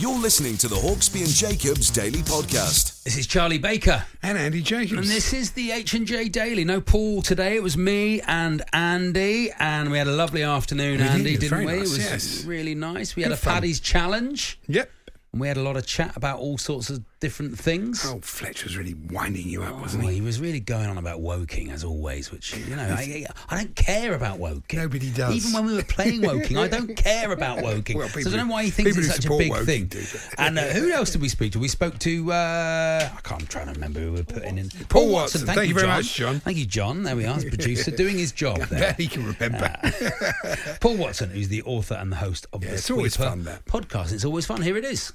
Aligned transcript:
You're 0.00 0.18
listening 0.18 0.56
to 0.56 0.66
the 0.68 0.76
Hawksbee 0.76 1.20
and 1.26 1.28
Jacobs 1.28 1.90
Daily 1.90 2.20
Podcast. 2.20 3.02
This 3.04 3.18
is 3.18 3.26
Charlie 3.26 3.58
Baker. 3.58 4.02
And 4.22 4.38
Andy 4.38 4.62
Jacobs. 4.62 4.92
And 4.98 5.06
this 5.06 5.34
is 5.34 5.50
the 5.50 5.72
H&J 5.72 6.30
Daily. 6.30 6.64
No 6.64 6.80
Paul 6.80 7.20
today. 7.20 7.54
It 7.54 7.62
was 7.62 7.76
me 7.76 8.22
and 8.22 8.62
Andy. 8.72 9.50
And 9.58 9.90
we 9.90 9.98
had 9.98 10.06
a 10.06 10.12
lovely 10.12 10.42
afternoon, 10.42 11.00
We. 11.00 11.06
Andy, 11.18 11.34
It 11.34 11.40
didn't 11.40 11.50
very 11.50 11.66
we? 11.66 11.72
nice, 11.72 11.88
it 11.88 11.90
was 11.90 11.98
yes. 11.98 12.44
really 12.44 12.74
nice. 12.74 13.14
We 13.14 13.24
had 13.24 13.32
a 13.32 13.36
fun. 13.36 13.56
Paddy's 13.56 13.78
Challenge. 13.78 14.58
Yep. 14.68 14.90
And 15.32 15.40
we 15.42 15.48
had 15.48 15.58
a 15.58 15.62
lot 15.62 15.76
of 15.76 15.84
chat 15.86 16.16
about 16.16 16.38
all 16.38 16.56
sorts 16.56 16.88
of 16.88 17.04
different 17.20 17.58
things. 17.58 18.04
Oh, 18.06 18.20
Fletch 18.22 18.64
was 18.64 18.76
really 18.76 18.94
winding 18.94 19.46
you 19.46 19.62
up, 19.62 19.74
Oh, 19.76 19.80
wasn't 19.82 20.04
he? 20.04 20.14
he 20.14 20.20
was 20.20 20.40
really 20.40 20.60
going 20.60 20.86
on 20.86 20.96
about 20.98 21.20
Woking 21.20 21.70
as 21.70 21.84
always, 21.84 22.30
which 22.30 22.56
you 22.56 22.76
know 22.76 22.82
I, 22.82 23.26
I 23.48 23.56
don't 23.56 23.74
care 23.76 24.14
about 24.14 24.38
Woking. 24.38 24.78
Nobody 24.78 25.10
does. 25.10 25.34
Even 25.34 25.52
when 25.52 25.66
we 25.66 25.74
were 25.76 25.82
playing 25.84 26.22
Woking, 26.22 26.56
I 26.56 26.68
don't 26.68 26.94
care 26.96 27.32
about 27.32 27.62
Woking. 27.62 27.98
Well, 27.98 28.08
so 28.08 28.20
I 28.20 28.22
don't 28.22 28.46
know 28.48 28.52
why 28.52 28.64
he 28.64 28.70
thinks 28.70 28.96
it's 28.96 29.08
such 29.14 29.26
a 29.26 29.36
big 29.36 29.50
Woking 29.50 29.88
thing. 29.88 30.20
And 30.38 30.58
uh, 30.58 30.62
who 30.68 30.90
else 30.90 31.10
did 31.10 31.20
we 31.20 31.28
speak 31.28 31.52
to? 31.52 31.58
We 31.58 31.68
spoke 31.68 31.98
to 32.00 32.32
uh, 32.32 33.10
I 33.12 33.20
can't 33.22 33.40
I'm 33.40 33.46
trying 33.46 33.66
to 33.68 33.72
remember 33.72 34.00
who 34.00 34.12
we 34.12 34.18
were 34.18 34.24
putting 34.24 34.58
in. 34.58 34.68
Paul 34.88 35.08
Watson. 35.10 35.46
Thank, 35.46 35.56
Thank 35.56 35.68
you 35.68 35.74
very 35.74 35.86
much, 35.86 36.14
John. 36.14 36.40
Thank 36.40 36.58
you, 36.58 36.66
John. 36.66 37.02
There 37.04 37.16
we 37.16 37.24
are, 37.24 37.40
producer 37.40 37.90
doing 37.90 38.18
his 38.18 38.32
job 38.32 38.58
there. 38.70 38.92
he 38.94 39.06
can 39.08 39.24
remember. 39.26 39.74
Paul 40.80 40.96
Watson, 40.96 41.30
who's 41.30 41.48
the 41.48 41.62
author 41.62 41.94
and 41.94 42.12
the 42.12 42.16
host 42.16 42.46
of 42.52 42.62
Yeah, 42.62 42.70
the 42.70 42.76
it's 42.76 42.90
always 42.90 43.16
fun, 43.16 43.44
that. 43.44 43.64
podcast. 43.64 44.12
It's 44.12 44.24
always 44.24 44.44
fun. 44.46 44.60
Here 44.62 44.76
it 44.76 44.84
is. 44.84 45.12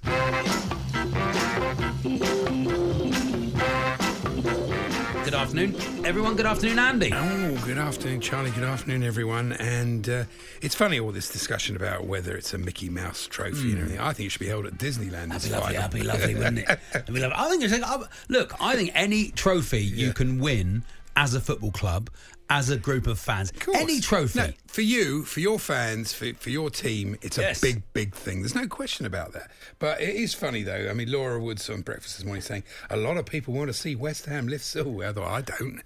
Good 5.23 5.33
afternoon, 5.33 5.75
everyone. 6.05 6.35
Good 6.35 6.45
afternoon, 6.45 6.77
Andy. 6.79 7.11
oh, 7.13 7.61
good 7.65 7.77
afternoon, 7.77 8.21
Charlie. 8.21 8.51
Good 8.51 8.63
afternoon, 8.63 9.03
everyone. 9.03 9.53
And 9.53 10.07
uh, 10.09 10.23
it's 10.61 10.75
funny, 10.75 10.99
all 10.99 11.11
this 11.11 11.29
discussion 11.29 11.75
about 11.75 12.05
whether 12.05 12.35
it's 12.35 12.53
a 12.53 12.57
Mickey 12.57 12.89
Mouse 12.89 13.27
trophy 13.27 13.71
and 13.71 13.79
everything. 13.79 13.99
I 13.99 14.13
think 14.13 14.27
it 14.27 14.29
should 14.31 14.39
be 14.39 14.47
held 14.47 14.65
at 14.65 14.73
Disneyland. 14.77 15.29
That'd 15.29 15.49
be 15.49 15.55
lovely. 15.55 15.75
That'd 15.75 15.91
be 15.99 16.03
lovely, 16.03 16.35
wouldn't 16.35 16.59
it? 16.59 16.67
That'd 16.93 17.13
be 17.13 17.19
lovely. 17.21 17.35
I 17.37 17.49
think 17.49 17.63
it's 17.63 17.79
like, 17.79 18.09
look. 18.29 18.53
I 18.61 18.75
think 18.75 18.91
any 18.95 19.29
trophy 19.31 19.83
you 19.83 20.07
Yeah. 20.07 20.13
can 20.13 20.39
win 20.39 20.83
as 21.15 21.33
a 21.33 21.39
football 21.41 21.71
club, 21.71 22.09
as 22.49 22.69
a 22.69 22.77
group 22.77 23.07
of 23.07 23.17
fans, 23.17 23.49
Of 23.51 23.73
any 23.75 23.99
trophy. 23.99 24.37
No, 24.39 24.49
for 24.67 24.81
you, 24.81 25.23
for 25.23 25.39
your 25.39 25.57
fans, 25.57 26.13
for, 26.13 26.31
for 26.35 26.49
your 26.51 26.69
team, 26.69 27.17
it's 27.23 27.37
a 27.39 27.41
Yes. 27.41 27.61
big, 27.61 27.81
big 27.93 28.13
thing. 28.13 28.41
There's 28.41 28.53
no 28.53 28.67
question 28.67 29.05
about 29.07 29.33
that. 29.33 29.49
But 29.79 29.99
it 30.01 30.13
is 30.15 30.33
funny, 30.35 30.61
though. 30.61 30.87
I 30.89 30.93
mean, 30.93 31.11
Laura 31.11 31.39
Woods 31.39 31.67
on 31.71 31.81
Breakfast 31.81 32.17
this 32.17 32.25
morning 32.25 32.41
saying 32.43 32.63
a 32.91 32.97
lot 32.97 33.17
of 33.17 33.25
people 33.25 33.53
want 33.55 33.69
to 33.69 33.73
see 33.73 33.95
West 33.95 34.25
Ham 34.27 34.47
lift 34.47 34.63
silverware. 34.63 35.09
I 35.09 35.13
thought, 35.13 35.27
I 35.27 35.41
don't. 35.41 35.81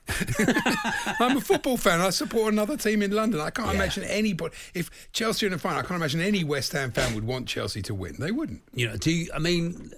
I'm 1.19 1.37
a 1.37 1.41
football 1.41 1.77
fan. 1.77 2.01
I 2.01 2.09
support 2.09 2.51
another 2.51 2.75
team 2.75 3.01
in 3.03 3.11
London. 3.11 3.39
I 3.39 3.51
can't 3.51 3.69
Yeah. 3.69 3.75
imagine 3.75 4.03
anybody. 4.05 4.53
If 4.73 4.89
Chelsea 5.13 5.45
are 5.45 5.47
in 5.47 5.53
the 5.53 5.59
final, 5.59 5.79
I 5.79 5.81
can't 5.83 5.97
imagine 5.99 6.19
any 6.21 6.43
West 6.43 6.73
Ham 6.73 6.91
fan 6.91 7.15
would 7.15 7.25
want 7.25 7.47
Chelsea 7.47 7.81
to 7.83 7.93
win. 7.95 8.15
They 8.19 8.31
wouldn't. 8.31 8.63
You 8.73 8.87
know, 8.89 8.97
do 8.97 9.11
you, 9.11 9.31
I 9.33 9.39
mean, 9.39 9.91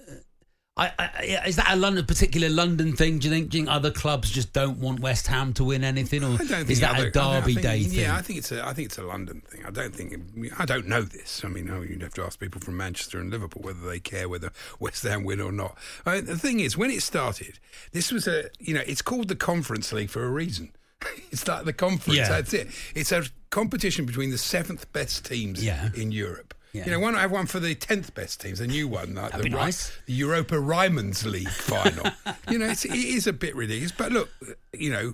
I, 0.74 0.90
I, 0.98 1.42
is 1.46 1.56
that 1.56 1.70
a 1.70 1.76
London 1.76 2.06
particular 2.06 2.48
London 2.48 2.94
thing? 2.96 3.18
Do 3.18 3.28
you 3.28 3.34
think, 3.34 3.50
do 3.50 3.58
you 3.58 3.64
think 3.64 3.74
other 3.74 3.90
clubs 3.90 4.30
just 4.30 4.54
don't 4.54 4.78
want 4.78 5.00
West 5.00 5.26
Ham 5.26 5.52
to 5.54 5.64
win 5.64 5.84
anything, 5.84 6.24
or 6.24 6.28
I 6.32 6.36
don't 6.38 6.46
think 6.48 6.70
is 6.70 6.80
that 6.80 6.94
other- 6.96 7.08
a 7.08 7.10
Derby 7.12 7.52
think- 7.54 7.62
Day 7.66 7.82
thing? 7.82 7.98
Yeah, 7.98 8.16
I 8.16 8.22
think 8.22 8.38
it's 8.38 8.50
a. 8.52 8.66
I 8.66 8.72
think 8.72 8.86
it's 8.86 8.96
a 8.96 9.02
London 9.02 9.42
thing. 9.46 9.66
I 9.66 9.70
don't 9.70 9.94
think. 9.94 10.14
I 10.58 10.64
don't 10.64 10.88
know 10.88 11.02
this. 11.02 11.42
I 11.44 11.48
mean, 11.48 11.68
oh, 11.70 11.82
you'd 11.82 12.00
have 12.00 12.14
to 12.14 12.22
ask 12.24 12.40
people 12.40 12.58
from 12.62 12.78
Manchester 12.78 13.20
and 13.20 13.30
Liverpool 13.30 13.60
whether 13.62 13.86
they 13.86 14.00
care 14.00 14.30
whether 14.30 14.50
West 14.80 15.02
Ham 15.02 15.24
win 15.24 15.40
or 15.42 15.52
not. 15.52 15.76
I 16.06 16.14
mean, 16.16 16.24
the 16.24 16.38
thing 16.38 16.60
is, 16.60 16.74
when 16.74 16.90
it 16.90 17.02
started, 17.02 17.58
this 17.92 18.10
was 18.10 18.26
a. 18.26 18.44
You 18.58 18.72
know, 18.72 18.82
it's 18.86 19.02
called 19.02 19.28
the 19.28 19.36
Conference 19.36 19.92
League 19.92 20.08
for 20.10 20.24
a 20.24 20.30
reason. 20.30 20.72
It's 21.32 21.46
like 21.48 21.64
the 21.64 21.72
conference. 21.72 22.16
Yeah. 22.18 22.28
That's 22.28 22.52
it. 22.54 22.68
It's 22.94 23.10
a 23.12 23.24
competition 23.50 24.06
between 24.06 24.30
the 24.30 24.38
seventh 24.38 24.90
best 24.92 25.24
teams 25.26 25.62
Yeah. 25.64 25.88
in 25.94 26.12
Europe. 26.12 26.54
Yeah. 26.72 26.86
You 26.86 26.90
know, 26.92 27.00
why 27.00 27.10
not 27.10 27.20
have 27.20 27.30
one 27.32 27.46
for 27.46 27.60
the 27.60 27.74
tenth 27.74 28.14
best 28.14 28.40
teams? 28.40 28.58
A 28.60 28.66
new 28.66 28.88
one, 28.88 29.14
like 29.14 29.32
That'd 29.32 29.46
the, 29.46 29.50
nice. 29.56 29.92
the 30.06 30.14
Europa 30.14 30.58
Ryman's 30.58 31.26
League 31.26 31.48
final. 31.48 32.10
you 32.50 32.58
know, 32.58 32.66
it's, 32.70 32.84
it 32.86 32.94
is 32.94 33.26
a 33.26 33.32
bit 33.32 33.54
ridiculous. 33.54 33.92
But 33.92 34.10
look, 34.12 34.30
you 34.72 34.90
know, 34.90 35.12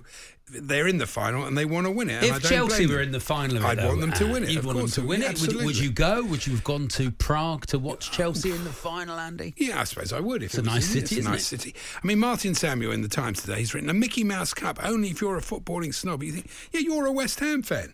they're 0.51 0.87
in 0.87 0.99
the 0.99 1.05
final 1.05 1.45
and 1.45 1.57
they 1.57 1.65
want 1.65 1.85
to 1.85 1.91
win 1.91 2.09
it. 2.09 2.23
and 2.23 2.31
I 2.31 2.37
If 2.37 2.43
don't 2.43 2.51
Chelsea 2.51 2.87
were 2.87 3.01
in 3.01 3.11
the 3.11 3.19
final 3.19 3.57
of 3.57 3.63
it, 3.63 3.67
I'd 3.67 3.77
though, 3.79 3.89
want 3.89 3.99
them 4.01 4.13
to 4.13 4.29
uh, 4.29 4.31
win 4.31 4.43
it. 4.45 4.49
You'd 4.51 4.63
want 4.63 4.77
them 4.77 4.87
to 4.87 5.01
win 5.05 5.21
it. 5.21 5.41
Would, 5.41 5.55
would 5.57 5.77
you 5.77 5.91
go? 5.91 6.23
Would 6.23 6.47
you 6.47 6.53
have 6.53 6.63
gone 6.63 6.87
to 6.87 7.11
Prague 7.11 7.65
to 7.67 7.77
watch 7.77 8.09
Chelsea 8.11 8.51
in 8.51 8.63
the 8.63 8.69
final, 8.71 9.19
Andy? 9.19 9.53
Yeah, 9.57 9.81
I 9.81 9.83
suppose 9.83 10.13
I 10.13 10.21
would. 10.21 10.41
If 10.41 10.51
It's 10.51 10.55
a 10.55 10.59
it 10.61 10.65
was 10.65 10.73
nice 10.75 10.85
city, 10.85 10.99
It's 11.01 11.11
isn't 11.11 11.27
a 11.27 11.29
nice 11.35 11.51
it? 11.51 11.59
city. 11.61 11.75
I 12.01 12.07
mean, 12.07 12.19
Martin 12.19 12.55
Samuel 12.55 12.93
in 12.93 13.01
the 13.01 13.09
Times 13.09 13.41
today, 13.41 13.59
he's 13.59 13.73
written 13.73 13.89
a 13.89 13.93
Mickey 13.93 14.23
Mouse 14.23 14.53
Cup 14.53 14.79
only 14.81 15.09
if 15.09 15.19
you're 15.19 15.37
a 15.37 15.41
footballing 15.41 15.93
snob. 15.93 16.23
You 16.23 16.31
think, 16.31 16.49
yeah, 16.71 16.79
you're 16.79 17.05
a 17.05 17.11
West 17.11 17.41
Ham 17.41 17.63
fan. 17.63 17.93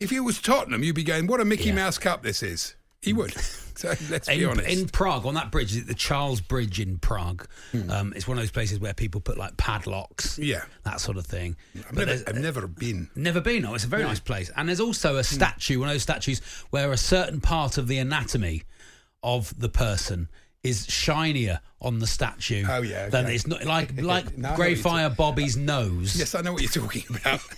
If 0.00 0.12
it 0.12 0.20
was 0.20 0.38
Tottenham, 0.42 0.82
you'd 0.84 0.94
be 0.94 1.02
going, 1.02 1.26
what 1.26 1.40
a 1.40 1.44
Mickey 1.46 1.70
Yeah. 1.70 1.76
Mouse 1.76 1.96
Cup 1.96 2.22
this 2.22 2.42
is. 2.42 2.74
He 3.06 3.12
would. 3.14 3.32
so 3.76 3.94
let's 4.10 4.28
be 4.28 4.42
in, 4.42 4.48
honest. 4.50 4.68
in 4.68 4.88
Prague, 4.88 5.24
on 5.24 5.34
that 5.34 5.50
bridge, 5.50 5.72
the 5.86 5.94
Charles 5.94 6.40
Bridge 6.42 6.78
in 6.80 6.98
Prague, 6.98 7.46
Hmm. 7.72 7.90
um, 7.90 8.12
it's 8.14 8.28
one 8.28 8.36
of 8.36 8.42
those 8.42 8.50
places 8.50 8.78
where 8.80 8.92
people 8.92 9.20
put 9.22 9.38
like 9.38 9.56
padlocks, 9.56 10.38
Yeah. 10.38 10.64
that 10.84 11.00
sort 11.00 11.16
of 11.16 11.24
thing. 11.26 11.56
I've, 11.76 11.94
But 11.94 12.08
never, 12.08 12.24
I've 12.28 12.36
never 12.38 12.66
been. 12.66 13.08
Never 13.14 13.40
been. 13.40 13.64
Oh, 13.64 13.74
it's 13.74 13.84
a 13.84 13.88
very 13.88 14.02
nice 14.02 14.20
place. 14.20 14.50
And 14.56 14.68
there's 14.68 14.80
also 14.80 15.12
Hmm. 15.14 15.18
a 15.20 15.24
statue, 15.24 15.78
one 15.80 15.88
of 15.88 15.94
those 15.94 16.02
statues 16.02 16.40
where 16.70 16.92
a 16.92 16.96
certain 16.98 17.40
part 17.40 17.78
of 17.78 17.88
the 17.88 17.98
anatomy 17.98 18.64
of 19.22 19.58
the 19.58 19.68
person 19.68 20.28
is 20.62 20.84
shinier 20.88 21.60
on 21.80 21.98
the 21.98 22.06
statue. 22.06 22.64
Oh, 22.68 22.82
yeah, 22.82 23.08
okay. 23.12 23.34
it's 23.34 23.46
not 23.46 23.64
like 23.64 23.90
like 24.00 24.36
No, 24.36 24.48
I 24.48 24.50
know 24.50 24.56
Grey 24.56 24.74
what 24.74 24.82
Fire 24.82 25.10
Bobby's 25.10 25.56
nose. 25.56 26.16
Yes, 26.16 26.34
I 26.34 26.40
know 26.40 26.52
what 26.52 26.62
you're 26.62 26.70
talking 26.70 27.04
about. 27.10 27.40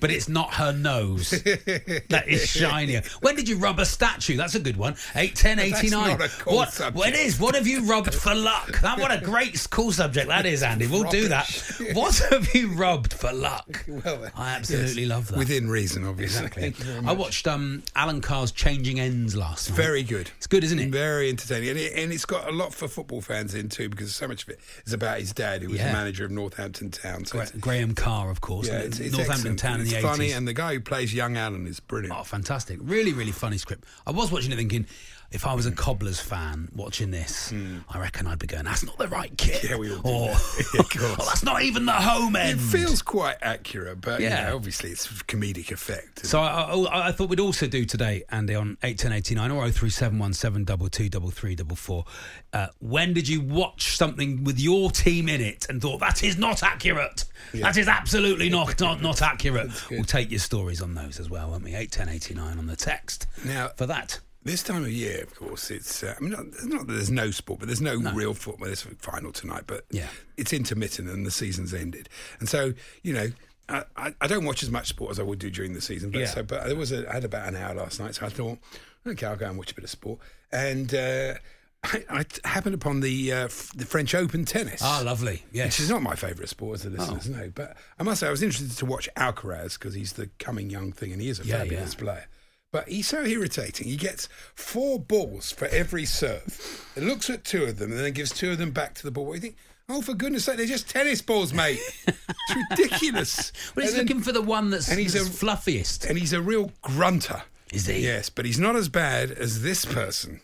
But 0.00 0.10
it's 0.10 0.28
not 0.28 0.52
her 0.54 0.70
nose. 0.72 1.30
that 1.30 2.24
is 2.26 2.46
shinier. 2.46 3.02
When 3.20 3.36
did 3.36 3.48
you 3.48 3.56
rub 3.56 3.78
a 3.78 3.86
statue? 3.86 4.36
That's 4.36 4.54
a 4.54 4.60
good 4.60 4.76
one. 4.76 4.96
8, 5.14 5.34
10, 5.34 5.56
That's 5.56 5.78
89. 5.78 6.18
not 6.18 6.30
what, 6.46 6.72
subject. 6.72 6.96
Well, 6.96 7.08
it 7.08 7.14
is. 7.14 7.40
What 7.40 7.54
have 7.54 7.66
you 7.66 7.84
rubbed 7.84 8.14
for 8.14 8.34
luck? 8.34 8.80
That 8.82 8.98
What 8.98 9.10
a 9.10 9.24
great 9.24 9.66
cool 9.70 9.92
subject 9.92 10.28
that 10.28 10.44
is, 10.44 10.62
Andy. 10.62 10.86
We'll 10.86 11.10
do 11.10 11.28
that. 11.28 11.46
What 11.94 12.18
have 12.30 12.54
you 12.54 12.72
rubbed 12.72 13.14
for 13.14 13.32
luck? 13.32 13.84
Well, 13.88 14.26
I 14.36 14.50
absolutely 14.56 15.02
yes, 15.02 15.10
love 15.10 15.28
that. 15.28 15.38
Within 15.38 15.70
reason, 15.70 16.04
obviously. 16.06 16.46
Exactly. 16.46 16.62
Thank 16.62 16.78
you 16.80 16.84
very 16.84 17.06
I 17.06 17.12
watched 17.12 17.46
um, 17.46 17.82
Alan 17.94 18.20
Carr's 18.20 18.52
Changing 18.52 19.00
Ends 19.00 19.34
last 19.34 19.70
night. 19.70 19.76
Very 19.76 20.02
good. 20.02 20.30
It's 20.36 20.46
good, 20.46 20.64
isn't 20.64 20.78
it? 20.78 20.90
Very 20.90 21.28
entertaining. 21.30 21.70
And, 21.70 21.78
it, 21.78 21.92
and 21.94 22.12
it's 22.12 22.26
got 22.26 22.48
a 22.48 22.52
lot 22.52 22.74
for 22.74 22.88
football 22.88 23.20
fans 23.20 23.45
in 23.54 23.68
too, 23.68 23.88
because 23.88 24.14
so 24.14 24.26
much 24.28 24.42
of 24.44 24.48
it 24.50 24.60
is 24.84 24.92
about 24.92 25.18
his 25.20 25.32
dad, 25.32 25.62
who 25.62 25.68
was 25.68 25.78
Yeah. 25.78 25.88
the 25.88 25.92
manager 25.92 26.24
of 26.24 26.30
Northampton 26.30 26.90
Town. 26.90 27.24
So 27.24 27.38
Gra- 27.38 27.50
Graham 27.60 27.94
Carr, 27.94 28.30
of 28.30 28.40
course. 28.40 28.66
yeah, 28.68 28.78
it's, 28.78 28.98
it's 28.98 29.12
Northampton 29.16 29.52
excellent. 29.52 29.58
Town 29.58 29.80
in 29.80 29.86
the 29.86 30.00
funny, 30.00 30.28
80s. 30.30 30.36
and 30.36 30.48
the 30.48 30.52
guy 30.54 30.74
who 30.74 30.80
plays 30.80 31.12
young 31.14 31.36
Alan 31.36 31.66
is 31.66 31.80
brilliant. 31.80 32.14
Oh, 32.18 32.22
fantastic. 32.24 32.78
Really, 32.82 33.12
really 33.12 33.32
funny 33.32 33.58
script. 33.58 33.84
I 34.06 34.10
was 34.10 34.30
watching 34.32 34.52
it 34.52 34.56
thinking, 34.56 34.86
if 35.32 35.46
I 35.46 35.54
was 35.54 35.66
a 35.66 35.72
Cobblers 35.72 36.20
fan 36.20 36.68
watching 36.74 37.10
this, 37.10 37.52
I 37.88 37.98
reckon 37.98 38.26
I'd 38.26 38.38
be 38.38 38.46
going, 38.46 38.64
"That's 38.64 38.84
not 38.84 38.96
the 38.98 39.08
right 39.08 39.36
kit,". 39.36 39.64
Yeah, 39.64 39.76
we 39.76 39.90
all 39.92 39.98
do 39.98 40.08
or 40.08 40.28
that. 40.28 40.66
Yeah, 40.74 41.00
"Oh, 41.18 41.24
"That's 41.26 41.42
not 41.42 41.62
even 41.62 41.86
the 41.86 41.92
home 41.92 42.36
end." 42.36 42.58
It 42.60 42.62
feels 42.62 43.02
quite 43.02 43.36
accurate, 43.42 44.00
but 44.00 44.20
yeah, 44.20 44.48
Yeah. 44.48 44.54
obviously 44.54 44.90
it's 44.90 45.06
comedic 45.24 45.70
effect. 45.72 46.24
So 46.26 46.40
I, 46.40 46.72
I, 46.74 47.08
I 47.08 47.12
thought 47.12 47.28
we'd 47.28 47.40
also 47.40 47.66
do 47.66 47.84
today, 47.84 48.22
Andy, 48.30 48.54
on 48.54 48.76
eight 48.82 48.98
ten 48.98 49.12
eighty 49.12 49.34
nine 49.34 49.50
or 49.50 49.64
oh 49.64 49.70
three 49.70 49.90
seven 49.90 50.18
one 50.18 50.32
seven 50.32 50.64
double 50.64 50.88
two 50.88 51.08
double 51.08 51.30
three 51.30 51.54
double 51.54 51.76
four. 51.76 52.04
Uh, 52.52 52.68
when 52.78 53.12
did 53.12 53.28
you 53.28 53.40
watch 53.40 53.96
something 53.96 54.44
with 54.44 54.58
your 54.58 54.90
team 54.90 55.28
in 55.28 55.40
it 55.40 55.66
and 55.68 55.82
thought 55.82 56.00
that 56.00 56.22
is 56.24 56.38
not 56.38 56.62
accurate? 56.62 57.24
That 57.52 57.76
is 57.76 57.88
absolutely 57.88 58.48
not 58.48 58.78
not 58.80 59.02
not 59.02 59.22
accurate. 59.32 59.70
We'll 59.90 60.04
take 60.04 60.30
your 60.30 60.40
stories 60.40 60.80
on 60.80 60.94
those 60.94 61.20
as 61.20 61.28
well, 61.28 61.50
won't 61.50 61.64
we? 61.64 61.74
Eight 61.74 61.90
ten 61.92 62.08
eighty 62.08 62.34
nine 62.34 62.58
on 62.58 62.66
the 62.66 62.76
text. 62.76 63.26
Now- 63.44 63.68
for 63.76 63.86
that. 63.86 64.20
This 64.46 64.62
time 64.62 64.84
of 64.84 64.90
year, 64.92 65.22
of 65.24 65.34
course, 65.34 65.70
it's. 65.70 66.02
Uh, 66.02 66.14
I 66.16 66.20
mean, 66.20 66.30
not, 66.30 66.46
not 66.64 66.86
that 66.86 66.92
there's 66.92 67.10
no 67.10 67.30
sport, 67.30 67.58
but 67.60 67.66
there's 67.66 67.80
no, 67.80 67.96
real 67.96 68.32
football. 68.32 68.66
There's 68.66 68.84
a 68.86 68.90
final 68.96 69.32
tonight, 69.32 69.64
but 69.66 69.84
Yeah. 69.90 70.08
it's 70.36 70.52
intermittent 70.52 71.08
and 71.08 71.26
the 71.26 71.30
season's 71.30 71.74
ended. 71.74 72.08
And 72.38 72.48
so, 72.48 72.72
you 73.02 73.12
know, 73.12 73.28
I, 73.68 74.14
I, 74.20 74.26
don't 74.28 74.44
watch 74.44 74.62
as 74.62 74.70
much 74.70 74.86
sport 74.86 75.10
as 75.10 75.18
I 75.18 75.24
would 75.24 75.40
do 75.40 75.50
during 75.50 75.74
the 75.74 75.80
season. 75.80 76.10
But 76.12 76.20
Yeah. 76.20 76.26
so, 76.26 76.42
but 76.44 76.64
there 76.66 76.76
was 76.76 76.92
a, 76.92 77.08
I 77.10 77.14
had 77.14 77.24
about 77.24 77.48
an 77.48 77.56
hour 77.56 77.74
last 77.74 77.98
night, 77.98 78.14
so 78.14 78.24
I 78.26 78.28
thought, 78.28 78.58
okay, 79.04 79.26
I'll 79.26 79.34
go 79.36 79.48
and 79.48 79.58
watch 79.58 79.72
a 79.72 79.74
bit 79.74 79.82
of 79.82 79.90
sport. 79.90 80.20
And 80.52 80.94
uh, 80.94 81.34
I, 81.82 82.04
I 82.08 82.24
happened 82.48 82.76
upon 82.76 83.00
the 83.00 83.32
uh, 83.32 83.36
f- 83.46 83.72
the 83.74 83.84
French 83.84 84.14
Open 84.14 84.44
tennis. 84.44 84.80
Ah, 84.84 85.02
lovely. 85.04 85.42
Which 85.50 85.54
Yes. 85.54 85.80
is 85.80 85.90
not 85.90 86.02
my 86.02 86.14
favourite 86.14 86.48
sport, 86.48 86.76
as 86.76 86.82
the 86.84 86.90
listeners 86.90 87.28
know. 87.28 87.50
But 87.52 87.76
I 87.98 88.04
must 88.04 88.20
say, 88.20 88.28
I 88.28 88.30
was 88.30 88.44
interested 88.44 88.78
to 88.78 88.86
watch 88.86 89.08
Alcaraz 89.16 89.72
because 89.76 89.94
he's 89.94 90.12
the 90.12 90.30
coming 90.38 90.70
young 90.70 90.92
thing 90.92 91.12
and 91.12 91.20
he 91.20 91.28
is 91.28 91.40
a 91.40 91.44
Yeah, 91.44 91.58
fabulous 91.58 91.94
yeah. 91.94 92.00
player. 92.00 92.28
But 92.72 92.88
he's 92.88 93.06
so 93.06 93.24
irritating. 93.24 93.86
He 93.88 93.96
gets 93.96 94.28
four 94.54 94.98
balls 94.98 95.50
for 95.52 95.66
every 95.68 96.04
serve. 96.04 96.88
He 96.94 97.00
looks 97.00 97.30
at 97.30 97.44
two 97.44 97.64
of 97.64 97.78
them 97.78 97.90
and 97.92 98.00
then 98.00 98.12
gives 98.12 98.32
two 98.32 98.50
of 98.50 98.58
them 98.58 98.70
back 98.72 98.94
to 98.94 99.02
the 99.02 99.10
ball. 99.10 99.24
What 99.24 99.32
do 99.32 99.36
You 99.36 99.40
think, 99.52 99.56
oh, 99.88 100.02
for 100.02 100.14
goodness 100.14 100.44
sake, 100.44 100.56
they're 100.58 100.66
just 100.66 100.88
tennis 100.90 101.22
balls, 101.22 101.54
mate. 101.54 101.78
it's 102.06 102.56
ridiculous. 102.70 103.52
Well, 103.76 103.84
he's 103.86 103.92
And 103.94 104.00
then- 104.00 104.06
looking 104.16 104.22
for 104.22 104.32
the 104.32 104.42
one 104.42 104.70
that's, 104.70 104.88
and 104.90 104.98
he's 104.98 105.12
that's 105.14 105.28
a- 105.28 105.30
fluffiest. 105.30 106.04
and 106.06 106.18
he's 106.18 106.32
a 106.32 106.40
real 106.42 106.70
grunter. 106.82 107.42
Is 107.72 107.86
he? 107.86 108.00
Yes, 108.00 108.28
but 108.30 108.44
he's 108.44 108.58
not 108.58 108.76
as 108.76 108.88
bad 108.88 109.30
as 109.30 109.62
this 109.62 109.84
person. 109.84 110.40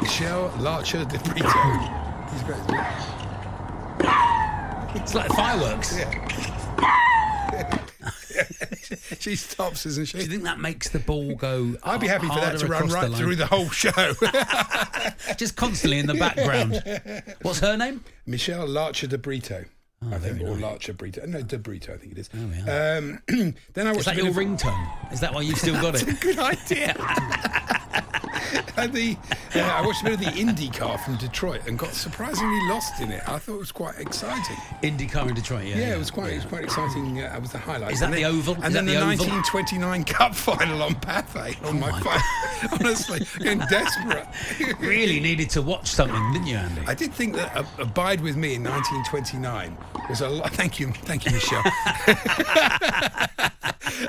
Michelle 0.00 0.50
Larcher 0.58 1.04
de 1.04 1.18
Brito. 1.18 1.48
He's 2.30 2.42
great. 2.46 2.60
It's 4.94 5.14
like 5.14 5.28
fireworks. 5.30 5.96
she 9.20 9.36
stops, 9.36 9.86
isn't 9.86 10.08
she? 10.08 10.18
Do 10.18 10.24
you 10.24 10.30
think 10.30 10.42
that 10.44 10.58
makes 10.60 10.88
the 10.88 10.98
ball 10.98 11.34
go? 11.34 11.74
I'd 11.82 12.00
be 12.00 12.06
happy 12.08 12.26
for 12.28 12.36
that 12.40 12.58
to 12.58 12.66
run 12.66 12.84
across 12.84 13.02
the 13.04 13.08
right 13.10 13.16
through 13.18 13.36
the 13.36 13.46
whole 13.46 13.70
show. 13.70 13.90
just 15.36 15.56
constantly 15.56 15.98
in 15.98 16.06
the 16.06 16.14
background. 16.14 16.82
What's 17.42 17.60
her 17.60 17.76
name? 17.76 18.04
Michelle 18.26 18.66
Larcher 18.66 19.06
de 19.06 19.18
Brito. 19.18 19.64
I 20.10 20.18
think, 20.18 20.40
or 20.40 20.50
nice. 20.54 20.60
Larcher 20.62 20.92
Brito. 20.94 21.24
No, 21.26 21.42
de 21.42 21.58
Brito, 21.58 21.94
I 21.94 21.96
think 21.96 22.12
it 22.12 22.18
is. 22.18 22.30
Oh, 22.34 22.98
um, 22.98 23.20
then 23.74 23.86
I 23.86 23.92
watched 23.92 24.00
Is 24.00 24.04
that 24.06 24.16
your 24.16 24.28
of- 24.28 24.34
ringtone? 24.34 25.12
Is 25.12 25.20
that 25.20 25.32
why 25.32 25.42
you've 25.42 25.58
still 25.58 25.80
got 25.80 25.94
it? 26.00 26.04
That's 26.06 26.18
a 26.18 26.24
good 26.24 26.38
idea. 26.40 26.94
And 28.76 28.92
the, 28.92 29.16
uh, 29.54 29.60
I 29.60 29.84
watched 29.84 30.02
a 30.02 30.04
bit 30.04 30.14
of 30.14 30.20
the 30.20 30.26
IndyCar 30.26 31.02
from 31.04 31.16
Detroit 31.16 31.66
and 31.66 31.78
got 31.78 31.92
surprisingly 31.94 32.60
lost 32.68 33.00
in 33.00 33.10
it. 33.10 33.22
I 33.28 33.38
thought 33.38 33.54
it 33.54 33.58
was 33.58 33.72
quite 33.72 33.98
exciting. 33.98 34.56
IndyCar 34.82 35.28
in 35.28 35.34
Detroit. 35.34 35.64
Yeah, 35.64 35.76
Yeah, 35.76 35.94
it 35.94 35.98
was 35.98 36.10
quite, 36.10 36.32
it 36.32 36.36
was 36.36 36.44
quite 36.46 36.64
exciting. 36.64 37.20
Uh, 37.22 37.32
it 37.34 37.40
was 37.40 37.52
the 37.52 37.58
highlight. 37.58 37.92
Is 37.92 38.00
that 38.00 38.06
and 38.06 38.14
the 38.14 38.22
then, 38.22 38.32
oval? 38.34 38.54
And 38.56 38.64
Is 38.66 38.72
then 38.74 38.86
the, 38.86 38.92
the 38.92 38.98
oval? 38.98 39.26
1929 39.26 40.04
Cup 40.04 40.34
final 40.34 40.82
on 40.82 40.94
Pathé 40.96 41.64
on 41.66 41.78
my, 41.80 41.90
my 41.90 42.00
phone. 42.00 42.78
Honestly, 42.80 43.20
getting 43.38 43.58
desperate. 43.68 44.26
Really 44.80 45.20
needed 45.20 45.48
to 45.50 45.62
watch 45.62 45.88
something, 45.88 46.32
didn't 46.32 46.46
you, 46.46 46.56
Andy? 46.56 46.82
I 46.86 46.94
did 46.94 47.12
think 47.12 47.34
that 47.36 47.56
uh, 47.56 47.64
Abide 47.78 48.20
with 48.20 48.36
Me 48.36 48.54
in 48.54 48.64
1929 48.64 49.76
was 50.08 50.20
a 50.20 50.28
lot. 50.28 50.50
Thank 50.52 50.80
you, 50.80 50.92
thank 50.92 51.24
you, 51.24 51.32
Michelle. 51.32 51.62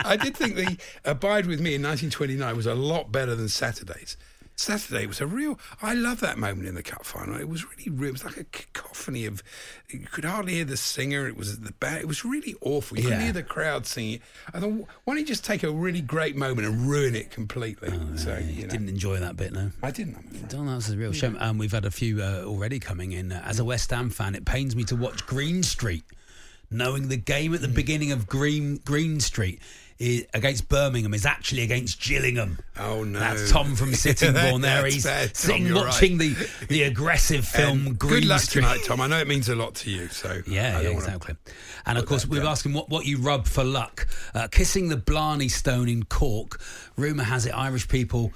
I 0.06 0.18
did 0.22 0.36
think 0.36 0.56
the 0.56 0.78
Abide 1.06 1.46
with 1.46 1.60
Me 1.60 1.76
in 1.76 1.82
1929 1.84 2.56
was 2.56 2.66
a 2.66 2.76
lot 2.76 3.12
better 3.12 3.36
than 3.36 3.50
Saturday's. 3.50 4.18
Saturday 4.56 5.08
was 5.08 5.20
a 5.20 5.26
real. 5.26 5.60
I 5.82 5.94
love 5.94 6.20
that 6.20 6.38
moment 6.38 6.68
in 6.68 6.76
the 6.76 6.84
cup 6.84 7.06
final. 7.06 7.40
It 7.40 7.50
was 7.50 7.66
really, 7.70 7.90
real. 7.90 8.10
it 8.10 8.14
was 8.14 8.26
like 8.26 8.38
a 8.38 8.44
cacophony 8.46 9.26
of. 9.26 9.42
You 9.90 10.00
could 10.00 10.26
hardly 10.26 10.54
hear 10.54 10.66
the 10.66 10.78
singer. 10.78 11.28
It 11.28 11.36
was 11.36 11.60
the 11.60 11.72
band. 11.74 12.02
It 12.02 12.08
was 12.08 12.24
really 12.24 12.56
awful. 12.62 12.98
You 12.98 13.04
couldn't 13.04 13.22
hear 13.22 13.32
the 13.34 13.44
crowd 13.44 13.86
singing. 13.86 14.20
I 14.54 14.60
thought, 14.60 14.72
why 14.72 15.14
don't 15.14 15.20
you 15.20 15.26
just 15.26 15.44
take 15.44 15.64
a 15.64 15.72
really 15.72 16.02
great 16.02 16.36
moment 16.36 16.68
and 16.68 16.88
ruin 16.88 17.16
it 17.16 17.32
completely? 17.32 17.90
so 18.18 18.38
you 18.38 18.64
know, 18.64 18.70
Didn't 18.70 18.90
enjoy 18.90 19.20
that 19.20 19.36
bit, 19.36 19.54
no. 19.54 19.72
I 19.82 19.92
didn't. 19.92 20.16
I'm. 20.18 20.68
Oh, 20.68 20.74
that's 20.74 20.90
a 20.90 20.98
real 20.98 21.14
shame. 21.14 21.38
Um, 21.40 21.58
we've 21.58 21.72
had 21.72 21.86
a 21.86 21.92
few 21.92 22.22
uh, 22.22 22.44
already 22.46 22.80
coming 22.80 23.12
in. 23.12 23.32
Uh, 23.32 23.42
as 23.46 23.60
a 23.60 23.66
West 23.66 23.90
Ham 23.92 24.10
fan, 24.10 24.36
it 24.36 24.46
pains 24.46 24.76
me 24.76 24.84
to 24.86 24.96
watch 24.96 25.26
Green 25.26 25.64
Street, 25.64 26.04
knowing 26.70 27.08
the 27.08 27.18
game 27.18 27.54
at 27.54 27.62
the 27.62 27.68
beginning 27.68 28.12
of 28.12 28.28
Green 28.28 28.78
Green 28.78 29.20
Street 29.20 29.60
against 30.34 30.68
Birmingham 30.70 31.14
is 31.14 31.26
actually 31.26 31.64
against 31.64 32.02
Gillingham. 32.02 32.60
Oh, 32.80 33.04
no. 33.04 33.20
That's 33.20 33.52
Tom 33.52 33.76
from 33.76 33.94
Sittingbourne. 33.94 34.62
there, 34.62 34.86
he's 34.86 35.06
bad, 35.06 35.36
sitting 35.36 35.74
watching 35.74 36.18
the 36.18 36.36
the 36.68 36.84
aggressive 36.84 37.48
film 37.48 37.88
And 37.88 38.00
Green 38.00 38.22
good 38.22 38.26
luck 38.26 38.42
Street. 38.42 38.62
tonight, 38.64 38.82
Tom. 38.86 39.00
I 39.02 39.08
know 39.08 39.20
it 39.20 39.28
means 39.28 39.50
a 39.50 39.56
lot 39.56 39.76
to 39.76 39.90
you. 39.90 40.08
So 40.08 40.42
Yeah, 40.48 40.80
yeah 40.82 40.90
exactly. 40.90 41.36
And 41.86 41.98
of 41.98 42.06
course, 42.06 42.26
we 42.26 42.40
were 42.40 42.46
asking 42.46 42.74
what, 42.74 42.90
what 42.90 43.06
you 43.06 43.18
rub 43.18 43.46
for 43.46 43.64
luck. 43.64 44.08
Uh, 44.34 44.48
kissing 44.48 44.90
the 44.90 44.98
Blarney 44.98 45.50
Stone 45.50 45.90
in 45.90 46.04
Cork. 46.04 46.60
Rumour 46.98 47.24
has 47.24 47.46
it 47.46 47.52
Irish 47.52 47.88
people. 47.88 48.32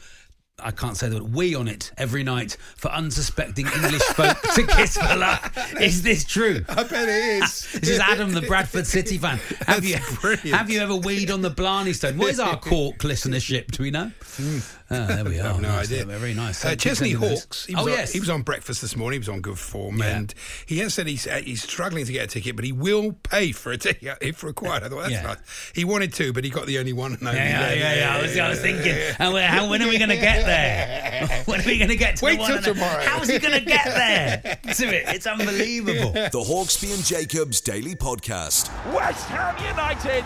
I 0.59 0.71
can't 0.71 0.97
say 0.97 1.07
the 1.07 1.21
word 1.21 1.33
we 1.35 1.53
on 1.53 1.67
it 1.67 1.91
every 1.99 2.23
night 2.23 2.57
for 2.77 2.89
unsuspecting 2.89 3.67
English 3.67 4.01
folk 4.01 4.41
to 4.55 4.65
kiss 4.65 4.97
for 4.97 5.15
luck. 5.15 5.53
Is 5.79 6.01
this 6.01 6.25
true? 6.25 6.65
I 6.67 6.83
bet 6.83 7.07
it 7.07 7.43
is. 7.43 7.43
Ah, 7.75 7.79
this 7.79 7.89
is 7.89 7.99
Adam, 7.99 8.33
the 8.33 8.41
Bradford 8.41 8.87
City 8.87 9.19
fan. 9.19 9.37
Have 9.67 9.85
you 9.85 9.97
brilliant. 10.19 10.57
have 10.57 10.71
you 10.71 10.79
ever 10.79 10.95
weed 10.95 11.29
on 11.29 11.41
the 11.43 11.51
Blarney 11.51 11.93
Stone? 11.93 12.17
What 12.17 12.31
is 12.31 12.39
our 12.39 12.57
Cork 12.59 12.97
listenership? 12.99 13.67
Do 13.69 13.83
we 13.83 13.91
know? 13.91 14.11
Hmm. 14.37 14.57
Ah, 14.89 15.05
there 15.07 15.25
we 15.25 15.37
I 15.39 15.43
are. 15.43 15.47
have 15.53 15.61
no 15.61 15.67
Nice. 15.69 15.91
idea. 15.91 16.05
Very 16.05 16.33
nice. 16.33 16.63
Uh, 16.63 16.75
Chesney. 16.75 17.11
Hawkes. 17.11 17.65
He 17.65 17.75
was 17.75 17.87
oh 17.87 17.91
on, 17.91 17.97
yes, 17.97 18.13
he 18.13 18.19
was 18.21 18.29
on 18.29 18.41
breakfast 18.43 18.81
this 18.81 18.95
morning. 18.95 19.17
He 19.17 19.19
was 19.19 19.29
on 19.29 19.41
good 19.41 19.59
form, 19.59 19.97
Yeah. 19.97 20.17
and 20.17 20.33
he 20.65 20.79
has 20.79 20.93
said 20.93 21.07
he's 21.07 21.27
uh, 21.27 21.41
he's 21.43 21.61
struggling 21.61 22.05
to 22.05 22.13
get 22.13 22.23
a 22.23 22.27
ticket, 22.27 22.55
but 22.55 22.63
he 22.63 22.71
will 22.71 23.11
pay 23.11 23.51
for 23.51 23.71
a 23.73 23.77
ticket 23.87 24.17
if 24.21 24.43
required. 24.43 24.83
I 24.83 24.89
thought 24.89 25.01
that's 25.01 25.11
Yeah. 25.11 25.23
nice. 25.23 25.71
He 25.75 25.83
wanted 25.83 26.13
to, 26.13 26.31
but 26.31 26.43
he 26.45 26.49
got 26.49 26.67
the 26.67 26.79
only 26.79 26.93
one. 26.93 27.13
and 27.13 27.27
only 27.27 27.37
Yeah, 27.39 27.49
yeah, 27.49 27.67
there. 27.67 27.77
yeah, 27.77 27.95
yeah. 27.95 28.15
I 28.17 28.21
was, 28.21 28.37
I 28.37 28.49
was 28.49 28.61
thinking, 28.61 28.95
how, 29.17 29.35
how, 29.35 29.69
when 29.69 29.81
are 29.81 29.89
we 29.89 29.97
going 29.97 30.09
to 30.09 30.15
get 30.15 30.45
there? 30.45 31.43
When 31.47 31.59
are 31.61 31.65
we 31.65 31.77
going 31.77 31.89
to 31.89 31.95
get 31.97 32.15
to 32.17 32.25
Wait 32.25 32.35
the 32.35 32.41
one? 32.43 32.63
till 32.63 32.73
tomorrow. 32.73 33.03
How's 33.03 33.27
he 33.29 33.39
going 33.39 33.53
to 33.59 33.65
get 33.65 33.85
there? 33.85 34.57
To 34.73 34.87
it, 34.87 35.03
it's 35.15 35.25
unbelievable. 35.27 36.11
The 36.11 36.29
Hawksbee 36.45 36.93
and 36.93 37.03
Jacobs 37.03 37.61
Daily 37.61 37.95
Podcast. 37.95 38.69
West 38.93 39.25
Ham 39.27 39.55
United 39.65 40.23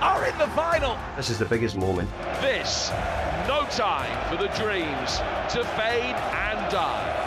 are 0.00 0.26
in 0.26 0.36
the 0.38 0.48
final. 0.48 0.98
This 1.16 1.30
is 1.30 1.38
the 1.38 1.44
biggest 1.44 1.76
moment. 1.76 2.10
This, 2.40 2.90
no 2.90 2.96
time 3.72 4.28
for 4.28 4.36
the 4.36 4.48
dreams 4.48 5.16
to 5.50 5.64
fade 5.64 6.14
and 6.14 6.70
die. 6.70 7.18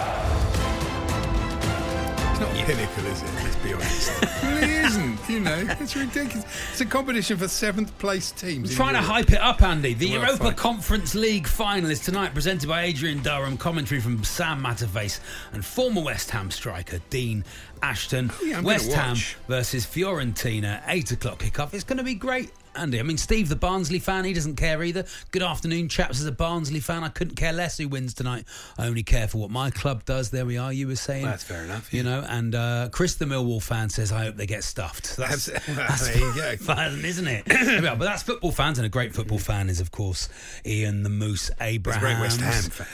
It's 2.29 2.39
not 2.39 2.55
cynical, 2.67 3.05
is 3.07 3.23
it? 3.23 3.33
Let's 3.35 3.55
be 3.55 3.73
honest. 3.73 4.23
it 4.23 4.43
really 4.43 4.73
isn't. 4.73 5.29
You 5.29 5.39
know, 5.39 5.65
it's 5.79 5.95
ridiculous. 5.95 6.45
It's 6.71 6.81
a 6.81 6.85
competition 6.85 7.37
for 7.37 7.47
seventh 7.47 7.97
place 7.97 8.31
teams. 8.31 8.69
in 8.69 8.75
Trying 8.75 8.93
to 8.93 9.01
hype 9.01 9.31
it 9.31 9.41
up, 9.41 9.63
Andy. 9.63 9.95
The 9.95 10.11
Well, 10.11 10.21
Europa 10.21 10.43
fine. 10.43 10.53
Conference 10.53 11.15
League 11.15 11.47
final 11.47 11.89
is 11.89 11.99
tonight, 12.01 12.35
presented 12.35 12.69
by 12.69 12.83
Adrian 12.83 13.23
Durham. 13.23 13.57
Commentary 13.57 13.99
from 13.99 14.23
Sam 14.23 14.61
Matterface 14.61 15.21
and 15.51 15.65
former 15.65 16.03
West 16.03 16.29
Ham 16.29 16.51
striker 16.51 16.99
Dean 17.09 17.43
Ashton. 17.81 18.29
Oh, 18.31 18.45
yeah, 18.45 18.57
I'm 18.59 18.63
West 18.63 18.91
Ham 18.91 19.15
versus 19.47 19.85
Fiorentina, 19.85 20.83
eight 20.87 21.11
o'clock 21.11 21.39
kickoff. 21.39 21.73
It's 21.73 21.83
going 21.85 21.97
to 21.97 22.03
be 22.03 22.13
great. 22.15 22.51
Andy, 22.75 22.99
I 22.99 23.03
mean, 23.03 23.17
Steve, 23.17 23.49
the 23.49 23.55
Barnsley 23.55 23.99
fan, 23.99 24.25
he 24.25 24.33
doesn't 24.33 24.55
care 24.55 24.81
either. 24.83 25.05
Good 25.31 25.43
afternoon, 25.43 25.89
chaps. 25.89 26.19
As 26.19 26.25
a 26.25 26.31
Barnsley 26.31 26.79
fan, 26.79 27.03
I 27.03 27.09
couldn't 27.09 27.35
care 27.35 27.53
less 27.53 27.77
who 27.77 27.87
wins 27.87 28.13
tonight. 28.13 28.45
I 28.77 28.87
only 28.87 29.03
care 29.03 29.27
for 29.27 29.37
what 29.37 29.49
my 29.49 29.69
club 29.71 30.05
does. 30.05 30.29
There 30.29 30.45
we 30.45 30.57
are. 30.57 30.71
You 30.73 30.87
were 30.87 30.95
saying 30.95 31.25
That's 31.25 31.43
fair 31.43 31.63
enough, 31.63 31.93
You 31.93 32.03
know, 32.03 32.25
and 32.27 32.53
uh, 32.55 32.89
Chris, 32.91 33.15
the 33.15 33.25
Millwall 33.25 33.61
fan, 33.63 33.89
says, 33.89 34.11
"I 34.11 34.25
hope 34.25 34.35
they 34.35 34.45
get 34.45 34.63
stuffed." 34.63 35.15
That's, 35.17 35.45
That's- 35.45 35.75
that's 35.75 36.07
there 36.07 36.17
you 36.17 36.35
go. 36.35 36.57
fun, 36.63 37.03
isn't 37.05 37.27
it? 37.27 37.43
Yeah, 37.85 37.95
but 37.95 38.05
that's 38.05 38.23
football 38.23 38.51
fans, 38.51 38.77
and 38.79 38.85
a 38.85 38.89
great 38.89 39.13
football 39.13 39.37
fan 39.37 39.69
is, 39.69 39.79
of 39.81 39.91
course, 39.91 40.29
Ian 40.65 41.03
the 41.03 41.09
Moose 41.09 41.51
Abraham. 41.59 42.01
a 42.03 42.05
great 42.05 42.19
West 42.21 42.39
Ham 42.41 42.63
fan. 42.63 42.87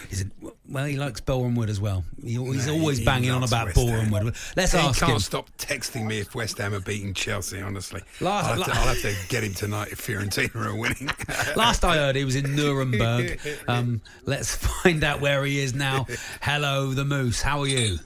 Well, 0.71 0.85
he 0.85 0.95
likes 0.97 1.19
Boreham 1.19 1.55
Wood 1.55 1.69
as 1.69 1.81
well. 1.81 2.03
He, 2.23 2.31
he's 2.33 2.67
No, 2.67 2.73
always 2.73 2.99
he 2.99 3.05
banging 3.05 3.31
on 3.31 3.43
about. 3.43 3.73
Boreham 3.75 4.09
Wood. 4.09 4.35
Let's 4.55 4.71
he 4.71 4.77
ask 4.79 4.99
can't 4.99 5.11
him. 5.13 5.19
stop 5.19 5.49
texting 5.57 6.05
me 6.07 6.19
if 6.19 6.33
West 6.33 6.57
Ham 6.59 6.73
are 6.73 6.79
beating 6.79 7.13
Chelsea. 7.13 7.59
Honestly, 7.61 8.01
Last- 8.21 8.45
I'll, 8.47 8.55
have 8.55 8.65
to, 8.65 8.71
I'll 8.79 8.87
have 8.87 9.01
to 9.01 9.13
get 9.27 9.43
him 9.43 9.53
tonight 9.53 9.89
if 9.91 9.99
Fiorentina 10.05 10.55
are 10.55 10.75
winning. 10.75 11.09
Last 11.57 11.83
I 11.83 11.95
heard, 11.97 12.15
he 12.15 12.23
was 12.25 12.35
in 12.35 12.55
Nuremberg. 12.55 13.39
Um, 13.67 14.01
let's 14.25 14.55
find 14.55 15.03
out 15.03 15.21
where 15.21 15.43
he 15.45 15.59
is 15.59 15.73
now. 15.73 16.05
Hello, 16.41 16.93
the 16.93 17.05
Moose. 17.05 17.41
How 17.41 17.59
are 17.61 17.67
you? 17.67 17.99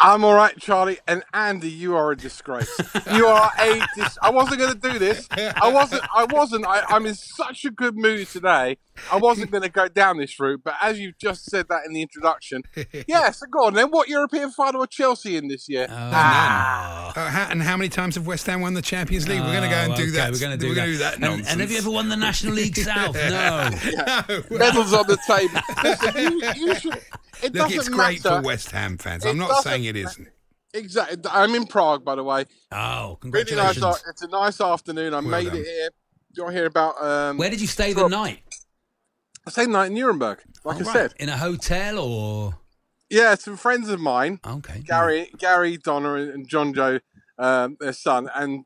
I'm 0.00 0.24
all 0.24 0.34
right, 0.34 0.56
Charlie. 0.58 0.98
And 1.08 1.22
Andy, 1.34 1.70
you 1.70 1.96
are 1.96 2.12
a 2.12 2.16
disgrace. 2.16 2.70
You 3.12 3.26
are 3.26 3.50
a. 3.58 3.84
Dis- 3.96 4.18
I 4.22 4.30
wasn't 4.30 4.60
going 4.60 4.78
to 4.78 4.92
do 4.92 4.98
this. 4.98 5.26
I 5.32 5.70
wasn't. 5.72 6.02
I 6.14 6.24
wasn't. 6.24 6.66
I, 6.66 6.82
I'm 6.88 7.04
in 7.06 7.14
such 7.14 7.64
a 7.64 7.70
good 7.70 7.96
mood 7.96 8.28
today. 8.28 8.78
I 9.12 9.16
wasn't 9.16 9.50
going 9.50 9.62
to 9.62 9.68
go 9.68 9.88
down 9.88 10.18
this 10.18 10.38
route. 10.38 10.60
But 10.64 10.74
as 10.80 10.98
you've 11.00 11.18
just 11.18 11.44
said 11.50 11.66
that 11.68 11.82
in 11.86 11.92
the 11.92 12.02
introduction, 12.02 12.62
yes, 12.76 13.04
yeah. 13.08 13.30
So 13.30 13.46
go 13.46 13.66
on 13.66 13.74
then. 13.74 13.88
What 13.90 14.08
European 14.08 14.50
final 14.50 14.82
are 14.82 14.86
Chelsea 14.86 15.36
in 15.36 15.48
this 15.48 15.68
year? 15.68 15.86
Uh, 15.88 17.12
how, 17.12 17.48
and 17.50 17.62
how 17.62 17.76
many 17.76 17.88
times 17.88 18.14
have 18.14 18.26
West 18.26 18.46
Ham 18.46 18.60
won 18.60 18.74
the 18.74 18.82
Champions 18.82 19.28
League? 19.28 19.40
we're 19.40 19.52
going 19.52 19.62
to 19.62 19.68
go 19.68 19.74
and 19.76 19.92
Oh, 19.92 19.96
do 19.96 20.10
that. 20.12 20.32
We're 20.32 20.38
going 20.40 20.52
to 20.52 20.58
do 20.58 20.68
we're 20.68 20.74
that. 20.76 20.86
Do 20.86 20.96
that 20.98 21.14
and, 21.16 21.46
and 21.46 21.60
have 21.60 21.70
you 21.70 21.78
ever 21.78 21.90
won 21.90 22.08
the 22.08 22.16
National 22.16 22.54
League 22.54 22.76
South? 22.76 23.16
No. 23.28 23.70
Medals 24.56 24.92
on 24.92 25.06
the 25.06 25.18
table. 25.26 25.60
Listen, 25.82 26.16
you, 26.22 26.66
you 26.68 26.74
should. 26.74 27.00
It 27.42 27.54
Look, 27.54 27.68
doesn't 27.68 27.78
it's 27.78 27.88
great 27.88 28.24
matter. 28.24 28.40
for 28.40 28.46
West 28.46 28.70
Ham 28.72 28.98
fans. 28.98 29.24
It 29.24 29.30
I'm 29.30 29.38
not 29.38 29.62
saying 29.62 29.84
it 29.84 29.96
isn't. 29.96 30.28
Exactly. 30.74 31.18
I'm 31.30 31.54
in 31.54 31.66
Prague, 31.66 32.04
by 32.04 32.14
the 32.14 32.22
way. 32.24 32.44
Oh, 32.72 33.18
Really 33.22 33.44
congratulations. 33.44 33.80
nice. 33.82 34.04
It's 34.08 34.22
a 34.22 34.28
nice 34.28 34.60
afternoon. 34.60 35.14
I 35.14 35.20
Well 35.20 35.30
made 35.30 35.46
done. 35.46 35.56
it 35.56 35.64
here. 35.64 35.88
Do 35.88 36.40
you 36.40 36.42
want 36.44 36.54
to 36.54 36.58
hear 36.58 36.66
about? 36.66 37.02
Um, 37.02 37.38
Where 37.38 37.48
did 37.50 37.60
you 37.60 37.66
stay 37.66 37.92
the 37.94 38.06
night? 38.08 38.40
I 39.46 39.50
stayed 39.50 39.66
the 39.66 39.72
night 39.72 39.86
in 39.86 39.94
Nuremberg. 39.94 40.40
Like 40.64 40.76
Oh, 40.76 40.80
I 40.80 40.82
right. 40.82 40.92
said, 40.92 41.14
In 41.18 41.28
a 41.30 41.36
hotel 41.38 41.98
or. 41.98 42.58
yeah, 43.08 43.34
some 43.34 43.56
friends 43.56 43.88
of 43.88 43.98
mine, 44.00 44.40
Okay. 44.46 44.80
Gary, 44.84 45.30
Gary, 45.38 45.78
Donna, 45.78 46.14
and 46.14 46.46
John 46.46 46.74
Joe, 46.74 47.00
um, 47.38 47.76
their 47.80 47.94
son, 47.94 48.28
and 48.34 48.64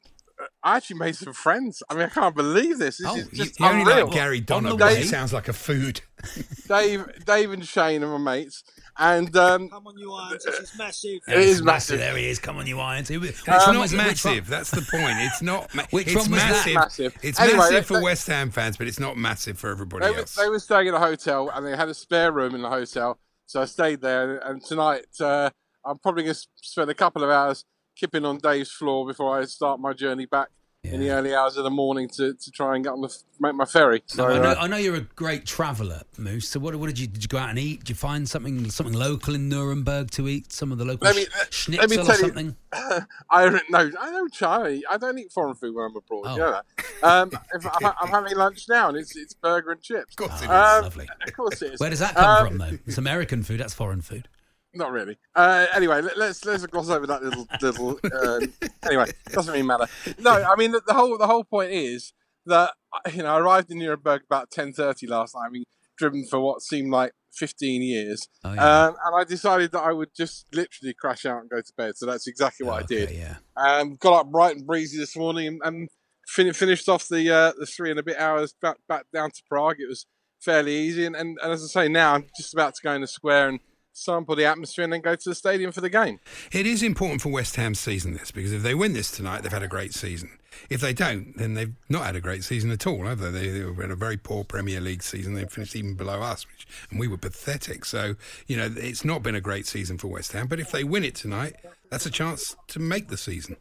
I 0.64 0.76
actually 0.76 0.98
made 1.00 1.16
some 1.16 1.32
friends. 1.32 1.82
I 1.90 1.94
mean, 1.94 2.04
I 2.04 2.08
can't 2.08 2.36
believe 2.36 2.78
this. 2.78 2.98
This 2.98 3.06
Oh, 3.08 3.16
is 3.16 3.28
just 3.30 3.58
you 3.58 3.66
only 3.66 3.82
unreal. 3.82 4.06
like 4.06 4.14
Gary 4.14 4.38
On 4.38 4.44
Donovan. 4.44 4.78
the 4.78 4.84
but 4.84 4.92
way. 4.92 5.00
It 5.00 5.08
sounds 5.08 5.32
like 5.32 5.48
a 5.48 5.52
food. 5.52 6.00
Dave, 6.68 7.04
Dave, 7.26 7.50
and 7.52 7.66
Shane 7.66 8.02
are 8.04 8.18
my 8.18 8.36
mates, 8.36 8.62
and 8.96 9.34
um, 9.36 9.68
Come 9.70 9.86
on, 9.88 9.98
you 9.98 10.12
Irons. 10.12 10.44
This 10.44 10.60
is 10.60 10.78
massive. 10.78 11.20
it 11.26 11.38
is 11.38 11.62
massive. 11.62 11.98
There 11.98 12.16
he 12.16 12.28
is. 12.28 12.38
Come 12.38 12.58
on, 12.58 12.66
you 12.66 12.78
Irons. 12.78 13.08
Who- 13.08 13.20
Which 13.20 13.30
It's 13.30 13.46
one 13.48 13.74
not 13.74 13.80
was 13.80 13.92
it? 13.92 13.96
Massive. 13.96 14.46
That's 14.46 14.70
the 14.70 14.82
point. 14.82 15.16
It's 15.18 15.42
not. 15.42 15.74
Ma- 15.74 15.82
Which 15.90 16.06
it's 16.08 16.14
one 16.16 16.30
was 16.30 16.40
that? 16.40 16.50
massive. 16.52 16.74
Massive. 16.74 17.18
It's 17.22 17.40
Anyway, 17.40 17.58
massive 17.58 17.74
let- 17.74 17.86
for 17.86 17.94
let- 17.94 18.02
West 18.04 18.26
Ham 18.28 18.50
fans, 18.52 18.76
but 18.76 18.86
it's 18.86 19.00
not 19.00 19.16
massive 19.16 19.58
for 19.58 19.70
everybody 19.70 20.06
They 20.06 20.14
else. 20.16 20.36
they 20.36 20.48
were 20.48 20.60
staying 20.60 20.86
in 20.86 20.94
a 20.94 21.00
hotel 21.00 21.50
and 21.50 21.66
they 21.66 21.76
had 21.76 21.88
a 21.88 21.94
spare 21.94 22.30
room 22.30 22.54
in 22.54 22.62
the 22.62 22.70
hotel. 22.70 23.18
So 23.46 23.60
I 23.62 23.64
stayed 23.64 24.00
there. 24.00 24.36
And 24.38 24.64
tonight, 24.64 25.06
uh, 25.20 25.50
I'm 25.84 25.98
probably 25.98 26.22
going 26.22 26.34
to 26.36 26.46
spend 26.62 26.88
a 26.88 26.94
couple 26.94 27.24
of 27.24 27.30
hours 27.30 27.64
kipping 27.96 28.24
on 28.24 28.38
Dave's 28.38 28.70
floor 28.72 29.06
before 29.06 29.38
I 29.38 29.44
start 29.44 29.80
my 29.80 29.92
journey 29.92 30.26
back 30.26 30.48
in 30.84 30.98
the 30.98 31.10
early 31.10 31.32
hours 31.32 31.56
of 31.56 31.62
the 31.62 31.70
morning 31.70 32.08
to, 32.08 32.34
to 32.34 32.50
try 32.50 32.74
and 32.74 32.82
get 32.82 32.90
on 32.92 33.00
the 33.00 33.16
make 33.38 33.54
my 33.54 33.64
ferry. 33.64 34.02
So 34.06 34.26
No, 34.26 34.34
I, 34.34 34.38
know, 34.38 34.50
uh, 34.50 34.54
I 34.62 34.66
know 34.66 34.76
you're 34.78 34.96
a 34.96 35.00
great 35.02 35.46
traveller, 35.46 36.02
Moose. 36.18 36.48
So 36.48 36.58
what, 36.58 36.74
what 36.74 36.88
did 36.88 36.98
you 36.98 37.06
did 37.06 37.22
you 37.22 37.28
go 37.28 37.38
out 37.38 37.50
and 37.50 37.58
eat? 37.58 37.80
Did 37.80 37.90
you 37.90 37.94
find 37.94 38.28
something 38.28 38.68
something 38.68 38.92
local 38.94 39.36
in 39.36 39.48
Nuremberg 39.48 40.10
to 40.12 40.26
eat? 40.26 40.52
Some 40.52 40.72
of 40.72 40.78
the 40.78 40.84
local 40.84 41.06
Let 41.06 41.14
me- 41.14 41.26
sh- 41.50 41.68
let 41.68 41.88
me 41.88 41.94
schnitzel 41.96 42.00
or 42.00 42.04
tell 42.06 42.16
you- 42.16 42.34
something? 42.34 42.56
I 43.30 43.48
don't 43.48 43.70
know. 43.70 43.90
I 44.00 44.10
don't 44.10 44.32
try. 44.34 44.82
I 44.90 44.96
don't 44.98 45.16
eat 45.20 45.30
foreign 45.30 45.54
food 45.54 45.72
when 45.76 45.84
I'm 45.84 45.94
abroad. 45.96 46.22
Oh. 46.26 46.32
You 46.34 46.40
know 46.40 46.50
that. 46.50 47.04
Um, 47.04 47.30
if 47.54 47.64
I'm, 47.64 47.92
I'm 48.00 48.08
having 48.08 48.36
lunch 48.36 48.68
now, 48.68 48.88
and 48.88 48.98
it's 48.98 49.14
it's 49.14 49.34
burger 49.34 49.70
and 49.70 49.80
chips. 49.80 50.14
Of 50.18 50.28
course 50.28 50.40
it 50.42 50.46
is. 50.46 50.50
Um, 50.50 50.82
Lovely. 50.82 51.08
Of 51.28 51.32
course 51.32 51.62
it 51.62 51.74
is. 51.74 51.80
Where 51.80 51.90
does 51.90 52.00
that 52.00 52.16
come 52.16 52.24
Um, 52.24 52.48
from, 52.48 52.58
though? 52.58 52.78
It's 52.86 52.98
American 52.98 53.44
food. 53.44 53.60
That's 53.60 53.72
foreign 53.74 54.02
food. 54.02 54.26
Not 54.74 54.90
really. 54.90 55.18
Uh, 55.34 55.66
anyway, 55.74 56.00
let, 56.00 56.16
let's 56.16 56.44
let's 56.44 56.64
gloss 56.66 56.88
over 56.88 57.06
that 57.06 57.22
little 57.22 57.46
little. 57.60 58.00
Um, 58.04 58.52
anyway, 58.84 59.10
doesn't 59.30 59.52
really 59.52 59.66
matter. 59.66 59.86
No, 60.18 60.30
I 60.42 60.56
mean 60.56 60.72
the, 60.72 60.80
the 60.86 60.94
whole 60.94 61.18
the 61.18 61.26
whole 61.26 61.44
point 61.44 61.72
is 61.72 62.12
that 62.46 62.72
you 63.12 63.22
know 63.22 63.34
I 63.34 63.38
arrived 63.40 63.70
in 63.70 63.78
Nuremberg 63.78 64.22
about 64.24 64.50
ten 64.50 64.72
thirty 64.72 65.06
last 65.06 65.34
night. 65.34 65.46
I 65.46 65.50
mean, 65.50 65.64
driven 65.98 66.24
for 66.24 66.40
what 66.40 66.62
seemed 66.62 66.90
like 66.90 67.12
fifteen 67.34 67.82
years, 67.82 68.28
Oh, 68.44 68.52
yeah. 68.54 68.86
um, 68.86 68.96
and 69.04 69.14
I 69.20 69.24
decided 69.24 69.72
that 69.72 69.80
I 69.82 69.92
would 69.92 70.14
just 70.16 70.46
literally 70.54 70.94
crash 70.94 71.26
out 71.26 71.40
and 71.42 71.50
go 71.50 71.60
to 71.60 71.72
bed. 71.76 71.96
So 71.96 72.06
that's 72.06 72.26
exactly 72.26 72.66
what 72.66 72.74
I 72.80 72.84
Okay, 72.84 73.06
did. 73.06 73.10
Yeah. 73.10 73.36
Um, 73.56 73.96
got 73.96 74.20
up 74.20 74.30
bright 74.30 74.56
and 74.56 74.66
breezy 74.66 74.98
this 74.98 75.16
morning 75.16 75.46
and, 75.46 75.60
and 75.64 75.88
fin- 76.28 76.52
finished 76.54 76.88
off 76.88 77.08
the 77.08 77.30
uh, 77.30 77.52
the 77.58 77.66
three 77.66 77.90
and 77.90 77.98
a 77.98 78.02
bit 78.02 78.16
hours 78.18 78.54
back 78.60 78.78
back 78.88 79.04
down 79.12 79.30
to 79.32 79.42
Prague. 79.50 79.76
It 79.80 79.88
was 79.88 80.06
fairly 80.40 80.74
easy, 80.76 81.04
and, 81.04 81.14
and, 81.14 81.38
and 81.42 81.52
as 81.52 81.62
I 81.62 81.66
say, 81.84 81.88
now 81.88 82.14
I'm 82.14 82.24
just 82.36 82.52
about 82.54 82.74
to 82.74 82.80
go 82.82 82.92
in 82.94 83.00
the 83.02 83.06
square 83.06 83.48
and 83.48 83.60
sample 83.92 84.34
the 84.34 84.44
atmosphere 84.44 84.84
and 84.84 84.92
then 84.92 85.00
go 85.00 85.14
to 85.14 85.28
the 85.28 85.34
stadium 85.34 85.72
for 85.72 85.80
the 85.80 85.90
game. 85.90 86.18
It 86.50 86.66
is 86.66 86.82
important 86.82 87.22
for 87.22 87.30
West 87.30 87.56
Ham's 87.56 87.80
season, 87.80 88.14
this, 88.14 88.30
because 88.30 88.52
if 88.52 88.62
they 88.62 88.74
win 88.74 88.92
this 88.92 89.10
tonight, 89.10 89.42
they've 89.42 89.52
had 89.52 89.62
a 89.62 89.68
great 89.68 89.94
season. 89.94 90.38
If 90.68 90.80
they 90.80 90.92
don't, 90.92 91.36
then 91.36 91.54
they've 91.54 91.74
not 91.88 92.04
had 92.04 92.16
a 92.16 92.20
great 92.20 92.44
season 92.44 92.70
at 92.70 92.86
all, 92.86 93.06
have 93.06 93.20
they? 93.20 93.30
They, 93.30 93.48
they've 93.48 93.76
had 93.76 93.90
a 93.90 93.96
very 93.96 94.16
poor 94.16 94.44
Premier 94.44 94.80
League 94.80 95.02
season. 95.02 95.34
They've 95.34 95.50
finished 95.50 95.76
even 95.76 95.94
below 95.94 96.20
us, 96.20 96.46
which, 96.46 96.66
and 96.90 97.00
we 97.00 97.08
were 97.08 97.18
pathetic. 97.18 97.84
So, 97.84 98.16
you 98.46 98.56
know, 98.56 98.70
it's 98.76 99.04
not 99.04 99.22
been 99.22 99.34
a 99.34 99.40
great 99.40 99.66
season 99.66 99.98
for 99.98 100.08
West 100.08 100.32
Ham. 100.32 100.46
But 100.46 100.60
if 100.60 100.70
they 100.70 100.84
win 100.84 101.04
it 101.04 101.14
tonight, 101.14 101.56
that's 101.90 102.06
a 102.06 102.10
chance 102.10 102.56
to 102.68 102.78
make 102.78 103.08
the 103.08 103.16
season. 103.16 103.56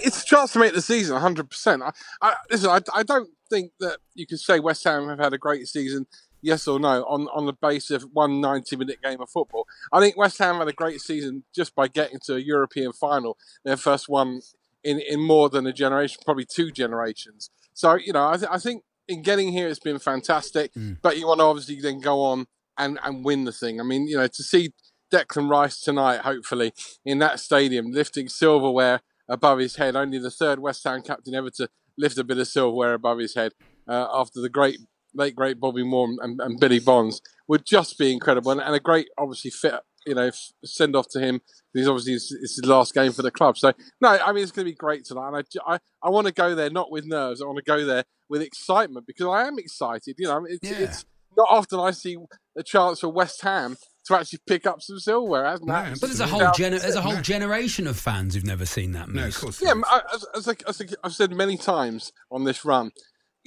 It's 0.00 0.22
a 0.22 0.26
chance 0.26 0.52
to 0.52 0.58
make 0.58 0.74
the 0.74 0.82
season 0.82 1.16
100%. 1.16 1.82
I, 1.82 1.92
I, 2.22 2.34
listen, 2.50 2.70
I, 2.70 2.80
I 2.94 3.02
don't 3.02 3.30
think 3.48 3.72
that 3.80 3.98
you 4.14 4.26
could 4.26 4.38
say 4.38 4.60
West 4.60 4.84
Ham 4.84 5.08
have 5.08 5.18
had 5.18 5.32
a 5.32 5.38
great 5.38 5.66
season, 5.66 6.06
yes 6.40 6.68
or 6.68 6.78
no, 6.78 7.04
on, 7.04 7.28
on 7.34 7.46
the 7.46 7.52
base 7.52 7.90
of 7.90 8.02
one 8.12 8.40
90 8.40 8.76
minute 8.76 9.02
game 9.02 9.20
of 9.20 9.30
football. 9.30 9.66
I 9.92 10.00
think 10.00 10.16
West 10.16 10.38
Ham 10.38 10.58
had 10.58 10.68
a 10.68 10.72
great 10.72 11.00
season 11.00 11.44
just 11.54 11.74
by 11.74 11.88
getting 11.88 12.18
to 12.24 12.36
a 12.36 12.40
European 12.40 12.92
final, 12.92 13.36
their 13.64 13.76
first 13.76 14.08
one 14.08 14.40
in, 14.84 15.00
in 15.00 15.20
more 15.20 15.48
than 15.48 15.66
a 15.66 15.72
generation, 15.72 16.20
probably 16.24 16.44
two 16.44 16.70
generations. 16.70 17.50
So, 17.74 17.94
you 17.94 18.12
know, 18.12 18.28
I, 18.28 18.36
th- 18.36 18.50
I 18.50 18.58
think 18.58 18.84
in 19.06 19.22
getting 19.22 19.52
here, 19.52 19.68
it's 19.68 19.78
been 19.78 19.98
fantastic, 19.98 20.72
but 21.02 21.18
you 21.18 21.26
want 21.26 21.40
to 21.40 21.44
obviously 21.44 21.80
then 21.80 22.00
go 22.00 22.22
on 22.22 22.46
and, 22.76 22.98
and 23.02 23.24
win 23.24 23.44
the 23.44 23.52
thing. 23.52 23.80
I 23.80 23.84
mean, 23.84 24.06
you 24.06 24.16
know, 24.16 24.26
to 24.26 24.42
see 24.42 24.72
Declan 25.12 25.50
Rice 25.50 25.80
tonight, 25.80 26.20
hopefully, 26.20 26.72
in 27.04 27.18
that 27.18 27.40
stadium, 27.40 27.90
lifting 27.90 28.28
silverware 28.28 29.00
above 29.28 29.58
his 29.58 29.76
head, 29.76 29.96
only 29.96 30.18
the 30.18 30.30
third 30.30 30.58
West 30.58 30.84
Ham 30.84 31.02
captain 31.02 31.34
ever 31.34 31.50
to 31.50 31.68
lift 31.96 32.18
a 32.18 32.24
bit 32.24 32.38
of 32.38 32.46
silverware 32.46 32.94
above 32.94 33.18
his 33.18 33.34
head 33.34 33.52
uh, 33.88 34.06
after 34.12 34.40
the 34.40 34.48
great, 34.48 34.78
late 35.14 35.34
great 35.34 35.58
Bobby 35.60 35.82
Moore 35.84 36.08
and, 36.20 36.40
and 36.40 36.60
Billy 36.60 36.78
Bonds 36.80 37.20
would 37.48 37.64
just 37.64 37.98
be 37.98 38.12
incredible 38.12 38.50
and, 38.52 38.60
and 38.60 38.74
a 38.74 38.80
great, 38.80 39.08
obviously, 39.18 39.50
fit, 39.50 39.74
you 40.06 40.14
know, 40.14 40.26
f- 40.26 40.52
send 40.64 40.94
off 40.94 41.08
to 41.10 41.20
him. 41.20 41.40
He's 41.74 41.88
obviously 41.88 42.14
it's, 42.14 42.32
it's 42.32 42.56
his 42.56 42.66
last 42.66 42.94
game 42.94 43.12
for 43.12 43.22
the 43.22 43.30
club. 43.30 43.56
So 43.58 43.72
no, 44.00 44.08
I 44.24 44.32
mean 44.32 44.42
it's 44.42 44.52
going 44.52 44.66
to 44.66 44.70
be 44.72 44.76
great 44.76 45.04
tonight. 45.04 45.28
And 45.28 45.36
I, 45.66 45.74
I, 45.74 45.78
I 46.02 46.10
want 46.10 46.26
to 46.26 46.32
go 46.32 46.54
there 46.54 46.70
not 46.70 46.90
with 46.90 47.04
nerves. 47.06 47.40
I 47.42 47.46
want 47.46 47.58
to 47.58 47.64
go 47.64 47.84
there 47.84 48.04
with 48.28 48.42
excitement 48.42 49.06
because 49.06 49.26
I 49.26 49.46
am 49.46 49.58
excited. 49.58 50.16
You 50.18 50.28
know, 50.28 50.44
it's, 50.48 50.68
Yeah. 50.70 50.78
it's 50.78 51.04
not 51.36 51.48
often 51.50 51.78
I 51.80 51.90
see 51.92 52.16
a 52.56 52.62
chance 52.62 53.00
for 53.00 53.08
West 53.08 53.42
Ham 53.42 53.76
to 54.06 54.14
actually 54.18 54.40
pick 54.46 54.66
up 54.66 54.80
some 54.82 54.98
silverware, 54.98 55.44
hasn't 55.44 55.68
No, 55.68 55.74
that? 55.74 56.00
But 56.00 56.06
there's 56.06 56.20
a 56.20 56.26
whole 56.26 56.40
gener- 56.40 56.80
there's 56.80 56.94
a 56.94 57.02
whole 57.02 57.14
No. 57.14 57.20
generation 57.20 57.86
of 57.86 57.98
fans 57.98 58.34
who've 58.34 58.44
never 58.44 58.64
seen 58.66 58.92
that. 58.92 59.08
No, 59.10 59.26
of 59.26 59.36
course. 59.38 59.60
Yeah. 59.62 59.74
I, 59.86 60.00
as, 60.14 60.26
as, 60.34 60.48
I, 60.48 60.54
as 60.66 60.94
I've 61.04 61.14
said 61.14 61.32
many 61.32 61.56
times 61.58 62.12
on 62.30 62.44
this 62.44 62.64
run, 62.64 62.90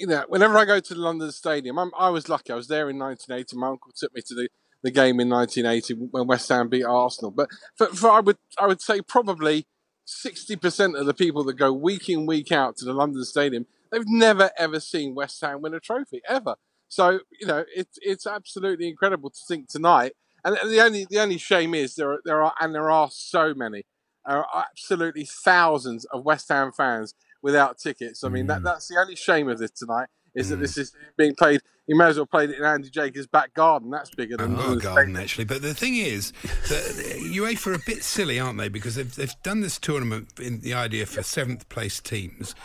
you 0.02 0.08
know, 0.08 0.26
whenever 0.28 0.58
I 0.58 0.66
go 0.66 0.80
to 0.80 0.94
the 0.96 1.00
London 1.00 1.32
Stadium, 1.32 1.78
I'm, 1.78 1.92
I 1.98 2.10
was 2.10 2.28
lucky. 2.28 2.52
I 2.52 2.56
was 2.56 2.68
there 2.68 2.90
in 2.90 2.98
1980. 2.98 3.56
My 3.56 3.68
uncle 3.68 3.92
took 3.96 4.14
me 4.16 4.22
to 4.26 4.34
the, 4.34 4.50
the 4.82 4.90
game 4.90 5.20
in 5.20 5.30
1980 5.30 6.08
when 6.10 6.26
West 6.26 6.50
Ham 6.50 6.70
beat 6.70 6.84
Arsenal. 6.84 7.30
But 7.30 7.50
for, 7.76 7.86
for 7.88 8.10
I 8.10 8.20
would 8.20 8.38
I 8.58 8.66
would 8.66 8.82
say 8.82 9.02
probably 9.02 9.68
60% 10.08 11.00
of 11.00 11.06
the 11.06 11.14
people 11.14 11.44
that 11.44 11.54
go 11.54 11.72
week 11.72 12.10
in 12.10 12.26
week 12.26 12.52
out 12.52 12.78
to 12.78 12.86
the 12.86 12.94
London 12.94 13.24
Stadium, 13.24 13.68
they've 13.92 14.08
never 14.08 14.50
ever 14.58 14.80
seen 14.80 15.14
West 15.14 15.40
Ham 15.42 15.62
win 15.62 15.76
a 15.76 15.80
trophy 15.80 16.22
ever. 16.28 16.56
So 16.88 17.20
you 17.40 17.46
know, 17.46 17.64
it's 17.76 18.00
it's 18.02 18.26
absolutely 18.26 18.88
incredible 18.90 19.30
to 19.30 19.40
think 19.48 19.70
tonight. 19.70 20.14
And 20.44 20.58
the 20.64 20.82
only 20.82 21.06
the 21.08 21.20
only 21.20 21.38
shame 21.38 21.76
is 21.76 21.94
there 21.94 22.14
are, 22.14 22.22
there 22.26 22.42
are 22.42 22.56
and 22.60 22.74
there 22.74 22.90
are 22.90 23.10
so 23.12 23.54
many 23.54 23.84
there 24.26 24.38
are 24.38 24.66
absolutely 24.72 25.26
thousands 25.26 26.06
of 26.06 26.26
West 26.26 26.50
Ham 26.50 26.72
fans 26.72 27.14
without 27.42 27.78
tickets. 27.78 28.24
I 28.24 28.30
mean, 28.30 28.48
that 28.48 28.60
hmm. 28.60 28.66
that's 28.66 28.88
the 28.88 28.98
only 29.00 29.16
shame 29.16 29.50
of 29.50 29.60
this 29.60 29.72
tonight 29.72 30.08
is 30.36 30.50
that 30.50 30.56
hmm. 30.56 30.62
this 30.62 30.78
is 30.78 30.94
being 31.18 31.36
played. 31.36 31.62
You 31.88 31.98
may 31.98 32.06
as 32.06 32.16
well 32.16 32.28
play 32.28 32.46
it 32.46 32.52
in 32.52 32.64
Andy 32.64 32.90
Jacobs' 32.90 33.28
back 33.28 33.54
garden. 33.54 33.90
That's 33.90 34.12
bigger 34.12 34.38
than 34.38 34.56
Oh, 34.56 34.62
than 34.62 34.76
the 34.76 34.82
garden, 34.82 35.04
stadium. 35.04 35.18
actually. 35.18 35.46
But 35.46 35.62
the 35.62 35.74
thing 35.74 35.98
is, 35.98 36.32
that 36.70 37.20
UEFA 37.26 37.68
are 37.68 37.74
a 37.74 37.80
bit 37.86 38.04
silly, 38.04 38.40
aren't 38.40 38.60
they? 38.60 38.70
Because 38.70 38.96
they've, 38.96 39.14
they've 39.14 39.36
done 39.44 39.60
this 39.60 39.78
tournament 39.78 40.40
in 40.40 40.62
the 40.62 40.74
idea 40.74 41.06
for 41.06 41.22
seventh 41.22 41.68
place 41.70 42.00
teams. 42.00 42.56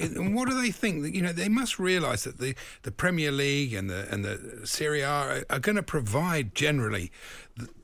and 0.00 0.34
what 0.34 0.48
do 0.48 0.58
they 0.58 0.70
think? 0.70 1.02
That 1.02 1.14
You 1.14 1.20
know, 1.20 1.32
they 1.32 1.48
must 1.50 1.78
realise 1.78 2.24
that 2.24 2.38
the, 2.38 2.54
the 2.82 2.92
Premier 2.92 3.32
League 3.32 3.74
and 3.74 3.90
the 3.90 4.10
and 4.10 4.24
the 4.24 4.66
Serie 4.66 5.02
A 5.02 5.08
are, 5.08 5.44
are 5.50 5.58
going 5.58 5.76
to 5.76 5.82
provide 5.82 6.54
generally. 6.54 7.10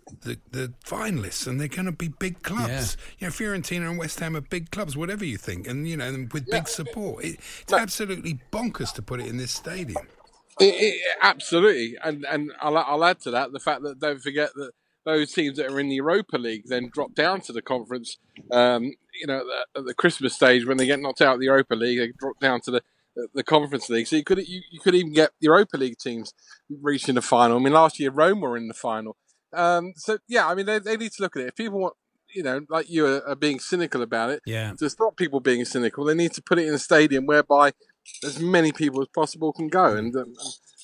The, 0.07 0.39
the, 0.53 0.59
the 0.59 0.73
finalists 0.85 1.49
and 1.49 1.61
they're 1.61 1.67
going 1.67 1.87
to 1.87 1.93
be 1.93 2.09
big 2.09 2.43
clubs. 2.43 2.97
You 3.19 3.27
know, 3.27 3.33
Fiorentina 3.33 3.89
and 3.89 3.99
West 3.99 4.21
Ham 4.21 4.37
are 4.37 4.41
big 4.41 4.71
clubs, 4.71 4.97
whatever 4.97 5.25
you 5.25 5.37
think, 5.37 5.67
and 5.67 5.89
you 5.89 5.97
know, 5.97 6.07
and 6.07 6.33
with 6.33 6.49
big 6.49 6.69
support. 6.69 7.25
It, 7.25 7.41
it's 7.63 7.73
absolutely 7.73 8.39
bonkers 8.53 8.93
to 8.95 9.03
put 9.03 9.21
it 9.21 9.27
in 9.27 9.37
this 9.37 9.51
stadium. 9.51 10.07
It, 10.61 10.75
it, 10.75 11.01
absolutely, 11.23 11.97
and 12.03 12.25
and 12.25 12.53
I'll, 12.61 12.79
I'll 12.79 13.05
add 13.05 13.21
to 13.23 13.33
that 13.33 13.53
the 13.53 13.59
fact 13.59 13.83
that 13.83 13.99
don't 13.99 14.21
forget 14.21 14.51
that 14.55 14.71
those 15.05 15.33
teams 15.33 15.57
that 15.57 15.71
are 15.71 15.81
in 15.81 15.89
the 15.89 15.97
Europa 15.97 16.39
League 16.39 16.65
then 16.67 16.91
drop 16.93 17.15
down 17.15 17.41
to 17.43 17.53
the 17.53 17.63
conference. 17.63 18.19
Um, 18.51 18.93
you 19.21 19.27
know, 19.27 19.43
at 19.77 19.85
the 19.85 19.95
Christmas 19.95 20.35
stage 20.35 20.67
when 20.67 20.77
they 20.77 20.87
get 20.87 21.01
knocked 21.01 21.21
out 21.21 21.35
of 21.35 21.41
the 21.41 21.47
Europa 21.47 21.75
League, 21.75 21.99
they 21.99 22.13
drop 22.19 22.39
down 22.41 22.61
to 22.63 22.71
the 22.71 22.83
the 23.35 23.43
conference 23.43 23.89
league. 23.89 24.07
So 24.07 24.17
you 24.17 24.25
could 24.25 24.47
you, 24.47 24.63
you 24.71 24.81
could 24.81 24.95
even 24.95 25.13
get 25.13 25.31
Europa 25.41 25.77
League 25.77 25.99
teams 25.99 26.35
reaching 26.69 27.15
the 27.15 27.23
final. 27.23 27.59
I 27.59 27.63
mean, 27.63 27.73
last 27.73 27.99
year 27.99 28.11
Rome 28.11 28.41
were 28.41 28.57
in 28.57 28.69
the 28.69 28.75
final. 28.75 29.17
Um, 29.53 29.93
so 29.97 30.19
yeah, 30.29 30.47
I 30.49 30.55
mean 30.55 30.67
they, 30.67 30.79
they 30.79 30.97
need 30.97 31.12
to 31.12 31.23
look 31.23 31.37
at 31.37 31.43
it. 31.43 31.49
If 31.49 31.57
people 31.57 31.81
want 31.81 31.95
you 32.35 32.43
know, 32.43 32.61
like 32.69 32.91
you 32.91 33.07
are, 33.07 33.26
are 33.29 33.37
being 33.37 33.59
cynical 33.61 34.03
about 34.03 34.31
it. 34.31 34.43
Yeah. 34.45 34.73
To 34.79 34.91
stop 34.91 35.17
people 35.17 35.41
being 35.41 35.65
cynical, 35.65 36.05
they 36.05 36.15
need 36.15 36.33
to 36.33 36.43
put 36.43 36.59
it 36.59 36.67
in 36.69 36.75
a 36.75 36.79
stadium 36.79 37.25
whereby 37.25 37.73
as 38.25 38.38
many 38.41 38.73
people 38.73 39.00
as 39.00 39.09
possible 39.15 39.53
can 39.53 39.69
go, 39.69 39.97
and 39.97 40.15
um, 40.17 40.35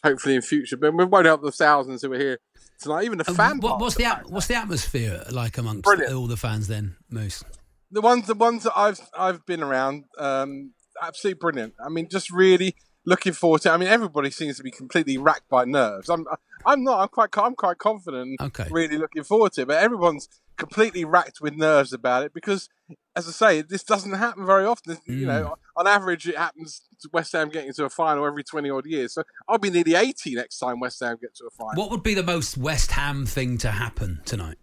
hopefully 0.02 0.34
in 0.36 0.42
future. 0.42 0.76
But 0.76 0.94
we 0.94 1.04
won't 1.04 1.26
help 1.26 1.42
the 1.42 1.52
thousands 1.52 2.02
who 2.02 2.12
are 2.12 2.18
here 2.18 2.38
tonight. 2.80 3.04
Even 3.04 3.18
the 3.18 3.24
And 3.26 3.36
fan. 3.36 3.60
what, 3.60 3.80
what's 3.80 3.96
the 3.96 4.04
at- 4.04 4.30
what's 4.30 4.46
the 4.46 4.54
atmosphere 4.54 5.24
like 5.30 5.58
amongst 5.58 5.82
Brilliant. 5.82 6.14
all 6.14 6.26
the 6.26 6.36
fans 6.36 6.68
then, 6.68 6.96
Moose? 7.10 7.44
the 7.90 8.00
ones 8.00 8.26
the 8.26 8.34
ones 8.34 8.62
that 8.62 8.72
I've 8.74 9.00
I've 9.16 9.44
been 9.44 9.62
around, 9.62 10.04
um, 10.18 10.72
absolutely 11.02 11.38
brilliant. 11.38 11.74
I 11.84 11.90
mean, 11.90 12.08
just 12.08 12.30
really 12.30 12.76
looking 13.04 13.32
forward 13.34 13.60
to. 13.62 13.68
It. 13.70 13.72
I 13.72 13.76
mean, 13.76 13.88
everybody 13.88 14.30
seems 14.30 14.56
to 14.56 14.62
be 14.62 14.70
completely 14.70 15.18
racked 15.18 15.48
by 15.50 15.64
nerves. 15.66 16.08
I'm 16.08 16.24
I'm 16.66 16.84
not. 16.84 17.00
I'm 17.00 17.08
quite 17.08 17.30
I'm 17.36 17.54
quite 17.54 17.78
confident. 17.78 18.40
Okay. 18.40 18.66
Really 18.70 18.98
looking 18.98 19.24
forward 19.24 19.52
to 19.54 19.62
it. 19.62 19.68
But 19.68 19.82
everyone's 19.82 20.28
completely 20.56 21.04
racked 21.04 21.40
with 21.40 21.54
nerves 21.54 21.92
about 21.92 22.24
it 22.24 22.32
because, 22.34 22.68
as 23.16 23.26
I 23.26 23.32
say, 23.32 23.62
this 23.62 23.82
doesn't 23.82 24.12
happen 24.12 24.46
very 24.46 24.64
often. 24.64 24.98
You 25.06 25.26
know, 25.26 25.44
mm. 25.44 25.54
on 25.76 25.86
average, 25.86 26.28
it 26.28 26.36
happens 26.36 26.82
to 27.00 27.08
West 27.12 27.32
Ham 27.32 27.48
getting 27.48 27.72
to 27.72 27.84
a 27.84 27.90
final 27.90 28.26
every 28.26 28.44
twenty 28.44 28.70
odd 28.70 28.86
years. 28.86 29.14
So 29.14 29.22
I'll 29.48 29.58
be 29.58 29.70
nearly 29.70 29.94
eighty 29.94 30.34
next 30.34 30.58
time 30.58 30.80
West 30.80 31.00
Ham 31.00 31.18
get 31.20 31.34
to 31.36 31.46
a 31.46 31.50
final. 31.50 31.82
What 31.82 31.90
would 31.90 32.02
be 32.02 32.14
the 32.14 32.22
most 32.22 32.56
West 32.56 32.92
Ham 32.92 33.26
thing 33.26 33.58
to 33.58 33.70
happen 33.70 34.20
tonight? 34.24 34.58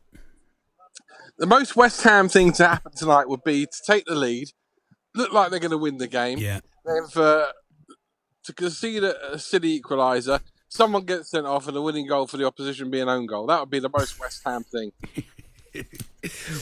The 1.38 1.48
most 1.48 1.75
West 1.75 2.01
Ham 2.03 2.27
thing 2.27 2.51
to 2.53 2.68
happen 2.68 2.91
tonight 2.96 3.29
would 3.29 3.44
be 3.46 3.65
to 3.65 3.77
take 3.88 4.06
the 4.06 4.15
lead, 4.15 4.50
look 5.15 5.32
like 5.32 5.51
they're 5.51 5.60
going 5.60 5.72
to 5.72 5.77
win 5.77 5.98
the 5.98 6.08
game. 6.08 6.38
Yeah. 6.38 6.60
then 6.86 7.08
for 7.08 7.44
uh, 7.44 7.51
to 8.44 8.53
concede 8.53 9.03
a, 9.03 9.34
a 9.34 9.39
city 9.39 9.79
equaliser, 9.79 10.41
someone 10.69 11.03
gets 11.05 11.29
sent 11.31 11.45
off, 11.45 11.67
and 11.67 11.75
the 11.75 11.81
winning 11.81 12.07
goal 12.07 12.27
for 12.27 12.38
the 12.38 12.45
opposition 12.45 12.89
being 12.89 13.03
an 13.03 13.09
own 13.09 13.25
goal. 13.25 13.45
That 13.47 13.59
would 13.59 13.69
be 13.69 13.79
the 13.79 13.89
most 13.89 14.19
West 14.19 14.41
Ham 14.45 14.63
thing. 14.63 14.91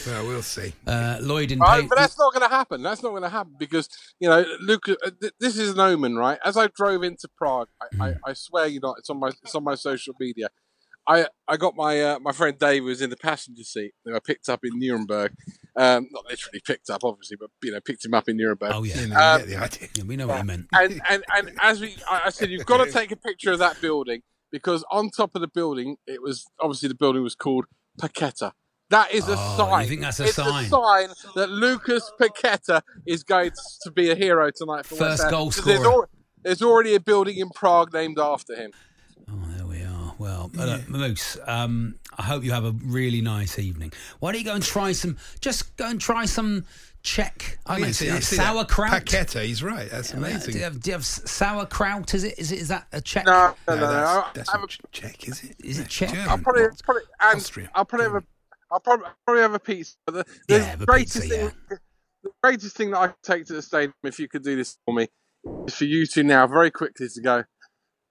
Well, 0.06 0.26
we'll 0.26 0.42
see. 0.42 0.72
Uh, 0.86 1.18
Lloyd 1.20 1.50
in 1.50 1.58
Right, 1.58 1.78
Paint. 1.80 1.88
but 1.90 1.96
that's 1.98 2.18
not 2.18 2.32
going 2.32 2.48
to 2.48 2.54
happen. 2.54 2.82
That's 2.82 3.02
not 3.02 3.10
going 3.10 3.22
to 3.22 3.28
happen 3.28 3.54
because 3.58 3.88
you 4.20 4.28
know, 4.28 4.44
Luke. 4.60 4.88
Uh, 4.88 5.10
th- 5.20 5.32
this 5.40 5.56
is 5.56 5.70
an 5.70 5.80
omen, 5.80 6.16
right? 6.16 6.38
As 6.44 6.56
I 6.56 6.68
drove 6.68 7.02
into 7.02 7.26
Prague, 7.36 7.68
I, 8.00 8.08
I, 8.08 8.14
I 8.26 8.32
swear 8.34 8.66
you 8.66 8.80
not. 8.80 8.96
It's 8.98 9.10
on 9.10 9.18
my 9.18 9.28
it's 9.42 9.54
on 9.54 9.64
my 9.64 9.74
social 9.74 10.14
media. 10.20 10.48
I 11.08 11.26
I 11.48 11.56
got 11.56 11.74
my 11.74 12.00
uh, 12.00 12.18
my 12.20 12.32
friend 12.32 12.56
Dave 12.58 12.82
who 12.82 12.88
was 12.88 13.00
in 13.02 13.10
the 13.10 13.16
passenger 13.16 13.64
seat. 13.64 13.92
Who 14.04 14.14
I 14.14 14.20
picked 14.20 14.48
up 14.48 14.60
in 14.62 14.78
Nuremberg. 14.78 15.32
Um, 15.78 16.08
not 16.10 16.24
literally 16.28 16.60
picked 16.66 16.90
up, 16.90 17.04
obviously, 17.04 17.36
but 17.38 17.50
you 17.62 17.70
know, 17.72 17.80
picked 17.80 18.04
him 18.04 18.12
up 18.12 18.28
in 18.28 18.36
Nuremberg. 18.36 18.72
Oh 18.74 18.82
yeah. 18.82 19.00
You 19.00 19.14
Um, 19.14 19.40
you 19.40 19.46
get 19.46 19.48
the 19.48 19.56
idea. 19.64 19.88
Yeah, 19.94 20.04
we 20.04 20.16
know 20.16 20.26
what 20.26 20.38
you 20.38 20.44
meant. 20.44 20.66
and, 20.72 21.00
and 21.08 21.24
and 21.34 21.52
as 21.60 21.80
we, 21.80 21.96
I, 22.10 22.22
I 22.26 22.30
said, 22.30 22.50
you've 22.50 22.66
got 22.66 22.84
to 22.84 22.90
take 22.90 23.12
a 23.12 23.16
picture 23.16 23.52
of 23.52 23.60
that 23.60 23.80
building 23.80 24.22
because 24.50 24.84
on 24.90 25.10
top 25.10 25.34
of 25.36 25.40
the 25.40 25.46
building, 25.48 25.96
it 26.06 26.20
was 26.20 26.46
obviously 26.60 26.88
the 26.88 26.94
building 26.96 27.22
was 27.22 27.34
called 27.36 27.66
Paqueta. 28.00 28.52
That 28.90 29.12
is 29.12 29.28
a 29.28 29.34
Oh, 29.36 29.54
sign. 29.58 29.82
you 29.84 29.88
think 29.90 30.00
that's 30.00 30.18
a 30.18 30.24
it's 30.24 30.34
sign? 30.34 30.64
a 30.64 30.68
sign 30.68 31.08
that 31.34 31.50
Lucas 31.50 32.10
Paqueta 32.18 32.80
is 33.06 33.22
going 33.22 33.50
to 33.82 33.90
be 33.92 34.10
a 34.10 34.14
hero 34.14 34.50
tonight 34.50 34.86
for 34.86 34.96
First 34.96 35.00
West 35.10 35.22
Ham. 35.24 35.30
goal 35.30 35.48
Because 35.50 35.64
There's, 35.66 35.80
scorer. 35.80 35.94
al- 36.04 36.08
there's 36.42 36.62
already 36.62 36.94
a 36.94 37.00
building 37.00 37.36
in 37.36 37.50
Prague 37.50 37.92
named 37.92 38.18
after 38.18 38.56
him. 38.56 38.70
Oh, 39.30 39.34
there 39.56 39.66
we 39.66 39.82
are. 39.82 40.07
Well, 40.18 40.50
uh, 40.58 40.78
Moose, 40.88 41.36
um, 41.46 41.94
I 42.18 42.22
hope 42.22 42.42
you 42.44 42.50
have 42.52 42.64
a 42.64 42.72
really 42.84 43.20
nice 43.20 43.58
evening. 43.58 43.92
Why 44.18 44.32
don't 44.32 44.40
you 44.40 44.44
go 44.44 44.54
and 44.54 44.62
try 44.64 44.92
some? 44.92 45.16
Just 45.40 45.76
go 45.76 45.88
and 45.88 46.00
try 46.00 46.24
some 46.24 46.64
Czech. 47.04 47.58
I 47.66 47.74
Oh, 47.74 47.76
mean, 47.76 47.84
yeah, 47.86 47.92
see- 47.92 48.06
see 48.20 48.36
that? 48.36 48.42
sauerkraut. 48.42 48.90
Paqueta, 48.90 49.44
he's 49.44 49.62
right. 49.62 49.88
That's 49.90 50.12
Uh, 50.12 50.16
amazing. 50.16 50.52
Do 50.52 50.58
you, 50.58 50.64
have, 50.64 50.80
do 50.80 50.90
you 50.90 50.94
have 50.94 51.06
sauerkraut? 51.06 52.12
Is 52.14 52.24
it? 52.24 52.38
Is 52.38 52.50
it? 52.50 52.58
Is 52.58 52.68
that 52.68 52.88
a 52.92 53.00
Czech? 53.00 53.26
No, 53.26 53.54
no, 53.68 53.74
no. 53.74 53.80
No, 53.80 53.86
no. 53.86 53.92
that's, 53.92 54.08
I- 54.10 54.30
that's 54.34 54.48
I 54.48 54.52
have 54.52 54.60
not 54.62 54.76
Czech, 54.92 55.28
is 55.28 55.44
it? 55.44 55.56
Is 55.64 55.78
it 55.78 55.82
No, 55.82 55.86
Czech? 55.88 56.10
German. 56.10 56.28
I'll 56.28 56.38
probably, 56.38 56.62
What? 56.64 56.82
probably 56.82 57.02
and 57.20 57.36
Austria. 57.36 57.70
I'll 57.74 57.84
probably 57.84 58.06
have 58.06 58.14
a, 58.16 58.22
I'll 58.72 58.80
probably, 58.80 59.06
probably 59.24 59.42
have 59.42 59.54
a 59.54 59.58
pizza. 59.60 59.94
But 60.06 60.14
the, 60.14 60.24
the 60.48 60.54
Yeah, 60.56 60.58
have 60.64 60.82
a 60.82 60.86
greatest 60.86 61.20
pizza, 61.22 61.36
thing, 61.36 61.50
the 62.24 62.30
greatest 62.42 62.76
thing 62.76 62.90
that 62.90 62.98
I 62.98 63.06
could 63.08 63.22
take 63.22 63.46
to 63.46 63.52
the 63.52 63.62
stadium, 63.62 63.94
if 64.02 64.18
you 64.18 64.28
could 64.28 64.42
do 64.42 64.56
this 64.56 64.76
for 64.84 64.92
me, 64.92 65.06
is 65.68 65.74
for 65.76 65.84
you 65.84 66.04
two 66.06 66.24
now 66.24 66.46
very 66.48 66.70
quickly 66.72 67.08
to 67.08 67.20
go. 67.22 67.44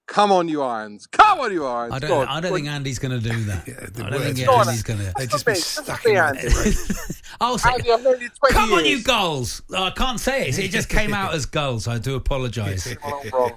Come 0.08 0.32
on, 0.32 0.48
you 0.48 0.62
irons! 0.62 1.06
Come 1.06 1.38
on, 1.38 1.52
you 1.52 1.66
irons! 1.66 1.92
I 1.92 1.98
don't. 1.98 2.10
on, 2.22 2.28
I 2.28 2.40
don't 2.40 2.54
think. 2.54 2.66
Andy's 2.66 2.98
going 2.98 3.20
to 3.20 3.28
do 3.28 3.44
that. 3.44 3.68
Yeah, 3.68 3.74
the 3.92 4.06
I 4.06 4.10
don't 4.10 4.22
think 4.22 4.48
words- 4.48 4.68
Andy's 4.68 4.82
going 4.82 4.98
to. 5.00 5.12
They'd 5.18 5.28
just 5.28 5.44
be 5.44 5.52
not 5.52 5.56
me, 5.58 5.60
that's 5.60 5.66
stuck 5.66 6.06
in 6.06 6.16
Andy. 6.16 6.48
I'll 7.42 7.58
say. 7.58 7.70
Andy, 7.74 7.92
I've 7.92 8.02
known 8.02 8.18
you 8.20 8.30
20 8.30 8.54
Come 8.54 8.72
on, 8.72 8.84
you 8.86 8.92
years. 8.92 9.04
goals! 9.04 9.62
Oh, 9.70 9.84
I 9.84 9.90
can't 9.90 10.18
say 10.18 10.48
it. 10.48 10.58
It 10.58 10.70
just 10.70 10.88
came 10.88 11.12
out 11.12 11.34
as 11.34 11.44
goals. 11.44 11.86
I 11.86 11.98
do 11.98 12.14
apologise. 12.14 12.96
Wrong. 13.32 13.52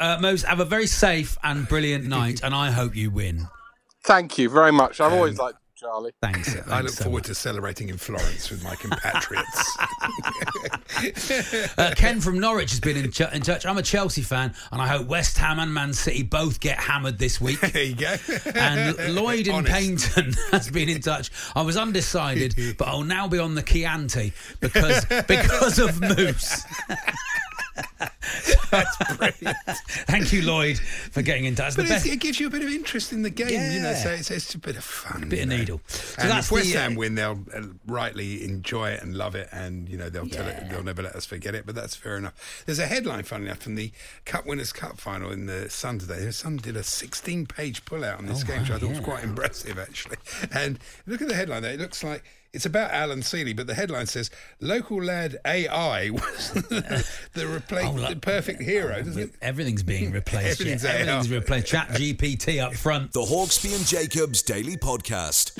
Uh, 0.00 0.18
Mose, 0.20 0.42
have 0.44 0.60
a 0.60 0.64
very 0.64 0.86
safe 0.86 1.36
and 1.44 1.68
brilliant 1.68 2.06
night, 2.06 2.40
and 2.42 2.54
I 2.54 2.70
hope 2.70 2.96
you 2.96 3.10
win. 3.10 3.46
Thank 4.02 4.38
you 4.38 4.48
very 4.48 4.72
much. 4.72 5.02
I've 5.02 5.12
always 5.12 5.38
liked 5.38 5.58
you, 5.58 5.59
Charlie. 5.80 6.12
Thanks. 6.20 6.54
I 6.68 6.80
look 6.82 6.90
so 6.92 7.04
forward 7.04 7.20
much. 7.20 7.26
to 7.28 7.34
celebrating 7.34 7.88
in 7.88 7.96
Florence 7.96 8.50
with 8.50 8.62
my 8.62 8.74
compatriots. 8.76 9.78
Uh, 11.78 11.94
Ken 11.96 12.20
from 12.20 12.38
Norwich 12.38 12.70
has 12.70 12.80
been 12.80 12.96
in, 12.96 13.10
ch- 13.10 13.20
in 13.32 13.40
touch. 13.40 13.64
I'm 13.64 13.78
a 13.78 13.82
Chelsea 13.82 14.20
fan, 14.22 14.52
and 14.70 14.82
I 14.82 14.86
hope 14.86 15.06
West 15.06 15.38
Ham 15.38 15.58
and 15.58 15.72
Man 15.72 15.94
City 15.94 16.22
both 16.22 16.60
get 16.60 16.78
hammered 16.78 17.18
this 17.18 17.40
week. 17.40 17.60
there 17.60 17.82
you 17.82 17.94
go. 17.94 18.16
And 18.54 19.14
Lloyd 19.14 19.46
in 19.46 19.54
Honest. 19.54 19.72
Paignton 19.72 20.36
has 20.50 20.70
been 20.70 20.88
in 20.90 21.00
touch. 21.00 21.30
I 21.56 21.62
was 21.62 21.76
undecided, 21.76 22.54
but 22.76 22.88
I'll 22.88 23.02
now 23.04 23.28
be 23.28 23.38
on 23.38 23.54
the 23.54 23.62
Chianti 23.62 24.32
because 24.60 25.04
because 25.26 25.78
of 25.78 26.00
Moose. 26.00 26.64
That's 28.96 29.16
brilliant. 29.16 29.56
Thank 30.06 30.32
you, 30.32 30.42
Lloyd, 30.42 30.78
for 30.78 31.22
getting 31.22 31.44
in 31.44 31.54
touch. 31.54 31.74
The 31.74 31.82
But 31.82 32.06
it 32.06 32.20
gives 32.20 32.38
you 32.38 32.46
a 32.46 32.50
bit 32.50 32.62
of 32.62 32.68
interest 32.68 33.12
in 33.12 33.22
the 33.22 33.30
game, 33.30 33.48
you 33.72 33.80
know. 33.80 33.94
So 33.94 34.10
it's, 34.10 34.30
it's 34.30 34.54
a 34.54 34.58
bit 34.58 34.76
of 34.76 34.84
fun, 34.84 35.24
A 35.24 35.26
bit 35.26 35.42
of 35.42 35.48
know. 35.48 35.56
needle. 35.56 35.80
So 35.88 36.22
and 36.22 36.30
that's 36.30 36.46
if 36.46 36.52
West 36.52 36.74
uh, 36.74 36.78
Ham 36.80 36.94
win, 36.94 37.14
they'll 37.14 37.38
uh, 37.54 37.62
rightly 37.86 38.44
enjoy 38.44 38.90
it 38.90 39.02
and 39.02 39.16
love 39.16 39.34
it, 39.34 39.48
and 39.52 39.88
you 39.88 39.96
know 39.96 40.08
they'll 40.08 40.28
tell 40.28 40.46
it, 40.46 40.68
they'll 40.70 40.82
never 40.84 41.02
let 41.02 41.14
us 41.16 41.26
forget 41.26 41.54
it. 41.54 41.66
But 41.66 41.74
that's 41.74 41.96
fair 41.96 42.16
enough. 42.16 42.62
There's 42.66 42.78
a 42.78 42.86
headline, 42.86 43.24
funny 43.24 43.46
enough, 43.46 43.58
from 43.58 43.74
the 43.74 43.90
Cup 44.24 44.46
Winners' 44.46 44.72
Cup 44.72 44.98
final 44.98 45.30
in 45.30 45.46
the 45.46 45.68
Sun 45.70 45.98
today. 46.00 46.24
The 46.24 46.32
Sun 46.32 46.58
did 46.58 46.76
a 46.76 46.80
16-page 46.80 47.84
pull-out 47.84 48.18
on 48.18 48.26
this 48.26 48.42
Oh, 48.44 48.46
game, 48.46 48.60
which 48.62 48.70
I 48.70 48.74
wow, 48.74 48.78
thought 48.80 48.90
was 48.90 49.00
quite 49.00 49.24
impressive, 49.24 49.78
actually. 49.78 50.16
And 50.52 50.78
look 51.06 51.20
at 51.22 51.28
the 51.28 51.34
headline 51.34 51.62
there; 51.62 51.72
it 51.74 51.80
looks 51.80 52.04
like. 52.04 52.24
It's 52.52 52.66
about 52.66 52.90
Alan 52.90 53.20
Sealey, 53.20 53.54
but 53.56 53.66
the 53.68 53.74
headline 53.74 54.06
says 54.06 54.28
"Local 54.60 55.02
lad 55.02 55.36
AI 55.46 56.10
was 56.10 56.50
the, 56.52 57.06
the, 57.34 57.42
repla- 57.42 57.86
Oh, 57.88 57.92
look. 57.92 58.08
the 58.10 58.16
perfect 58.16 58.60
hero." 58.60 59.02
Doesn't 59.02 59.22
it? 59.22 59.30
Everything's 59.40 59.82
being 59.84 60.10
replaced. 60.12 60.60
yeah. 60.60 60.72
Everything's 60.72 60.84
Everything's 60.84 61.30
replaced. 61.30 61.66
Chat 61.68 61.88
GPT 61.90 62.60
up 62.60 62.74
front. 62.74 63.12
The 63.12 63.20
Hawksbee 63.20 63.76
and 63.76 63.86
Jacobs 63.86 64.42
Daily 64.42 64.76
Podcast. 64.76 65.56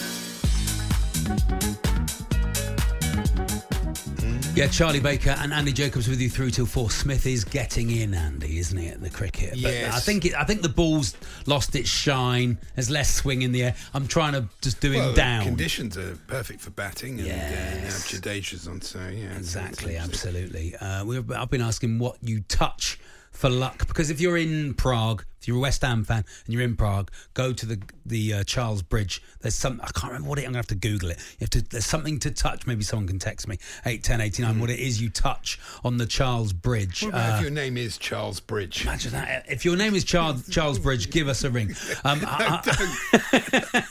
Yeah, 4.57 4.67
Charlie 4.67 5.01
Baker 5.01 5.31
and 5.39 5.55
Andy 5.55 5.73
Jacobs 5.73 6.09
with 6.09 6.21
you 6.21 6.29
through 6.29 6.51
till 6.51 6.67
four. 6.67 6.91
Smith 6.91 7.25
is 7.25 7.45
getting 7.45 7.91
in, 7.91 8.13
Andy, 8.13 8.59
isn't 8.59 8.77
he, 8.77 8.89
at 8.89 9.01
the 9.01 9.09
cricket? 9.09 9.51
But 9.53 9.59
Yes. 9.61 9.95
I 9.95 10.01
think 10.01 10.25
it, 10.27 10.35
I 10.35 10.45
think 10.45 10.61
the 10.63 10.69
ball's 10.69 11.15
lost 11.47 11.75
its 11.77 11.89
shine. 11.89 12.59
There's 12.75 12.91
less 12.91 13.15
swing 13.15 13.43
in 13.43 13.53
the 13.53 13.63
air. 13.63 13.75
I'm 13.95 14.07
trying 14.09 14.33
to 14.33 14.49
just 14.61 14.81
do 14.81 14.91
him 14.91 14.99
Well, 15.05 15.15
down. 15.15 15.45
Conditions 15.45 15.97
are 15.97 16.17
perfect 16.27 16.61
for 16.61 16.71
batting, 16.71 17.21
and 17.21 17.29
Yes. 17.29 17.79
uh, 17.79 17.81
now 17.85 18.21
Jadeja's 18.21 18.67
on, 18.69 18.81
so 18.83 18.99
yeah, 18.99 19.37
Exactly, 19.37 19.97
absolutely. 19.97 20.75
Uh, 20.77 21.05
we've, 21.05 21.31
I've 21.31 21.51
been 21.51 21.63
asking 21.63 21.99
what 22.01 22.17
you 22.21 22.41
touch 22.41 22.99
for 23.31 23.49
luck 23.49 23.87
because 23.87 24.11
if 24.11 24.21
you're 24.21 24.37
in 24.37 24.75
Prague, 24.75 25.25
if 25.41 25.49
you're 25.49 25.57
a 25.57 25.61
West 25.61 25.83
Ham 25.83 26.05
fan 26.05 26.25
and 26.45 26.53
you're 26.55 26.63
in 26.63 26.77
Prague, 26.77 27.11
go 27.35 27.53
to 27.53 27.67
the 27.67 27.81
the 28.05 28.35
uh, 28.35 28.45
Charles 28.45 28.83
Bridge. 28.83 29.23
There's 29.41 29.55
some 29.55 29.81
I 29.83 29.87
can't 29.93 30.13
remember 30.13 30.29
what 30.29 30.39
it. 30.39 30.43
I'm 30.43 30.49
gonna 30.49 30.59
have 30.59 30.67
to 30.69 30.75
Google 30.75 31.11
it. 31.11 31.19
You 31.39 31.45
have 31.45 31.51
to. 31.51 31.63
There's 31.63 31.87
something 31.87 32.19
to 32.21 32.31
touch. 32.31 32.67
Maybe 32.67 32.83
someone 32.83 33.07
can 33.07 33.19
text 33.19 33.49
me 33.49 33.59
eight 33.87 34.03
ten 34.05 34.21
eighty 34.21 34.43
nine. 34.43 34.59
What 34.61 34.71
it 34.71 34.79
is 34.79 35.01
you 35.01 35.09
touch 35.11 35.59
on 35.85 35.97
the 35.97 36.07
Charles 36.07 36.53
Bridge. 36.53 37.03
What 37.03 37.11
about 37.11 37.31
Uh, 37.33 37.37
if 37.37 37.43
your 37.43 37.51
name 37.51 37.77
is 37.77 37.97
Charles 37.99 38.41
Bridge? 38.41 38.83
Imagine 38.83 39.13
that. 39.13 39.47
If 39.49 39.65
your 39.65 39.77
name 39.77 39.95
is 39.95 40.05
Charles 40.05 40.49
Charles 40.49 40.79
Bridge, 40.79 41.11
give 41.11 41.29
us 41.29 41.43
a 41.45 41.51
ring. 41.51 41.75
Um, 42.05 42.21
I- 42.27 42.61
I- 42.65 43.85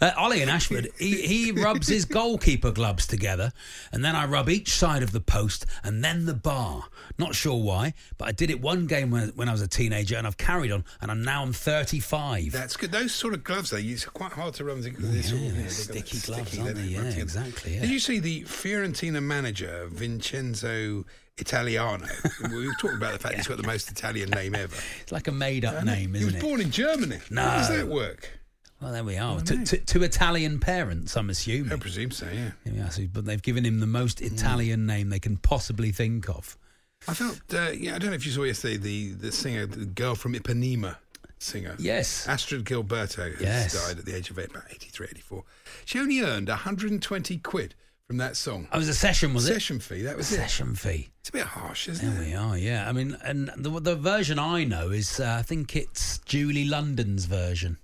uh, 0.00 0.10
Ollie 0.16 0.42
in 0.42 0.48
Ashford, 0.48 0.88
he, 0.98 1.22
he 1.22 1.52
rubs 1.52 1.88
his 1.88 2.04
goalkeeper 2.04 2.70
gloves 2.70 3.06
together, 3.06 3.52
and 3.92 4.04
then 4.04 4.14
I 4.16 4.26
rub 4.26 4.48
each 4.48 4.70
side 4.72 5.02
of 5.02 5.12
the 5.12 5.20
post 5.20 5.66
and 5.82 6.04
then 6.04 6.26
the 6.26 6.34
bar. 6.34 6.84
Not 7.18 7.34
sure 7.34 7.60
why, 7.62 7.94
but 8.18 8.28
I 8.28 8.32
did 8.32 8.50
it 8.50 8.60
one 8.60 8.86
game 8.86 9.10
when, 9.10 9.28
when 9.30 9.48
I 9.48 9.52
was 9.52 9.60
a 9.62 9.68
teenager, 9.68 10.16
and 10.16 10.26
I've 10.26 10.36
carried 10.38 10.72
on, 10.72 10.84
and 11.00 11.10
I'm 11.10 11.22
now 11.22 11.42
I'm 11.42 11.52
35. 11.52 12.52
That's 12.52 12.76
good. 12.76 12.92
Those 12.92 13.12
sort 13.12 13.34
of 13.34 13.44
gloves, 13.44 13.70
though, 13.70 13.78
it's 13.78 14.04
quite 14.04 14.32
hard 14.32 14.54
to 14.54 14.64
run. 14.64 14.80
them 14.80 14.92
oh, 14.92 14.96
together. 14.96 15.12
They're 15.12 15.22
sort 15.22 15.42
of, 15.42 15.58
yeah, 15.58 15.68
sticky 15.68 16.18
gloves, 16.18 16.48
sticky, 16.50 16.62
aren't 16.62 16.76
they? 16.76 16.82
Yeah, 16.82 17.02
exactly, 17.02 17.74
yeah. 17.74 17.80
Did 17.80 17.90
you 17.90 17.98
see 17.98 18.18
the 18.18 18.42
Fiorentina 18.42 19.22
manager 19.22 19.88
Vincenzo 19.90 21.04
Italiano? 21.38 22.06
We've 22.50 22.76
talking 22.78 22.96
about 22.96 23.12
the 23.12 23.18
fact 23.18 23.36
he's 23.36 23.46
got 23.46 23.56
the 23.58 23.66
most 23.66 23.90
Italian 23.90 24.30
name 24.30 24.54
ever. 24.54 24.76
It's 25.02 25.12
like 25.12 25.28
a 25.28 25.32
made 25.32 25.64
up 25.64 25.84
name, 25.84 26.14
he 26.14 26.24
was 26.24 26.34
isn't 26.34 26.36
it? 26.36 26.42
born 26.42 26.60
in 26.60 26.70
Germany. 26.70 27.18
No. 27.30 27.42
How 27.42 27.56
does 27.58 27.68
that 27.68 27.88
work? 27.88 28.38
Well, 28.82 28.92
there 28.92 29.04
we 29.04 29.16
are. 29.16 29.36
Oh, 29.36 29.40
to, 29.40 29.64
to, 29.64 29.76
to 29.78 30.02
Italian 30.02 30.58
parents, 30.58 31.16
I'm 31.16 31.30
assuming. 31.30 31.72
I 31.72 31.76
presume 31.76 32.10
so. 32.10 32.26
Yeah. 32.26 32.50
Yeah, 32.64 32.90
but 33.12 33.24
they've 33.24 33.40
given 33.40 33.64
him 33.64 33.78
the 33.78 33.86
most 33.86 34.20
Italian 34.20 34.86
name 34.86 35.08
they 35.08 35.20
can 35.20 35.36
possibly 35.36 35.92
think 35.92 36.28
of. 36.28 36.56
I 37.08 37.14
felt, 37.14 37.40
uh, 37.54 37.70
yeah, 37.70 37.94
I 37.94 37.98
don't 37.98 38.10
know 38.10 38.14
if 38.16 38.24
you 38.26 38.32
saw 38.32 38.44
yesterday 38.44 38.76
the, 38.76 39.10
the 39.12 39.32
singer, 39.32 39.66
the 39.66 39.84
girl 39.84 40.14
from 40.14 40.34
Ipanema 40.34 40.96
singer. 41.38 41.74
Yes. 41.78 42.26
Astrud 42.28 42.62
Gilberto 42.64 43.32
has 43.32 43.40
Yes. 43.40 43.86
died 43.86 43.98
at 43.98 44.04
the 44.04 44.14
age 44.14 44.30
of 44.30 44.38
about 44.38 44.64
83, 44.70 45.08
84. 45.10 45.44
She 45.84 45.98
only 45.98 46.20
earned 46.20 46.48
120 46.48 47.38
quid 47.38 47.74
from 48.06 48.18
that 48.18 48.36
song. 48.36 48.68
Oh, 48.72 48.76
it 48.76 48.78
was 48.78 48.88
a 48.88 48.94
session, 48.94 49.34
was 49.34 49.48
it? 49.48 49.54
Session 49.54 49.80
fee. 49.80 50.02
That 50.02 50.16
was 50.16 50.30
it. 50.30 50.36
Session 50.36 50.74
fee. 50.76 51.08
It's 51.20 51.28
a 51.30 51.32
bit 51.32 51.46
harsh, 51.46 51.88
isn't 51.88 52.04
There 52.04 52.22
it? 52.22 52.30
There 52.30 52.40
we 52.40 52.50
are. 52.50 52.56
Yeah, 52.58 52.88
I 52.88 52.92
mean, 52.92 53.16
and 53.24 53.50
the 53.56 53.70
the 53.80 53.96
version 53.96 54.38
I 54.38 54.64
know 54.64 54.90
is 54.90 55.18
uh, 55.20 55.36
I 55.38 55.42
think 55.42 55.74
it's 55.76 56.18
Julie 56.18 56.64
London's 56.64 57.24
version, 57.26 57.78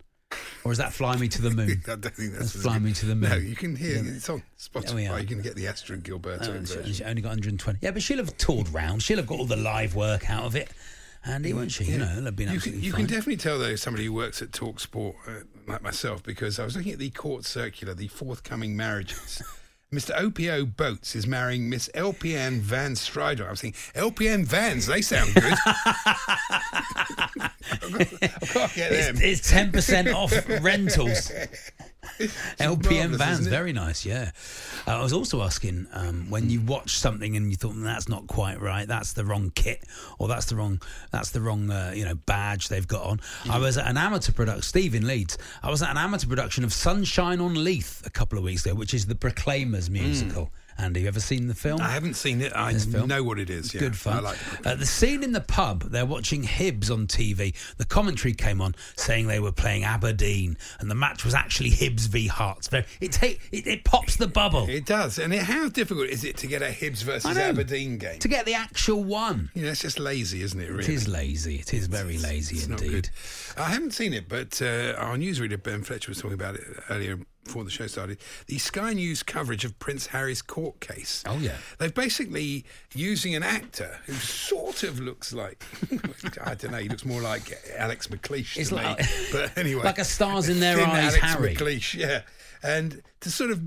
or 0.68 0.72
is 0.72 0.78
that 0.78 0.92
"Fly 0.92 1.16
Me 1.16 1.28
to 1.28 1.40
the 1.42 1.50
Moon"? 1.50 1.82
I 1.88 1.96
don't 1.96 2.04
think 2.14 2.32
That's 2.34 2.52
that's 2.52 2.62
"Fly 2.62 2.78
Me 2.78 2.92
to 2.92 3.06
the 3.06 3.14
Moon." 3.14 3.30
No, 3.30 3.36
you 3.36 3.56
can 3.56 3.74
hear 3.74 3.96
Yeah. 4.02 4.10
it's 4.16 4.28
on 4.28 4.42
Spotify. 4.58 5.10
are. 5.10 5.20
You 5.20 5.26
can 5.26 5.40
get 5.40 5.54
the 5.56 5.64
Gilberto 5.64 6.48
Oh, 6.48 6.52
and 6.52 6.68
she, 6.68 6.74
and 6.74 6.82
version. 6.82 6.92
she 6.92 7.04
only 7.04 7.22
got 7.22 7.28
120. 7.30 7.78
Yeah, 7.82 7.90
but 7.92 8.02
she'll 8.02 8.18
have 8.18 8.36
toured 8.36 8.68
round. 8.68 9.02
She'll 9.02 9.16
have 9.16 9.26
got 9.26 9.38
all 9.38 9.46
the 9.46 9.56
live 9.56 9.94
work 9.94 10.28
out 10.30 10.44
of 10.44 10.54
it, 10.54 10.70
Andy, 11.24 11.52
won't 11.54 11.72
she? 11.72 11.84
You 11.84 11.98
know, 11.98 12.10
it'll 12.12 12.24
have 12.26 12.36
been 12.36 12.52
You 12.52 12.60
can, 12.60 12.80
you 12.82 12.92
fine. 12.92 13.06
can 13.06 13.08
definitely 13.16 13.38
tell 13.38 13.58
though 13.58 13.76
somebody 13.76 14.04
who 14.04 14.12
works 14.12 14.42
at 14.42 14.52
Talk 14.52 14.78
Sport 14.80 15.16
uh, 15.26 15.30
like 15.66 15.82
myself 15.82 16.22
because 16.22 16.58
I 16.58 16.64
was 16.64 16.76
looking 16.76 16.92
at 16.92 16.98
the 16.98 17.10
court 17.10 17.44
circular, 17.44 17.94
the 17.94 18.08
forthcoming 18.08 18.76
marriages. 18.76 19.42
Mr. 19.92 20.10
OPO 20.20 20.66
Boats 20.76 21.16
is 21.16 21.26
marrying 21.26 21.70
Miss 21.70 21.88
LPN 21.94 22.58
Van 22.58 22.94
Strider. 22.94 23.46
I 23.46 23.50
was 23.52 23.62
thinking 23.62 23.80
LPN 23.94 24.44
Vans, 24.44 24.84
they 24.84 25.00
sound 25.00 25.32
good. 25.32 25.44
I've 28.22 28.52
got 28.52 28.68
to 28.70 28.76
get 28.76 28.90
them. 28.90 29.16
It's, 29.22 29.50
it's 29.50 29.50
10% 29.50 30.14
off 30.14 30.34
rentals. 30.62 31.32
LPM 32.58 33.16
vans, 33.16 33.46
very 33.46 33.72
nice, 33.72 34.04
yeah. 34.06 34.30
Uh, 34.86 34.98
I 34.98 35.02
was 35.02 35.12
also 35.12 35.42
asking 35.42 35.86
um, 35.92 36.30
when 36.30 36.50
you 36.50 36.60
watch 36.60 36.98
something 36.98 37.36
and 37.36 37.50
you 37.50 37.56
thought 37.56 37.74
"Mm, 37.74 37.84
that's 37.84 38.08
not 38.08 38.26
quite 38.26 38.60
right, 38.60 38.86
that's 38.86 39.12
the 39.12 39.24
wrong 39.24 39.52
kit, 39.54 39.82
or 40.18 40.28
that's 40.28 40.46
the 40.46 40.56
wrong, 40.56 40.80
that's 41.10 41.30
the 41.30 41.40
wrong, 41.40 41.70
uh, 41.70 41.92
you 41.94 42.04
know, 42.04 42.14
badge 42.14 42.68
they've 42.68 42.86
got 42.86 43.02
on. 43.02 43.20
I 43.50 43.58
was 43.58 43.78
at 43.78 43.86
an 43.86 43.96
amateur 43.96 44.32
production, 44.32 44.62
Steve 44.62 44.94
in 44.94 45.06
Leeds. 45.06 45.38
I 45.62 45.70
was 45.70 45.82
at 45.82 45.90
an 45.90 45.96
amateur 45.98 46.28
production 46.28 46.64
of 46.64 46.72
Sunshine 46.72 47.40
on 47.40 47.62
Leith 47.62 48.02
a 48.06 48.10
couple 48.10 48.38
of 48.38 48.44
weeks 48.44 48.64
ago, 48.64 48.74
which 48.74 48.94
is 48.94 49.06
the 49.06 49.14
Proclaimers 49.14 49.90
musical. 49.90 50.50
Andy, 50.78 51.02
you 51.02 51.08
ever 51.08 51.20
seen 51.20 51.48
the 51.48 51.54
film? 51.54 51.80
I 51.80 51.88
haven't 51.88 52.14
seen 52.14 52.40
it. 52.40 52.52
I 52.54 52.72
know 53.06 53.24
what 53.24 53.40
it 53.40 53.50
is. 53.50 53.74
Yeah. 53.74 53.80
good 53.80 53.96
fun. 53.96 54.18
I 54.18 54.20
like 54.20 54.38
uh, 54.64 54.74
the 54.76 54.86
scene 54.86 55.24
in 55.24 55.32
the 55.32 55.40
pub, 55.40 55.82
they're 55.90 56.06
watching 56.06 56.44
Hibs 56.44 56.88
on 56.90 57.08
TV. 57.08 57.54
The 57.76 57.84
commentary 57.84 58.32
came 58.32 58.60
on 58.60 58.76
saying 58.96 59.26
they 59.26 59.40
were 59.40 59.52
playing 59.52 59.82
Aberdeen, 59.82 60.56
and 60.78 60.88
the 60.88 60.94
match 60.94 61.24
was 61.24 61.34
actually 61.34 61.70
Hibs 61.70 62.06
v 62.06 62.28
Hearts. 62.28 62.68
It, 62.72 63.22
it, 63.22 63.38
it 63.50 63.84
pops 63.84 64.16
the 64.16 64.28
bubble 64.28 64.68
It 64.68 64.86
does. 64.86 65.18
And 65.18 65.34
it, 65.34 65.42
how 65.42 65.68
difficult 65.68 66.08
is 66.08 66.22
it 66.24 66.36
to 66.38 66.46
get 66.46 66.62
a 66.62 66.66
Hibs 66.66 67.02
versus. 67.02 67.36
Aberdeen 67.36 67.98
game? 67.98 68.18
to 68.18 68.28
get 68.28 68.46
the 68.46 68.54
actual 68.54 69.02
one. 69.02 69.50
You 69.54 69.64
know, 69.64 69.70
it's 69.70 69.80
just 69.80 69.98
lazy, 69.98 70.42
isn't 70.42 70.60
it? 70.60 70.68
Really? 70.68 70.84
It 70.84 70.88
is 70.88 71.08
lazy. 71.08 71.56
It 71.56 71.74
is 71.74 71.86
very 71.86 72.18
lazy 72.18 72.56
It's 72.56 72.66
indeed. 72.66 73.10
I 73.56 73.70
haven't 73.70 73.92
seen 73.92 74.12
it, 74.12 74.28
but 74.28 74.60
uh, 74.62 74.94
our 74.98 75.16
newsreader 75.16 75.60
Ben 75.60 75.82
Fletcher 75.82 76.10
was 76.10 76.18
talking 76.18 76.34
about 76.34 76.54
it 76.54 76.62
earlier 76.90 77.18
before 77.48 77.64
the 77.64 77.70
show 77.70 77.86
started. 77.86 78.18
The 78.46 78.58
Sky 78.58 78.92
News 78.92 79.22
coverage 79.22 79.64
of 79.64 79.76
Prince 79.78 80.06
Harry's 80.08 80.42
court 80.42 80.78
case. 80.80 81.24
Oh, 81.26 81.38
yeah. 81.38 81.56
They're 81.78 81.90
basically 81.90 82.64
using 82.94 83.34
an 83.34 83.42
actor 83.42 83.98
who 84.06 84.12
sort 84.12 84.82
of 84.84 85.00
looks 85.00 85.32
like 85.32 85.64
I 86.44 86.54
don't 86.54 86.70
know. 86.70 86.78
He 86.78 86.88
looks 86.88 87.04
more 87.06 87.22
like 87.22 87.58
Alex 87.76 88.06
McLeish 88.08 88.56
It's 88.56 88.68
to 88.68 88.76
like- 88.76 88.98
me. 89.00 89.06
But 89.32 89.56
anyway, 89.58 89.82
Like 89.82 89.98
a 89.98 90.04
stars 90.04 90.48
in 90.48 90.60
their 90.60 90.78
eyes, 90.78 91.14
Alex 91.16 91.16
Harry. 91.16 91.54
McLeish, 91.56 91.94
yeah. 91.94 92.20
And 92.62 93.02
to 93.20 93.30
sort 93.30 93.50
of 93.50 93.60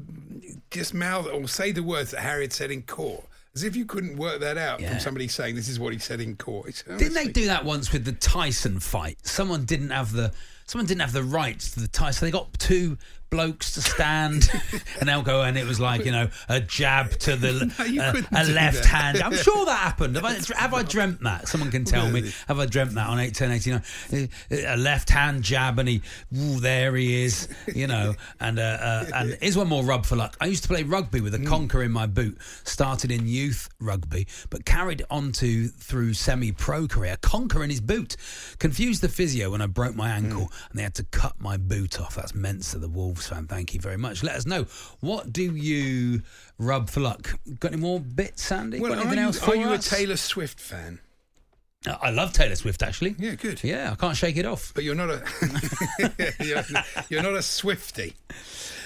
just 0.70 0.94
mouth 0.94 1.28
or 1.28 1.48
say 1.48 1.72
the 1.72 1.84
words 1.84 2.12
that 2.12 2.22
Harry 2.22 2.44
had 2.44 2.54
said 2.54 2.72
in 2.72 2.84
court. 2.84 3.24
As 3.54 3.63
if 3.65 3.76
you 3.76 3.84
couldn't 3.86 4.15
work 4.15 4.39
that 4.39 4.58
out 4.58 4.80
Yeah. 4.80 4.91
from 4.91 5.00
somebody 5.00 5.28
saying 5.28 5.56
this 5.56 5.67
is 5.67 5.78
what 5.78 5.91
he 5.91 6.00
said 6.00 6.22
in 6.22 6.36
court. 6.38 6.70
It's- 6.70 7.00
Didn't 7.00 7.15
they 7.15 7.28
do 7.28 7.48
that 7.48 7.65
once 7.65 7.91
with 7.91 8.06
the 8.06 8.13
Tyson 8.13 8.80
fight? 8.80 9.17
Someone 9.28 9.65
didn't 9.65 9.89
have 9.89 10.13
the 10.13 10.32
someone 10.67 10.86
didn't 10.86 11.02
have 11.02 11.12
the 11.12 11.24
rights 11.24 11.72
to 11.72 11.82
the 11.82 11.88
Tyson. 11.89 12.26
They 12.28 12.32
got 12.32 12.54
two 12.60 12.98
blokes 13.32 13.72
to 13.72 13.82
stand, 13.82 14.50
and 15.00 15.10
they'll 15.10 15.24
go, 15.24 15.41
and 15.41 15.58
it 15.58 15.65
was 15.65 15.80
like 15.80 16.06
you 16.06 16.12
know 16.12 16.30
a 16.50 16.60
jab 16.60 17.12
to 17.12 17.36
the 17.36 17.52
No, 17.91 18.04
uh, 18.04 18.22
a 18.34 18.44
left 18.52 18.86
hand. 18.86 19.24
I'm 19.24 19.36
sure 19.36 19.65
that 19.65 19.80
happened. 19.80 20.15
Have 20.17 20.26
I, 20.26 20.34
have 20.60 20.74
I 20.74 20.84
dreamt 20.84 21.22
that? 21.24 21.48
Someone 21.48 21.72
can 21.72 21.86
tell 21.86 22.10
me. 22.10 22.32
Have 22.48 22.60
I 22.60 22.65
dreamt 22.65 22.94
that 22.96 23.08
on 23.08 23.20
eight 23.20 23.34
ten 23.34 23.52
eighty 23.52 23.72
nine? 23.72 24.30
A 24.52 24.78
left 24.78 25.10
hand 25.10 25.44
jab, 25.44 25.80
and 25.80 25.88
he, 25.88 26.02
ooh, 26.38 26.60
there 26.60 26.96
he 26.96 27.24
is, 27.24 27.48
you 27.74 27.88
know. 27.88 28.13
And 28.39 28.60
uh, 28.60 28.62
uh, 28.62 29.06
and 29.13 29.38
here's 29.39 29.56
one 29.56 29.67
more 29.67 29.84
rub 29.84 30.06
for 30.06 30.15
luck. 30.15 30.36
I 30.41 30.48
used 30.48 30.63
to 30.63 30.70
play 30.70 30.84
rugby 30.84 31.22
with 31.22 31.36
a 31.36 31.38
conker 31.38 31.86
in 31.86 31.91
my 31.91 32.08
boot. 32.08 32.38
Started 32.63 33.12
in 33.12 33.28
youth 33.28 33.70
rugby, 33.80 34.28
but 34.50 34.65
carried 34.65 35.04
on 35.12 35.32
to 35.34 35.67
through 35.67 36.13
semi 36.13 36.52
pro 36.52 36.88
career. 36.88 37.17
Conker 37.22 37.63
in 37.63 37.70
his 37.70 37.82
boot. 37.82 38.17
Confused 38.58 39.02
the 39.02 39.10
physio 39.10 39.52
when 39.52 39.62
I 39.62 39.67
broke 39.67 39.96
my 39.96 40.10
ankle, 40.10 40.52
and 40.70 40.80
they 40.80 40.84
had 40.84 40.96
to 40.96 41.04
cut 41.04 41.39
my 41.39 41.56
boot 41.58 42.02
off. 42.02 42.15
That's 42.15 42.34
Mensa, 42.34 42.80
the 42.80 42.89
Wolves 42.89 43.20
fan. 43.27 43.47
Thank 43.47 43.73
you 43.73 43.79
very 43.79 43.97
much. 43.97 44.23
Let 44.23 44.36
us 44.36 44.45
know 44.45 44.65
what 44.99 45.31
do 45.31 45.55
you 45.55 46.23
rub 46.57 46.89
for 46.89 46.99
luck. 46.99 47.39
Got 47.60 47.73
any 47.73 47.81
more 47.81 47.99
bits, 47.99 48.43
Sandy? 48.43 48.79
Well, 48.79 48.91
Got 48.91 48.97
are 48.97 49.01
anything 49.01 49.19
you, 49.19 49.25
else 49.25 49.39
for 49.39 49.51
are 49.51 49.55
you 49.55 49.71
a? 49.71 49.77
Taylor 49.77 50.17
Swift 50.17 50.60
fan? 50.60 50.99
Uh, 51.88 51.97
I 51.99 52.12
love 52.12 52.31
Taylor 52.31 52.55
Swift, 52.55 52.84
actually. 52.84 53.15
Yeah, 53.17 53.36
good. 53.36 53.63
Yeah, 53.63 53.91
I 53.91 53.95
can't 53.95 54.15
shake 54.15 54.38
it 54.38 54.45
off. 54.45 54.71
But 54.75 54.84
you're 54.84 54.95
not 54.95 55.10
a 55.10 55.23
you're, 56.43 56.63
you're 57.10 57.23
not 57.23 57.34
a 57.34 57.41
Swifty. 57.41 58.13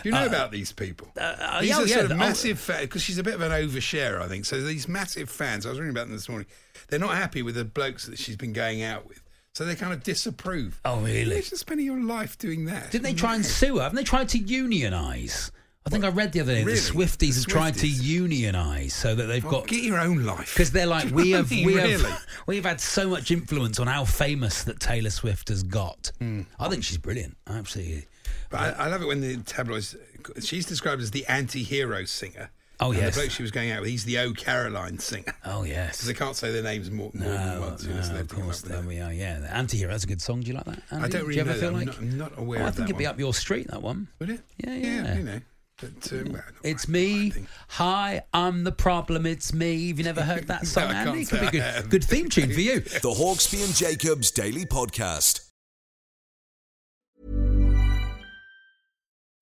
You 0.05 0.11
know 0.11 0.25
about 0.27 0.51
these 0.51 0.71
people. 0.71 1.07
uh, 1.19 1.61
these 1.61 1.69
yeah, 1.69 1.77
are 1.77 1.81
oh, 1.81 1.85
yeah, 1.85 1.93
sort 1.95 2.05
of 2.05 2.11
oh. 2.11 2.15
massive 2.15 2.59
fans 2.59 2.81
because 2.81 3.01
she's 3.01 3.17
a 3.17 3.23
bit 3.23 3.33
of 3.33 3.41
an 3.41 3.51
overshare, 3.51 4.21
I 4.21 4.27
think. 4.27 4.45
So 4.45 4.61
these 4.61 4.87
massive 4.87 5.31
fans, 5.31 5.65
I 5.65 5.69
was 5.69 5.79
reading 5.79 5.95
about 5.95 6.07
them 6.07 6.15
this 6.15 6.29
morning. 6.29 6.47
They're 6.87 6.99
not 6.99 7.15
happy 7.15 7.41
with 7.41 7.55
the 7.55 7.65
blokes 7.65 8.05
that 8.05 8.19
she's 8.19 8.35
been 8.35 8.53
going 8.53 8.83
out 8.83 9.07
with, 9.07 9.23
so 9.55 9.65
they 9.65 9.73
kind 9.75 9.91
of 9.93 10.03
disapprove. 10.03 10.79
Oh, 10.85 10.99
really? 10.99 11.31
Imagine 11.37 11.57
spending 11.57 11.85
your 11.87 11.99
life 12.01 12.37
doing 12.37 12.65
that. 12.65 12.91
Didn't 12.91 13.05
they 13.05 13.13
try 13.13 13.33
and 13.35 13.43
sue 13.45 13.77
her? 13.77 13.83
Haven't 13.83 13.95
they 13.95 14.03
tried 14.03 14.29
to 14.29 14.37
unionise? 14.39 15.49
I 15.87 15.91
think 15.91 16.03
I 16.03 16.07
read 16.09 16.31
the 16.31 16.41
other 16.41 16.53
day 16.55 16.63
Really? 16.63 16.79
the 16.79 16.81
Swifties 16.93 17.35
The 17.35 17.41
have 17.41 17.45
tried 17.45 17.73
to 17.75 17.85
Swifties? 17.87 18.01
unionise 18.01 18.91
so 18.91 19.13
that 19.15 19.25
they've 19.27 19.43
Well, 19.43 19.59
got 19.61 19.67
get 19.67 19.83
your 19.83 19.99
own 19.99 20.25
life 20.25 20.53
because 20.53 20.71
they're 20.71 20.87
like 20.87 21.03
Do 21.03 21.09
you 21.09 21.15
we 21.15 21.31
know 21.31 21.37
have 21.43 21.51
I 21.51 21.55
mean? 21.55 21.65
we 21.67 21.75
really. 21.75 21.91
have 22.09 22.25
we've 22.47 22.65
had 22.65 22.81
so 22.81 23.07
much 23.07 23.29
influence 23.31 23.79
on 23.79 23.85
how 23.87 24.03
famous 24.03 24.63
that 24.63 24.79
Taylor 24.79 25.11
Swift 25.11 25.49
has 25.49 25.61
got. 25.63 26.11
Hmm. 26.19 26.41
I 26.59 26.69
think 26.69 26.83
she's 26.83 26.97
brilliant. 26.97 27.37
Absolutely. 27.47 28.05
But 28.49 28.59
I, 28.59 28.85
I 28.85 28.87
love 28.87 29.01
it 29.03 29.05
when 29.07 29.21
the 29.21 29.37
tabloids. 29.37 29.95
She's 30.41 30.65
described 30.65 31.01
as 31.03 31.11
the 31.11 31.25
anti-hero 31.27 32.05
singer. 32.05 32.49
Oh, 32.79 32.91
and 32.91 32.99
yes. 33.01 33.15
the 33.15 33.21
bloke 33.21 33.31
she 33.31 33.41
was 33.41 33.51
going 33.51 33.71
out 33.71 33.81
with, 33.81 33.89
he's 33.89 34.03
the 34.05 34.17
O 34.19 34.33
Caroline 34.33 34.99
singer. 34.99 35.33
Oh 35.45 35.63
yes. 35.63 35.97
Because 35.97 36.07
they 36.07 36.13
can't 36.13 36.35
say 36.35 36.51
their 36.51 36.63
names 36.63 36.91
more, 36.91 37.11
more 37.13 37.29
than 37.29 37.61
once. 37.61 37.83
no, 37.85 38.01
so 38.01 38.07
they 38.09 38.17
have 38.17 38.31
of 38.31 38.38
course, 38.41 38.63
up 38.63 38.69
there 38.69 38.81
we 38.81 38.99
are. 38.99 39.13
Yeah, 39.13 39.39
the 39.39 39.53
anti-hero. 39.55 39.91
That's 39.91 40.03
a 40.03 40.07
good 40.07 40.21
song. 40.21 40.41
Do 40.41 40.47
you 40.47 40.53
like 40.55 40.65
that? 40.65 40.79
I 40.91 40.99
don't 41.07 41.11
Do 41.11 41.17
really 41.27 41.35
you 41.35 41.41
ever 41.41 41.53
know 41.53 41.59
feel 41.59 41.71
that. 41.73 41.77
I'm 41.79 41.85
not- 41.85 41.97
I'm 41.99 42.17
not 42.17 42.38
aware 42.38 42.61
Oh, 42.61 42.65
I 42.65 42.71
think 42.71 42.75
that 42.77 42.83
it'd 42.85 42.97
be 42.97 43.05
up 43.07 43.19
your 43.19 43.33
street. 43.33 43.67
That 43.69 43.81
one. 43.81 44.07
Would 44.19 44.29
it? 44.29 44.41
Yeah, 44.57 44.75
Yeah, 44.75 44.88
yeah. 45.03 45.17
you 45.17 45.23
know. 45.23 45.41
But, 45.81 46.13
um, 46.13 46.31
well, 46.33 46.41
It's 46.63 46.88
my- 46.88 46.93
me. 46.93 47.33
Hi, 47.67 48.23
I'm 48.33 48.63
the 48.63 48.71
problem. 48.71 49.25
It's 49.25 49.53
me. 49.53 49.89
Have 49.89 49.97
you 49.97 50.05
never 50.05 50.21
heard 50.21 50.47
that 50.47 50.65
song, 50.67 50.85
I 50.85 50.93
can't 51.03 51.07
Andy? 51.09 51.21
It 51.23 51.29
could 51.29 51.51
be 51.51 51.59
say 51.59 51.67
I 51.69 51.81
good. 51.81 51.89
Good 51.89 52.03
theme 52.05 52.29
tune 52.29 52.51
for 52.53 52.59
you. 52.61 52.79
The 52.79 53.09
Hawksbee 53.13 53.65
and 53.65 53.75
Jacobs 53.75 54.31
Daily 54.31 54.65
Podcast. 54.65 55.44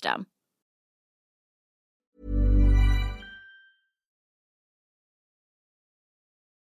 system. 0.00 0.26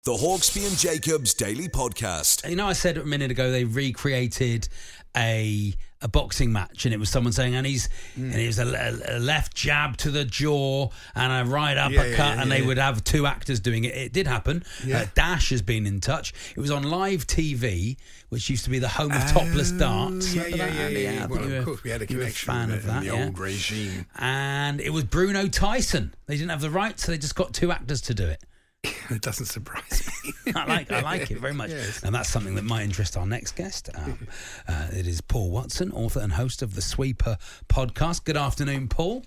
The 0.05 0.13
Hawksbee 0.13 0.69
and 0.69 0.77
Jacobs 0.77 1.33
Daily 1.33 1.67
Podcast. 1.67 2.47
You 2.47 2.57
know, 2.57 2.67
I 2.67 2.75
said 2.75 2.99
a 2.99 3.07
minute 3.07 3.31
ago 3.31 3.51
they 3.51 3.65
recreated 3.65 4.69
a 5.17 5.73
a 6.03 6.09
boxing 6.09 6.53
match, 6.53 6.85
and 6.85 6.93
it 6.93 6.99
was 6.99 7.09
someone 7.09 7.33
saying, 7.33 7.55
and 7.55 7.67
he's 7.67 7.89
and 8.15 8.35
it 8.35 8.47
was 8.47 8.59
a, 8.59 8.67
a- 8.67 9.17
a 9.17 9.19
left 9.19 9.55
jab 9.55 9.97
to 9.97 10.11
the 10.11 10.27
jaw 10.27 10.91
and 11.15 11.49
a 11.49 11.51
right 11.51 11.79
uppercut, 11.79 12.19
yeah, 12.19 12.43
and 12.43 12.53
they 12.53 12.61
yeah. 12.61 12.67
would 12.67 12.77
have 12.77 13.03
two 13.03 13.25
actors 13.25 13.61
doing 13.61 13.85
it. 13.85 13.95
It 13.95 14.13
did 14.13 14.27
happen. 14.27 14.63
Yeah. 14.85 14.99
Uh, 14.99 15.07
Dash 15.15 15.49
has 15.49 15.63
been 15.63 15.87
in 15.87 16.01
touch. 16.01 16.35
It 16.55 16.61
was 16.61 16.71
on 16.71 16.83
live 16.83 17.27
TV, 17.27 17.97
which 18.29 18.51
used 18.51 18.65
to 18.65 18.71
be 18.71 18.81
the 18.81 18.89
home 18.89 19.11
of 19.11 19.27
topless 19.33 19.71
darts. 19.71 20.35
Yeah, 20.35 20.43
Remember 20.43 20.67
yeah, 20.67 20.89
yeah, 20.89 20.99
yeah. 21.13 21.27
Well, 21.27 21.49
you 21.49 21.57
of 21.57 21.65
course, 21.65 21.83
we 21.83 21.89
had 21.89 22.03
a 22.03 22.07
you 22.07 22.19
were 22.19 22.25
connection 22.25 22.53
fan 22.53 22.69
with 22.69 22.81
of 22.81 22.85
it 22.85 22.89
in 22.89 22.95
that, 22.95 23.01
the 23.01 23.17
yeah. 23.17 23.25
old 23.25 23.39
regime. 23.39 24.05
And 24.19 24.83
it 24.83 24.91
was 24.91 25.05
Bruno 25.05 25.49
Tyson. 25.49 26.13
They 26.27 26.37
didn't 26.37 26.51
have 26.51 26.61
the 26.61 26.69
rights, 26.69 27.05
so 27.05 27.13
they 27.13 27.17
just 27.17 27.37
got 27.37 27.55
two 27.55 27.73
actors 27.73 28.03
to 28.03 28.13
do 28.13 28.27
it. 28.27 28.45
It 29.11 29.21
doesn't 29.21 29.47
surprise 29.47 30.09
me. 30.25 30.53
I 30.57 30.65
like 30.67 30.91
I 30.91 31.01
like 31.03 31.31
it 31.31 31.39
very 31.39 31.53
much, 31.55 31.71
Yes. 31.71 32.03
and 32.03 32.15
that's 32.15 32.29
something 32.29 32.55
that 32.55 32.65
might 32.65 32.85
interest 32.85 33.17
our 33.17 33.27
next 33.27 33.55
guest. 33.55 33.91
Um, 33.95 34.27
uh, 34.69 34.89
it 34.93 35.07
is 35.07 35.21
Paul 35.21 35.51
Watson, 35.51 35.93
author 35.93 36.21
and 36.21 36.33
host 36.33 36.63
of 36.63 36.75
the 36.75 36.83
Sweeper 36.83 37.37
podcast. 37.69 38.25
Good 38.25 38.37
afternoon, 38.39 38.89
Paul. 38.89 39.25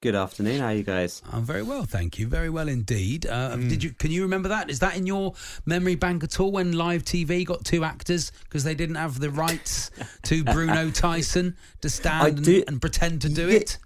Good 0.00 0.14
afternoon. 0.14 0.60
How 0.60 0.66
are 0.66 0.74
you 0.74 0.82
guys? 0.82 1.22
I'm 1.32 1.44
very 1.44 1.62
well, 1.62 1.84
thank 1.84 2.18
you. 2.18 2.26
Very 2.26 2.50
well 2.50 2.68
indeed. 2.68 3.26
Uh, 3.26 3.56
Did 3.56 3.82
you? 3.82 3.90
Can 3.90 4.10
you 4.10 4.22
remember 4.22 4.50
that? 4.50 4.68
Is 4.68 4.80
that 4.80 4.96
in 4.98 5.06
your 5.06 5.32
memory 5.64 5.94
bank 5.94 6.22
at 6.24 6.38
all? 6.40 6.50
When 6.52 6.72
live 6.72 7.04
TV 7.04 7.44
got 7.44 7.64
two 7.64 7.84
actors 7.84 8.30
because 8.44 8.64
they 8.64 8.74
didn't 8.74 8.96
have 8.96 9.18
the 9.18 9.30
rights 9.30 9.90
to 10.24 10.44
Bruno 10.44 10.90
Tyson 10.90 11.56
to 11.80 11.88
stand 11.88 12.38
and, 12.46 12.64
and 12.68 12.80
pretend 12.82 13.22
to 13.22 13.28
do 13.30 13.48
Yeah. 13.48 13.58
it? 13.60 13.78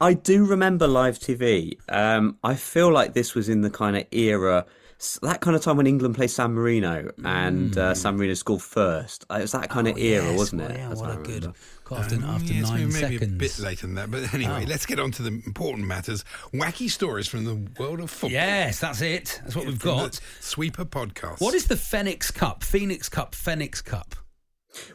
I 0.00 0.14
do 0.14 0.44
remember 0.44 0.86
live 0.86 1.18
TV. 1.18 1.76
Um, 1.88 2.38
I 2.44 2.54
feel 2.54 2.90
like 2.92 3.14
this 3.14 3.34
was 3.34 3.48
in 3.48 3.62
the 3.62 3.70
kind 3.70 3.96
of 3.96 4.04
era, 4.12 4.64
that 5.22 5.40
kind 5.40 5.56
of 5.56 5.62
time 5.62 5.76
when 5.76 5.86
England 5.86 6.14
played 6.14 6.30
San 6.30 6.52
Marino 6.54 7.10
and 7.24 7.76
uh, 7.76 7.94
San 7.94 8.16
Marino 8.16 8.34
scored 8.34 8.62
first. 8.62 9.24
Uh, 9.30 9.34
It 9.36 9.42
was 9.42 9.52
that 9.52 9.70
kind 9.70 9.88
of 9.88 9.94
Oh, 9.96 9.98
era, 10.00 10.24
yes. 10.24 10.38
wasn't 10.38 10.62
Well, 10.62 10.70
it? 10.70 10.76
yeah, 10.76 10.88
what 10.94 11.10
I 11.10 11.14
a 11.14 11.16
good. 11.18 11.52
after, 11.90 12.14
Um, 12.16 12.24
after 12.24 12.52
yes, 12.52 12.68
nine 12.68 12.78
maybe 12.88 12.92
seconds. 12.92 13.22
a 13.22 13.26
bit 13.36 13.58
later 13.58 13.86
than 13.86 13.94
that. 13.96 14.10
But 14.10 14.32
anyway, 14.34 14.64
Oh. 14.66 14.68
let's 14.68 14.86
get 14.86 14.98
on 15.00 15.10
to 15.12 15.22
the 15.22 15.28
important 15.46 15.86
matters. 15.86 16.24
Wacky 16.52 16.90
stories 16.90 17.26
from 17.28 17.44
the 17.44 17.54
world 17.80 18.00
of 18.00 18.10
football. 18.10 18.30
Yes, 18.32 18.80
that's 18.80 19.00
it. 19.00 19.40
That's 19.42 19.56
what 19.56 19.66
we've 19.66 19.78
got. 19.80 20.20
Sweeper 20.40 20.84
podcast. 20.84 21.40
What 21.40 21.54
is 21.54 21.66
the 21.66 21.76
Phoenix 21.76 22.30
Cup? 22.30 22.62
Phoenix 22.62 23.08
Cup, 23.08 23.34
Phoenix 23.34 23.80
Cup. 23.80 24.14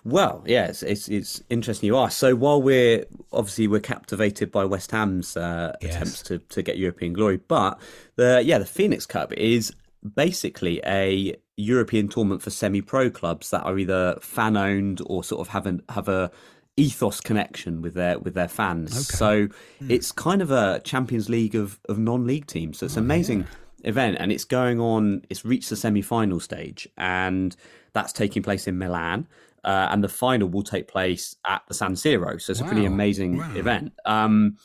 Well, 0.03 0.43
yeah, 0.45 0.67
it's, 0.67 0.83
it's 0.83 1.07
it's 1.07 1.41
interesting 1.49 1.87
you 1.87 1.97
ask. 1.97 2.17
So 2.17 2.35
while 2.35 2.61
we're 2.61 3.05
obviously 3.31 3.67
we're 3.67 3.79
captivated 3.79 4.51
by 4.51 4.65
West 4.65 4.91
Ham's 4.91 5.35
uh, 5.37 5.75
Yes. 5.81 5.95
attempts 5.95 6.21
to, 6.23 6.39
to 6.39 6.61
get 6.61 6.77
European 6.77 7.13
glory, 7.13 7.37
but 7.47 7.79
the 8.15 8.41
yeah 8.43 8.57
the 8.57 8.65
Phoenix 8.65 9.05
Cup 9.05 9.33
is 9.33 9.73
basically 10.15 10.81
a 10.85 11.35
European 11.55 12.07
tournament 12.07 12.41
for 12.41 12.49
semi-pro 12.49 13.09
clubs 13.09 13.51
that 13.51 13.61
are 13.63 13.77
either 13.77 14.17
fan 14.21 14.57
owned 14.57 15.01
or 15.05 15.23
sort 15.23 15.39
of 15.39 15.47
have 15.49 15.65
an, 15.65 15.81
have 15.89 16.09
a 16.09 16.29
ethos 16.75 17.21
connection 17.21 17.81
with 17.81 17.93
their 17.93 18.17
with 18.19 18.33
their 18.33 18.47
fans. 18.47 19.07
So 19.07 19.47
it's 19.87 20.11
kind 20.11 20.41
of 20.41 20.49
a 20.51 20.81
Champions 20.83 21.29
League 21.29 21.55
of 21.55 21.79
of 21.87 21.99
non-league 21.99 22.47
teams. 22.47 22.79
So 22.79 22.85
it's 22.87 22.97
an 22.97 23.03
amazing 23.03 23.45
event 23.83 24.17
and 24.19 24.31
it's 24.31 24.45
going 24.45 24.79
on 24.79 25.23
it's 25.29 25.45
reached 25.45 25.69
the 25.69 25.75
semi-final 25.75 26.39
stage 26.39 26.87
and 26.97 27.55
that's 27.93 28.11
taking 28.13 28.41
place 28.41 28.65
in 28.67 28.77
Milan. 28.77 29.27
Uh, 29.63 29.87
and 29.91 30.03
the 30.03 30.09
final 30.09 30.47
will 30.49 30.63
take 30.63 30.87
place 30.87 31.35
at 31.47 31.61
the 31.67 31.73
San 31.73 31.93
Siro. 31.93 32.41
So 32.41 32.51
it's 32.51 32.59
a 32.61 32.65
pretty 32.65 32.85
amazing 32.85 33.37
Wow. 33.37 33.53
event. 33.55 33.93
Um, 34.05 34.57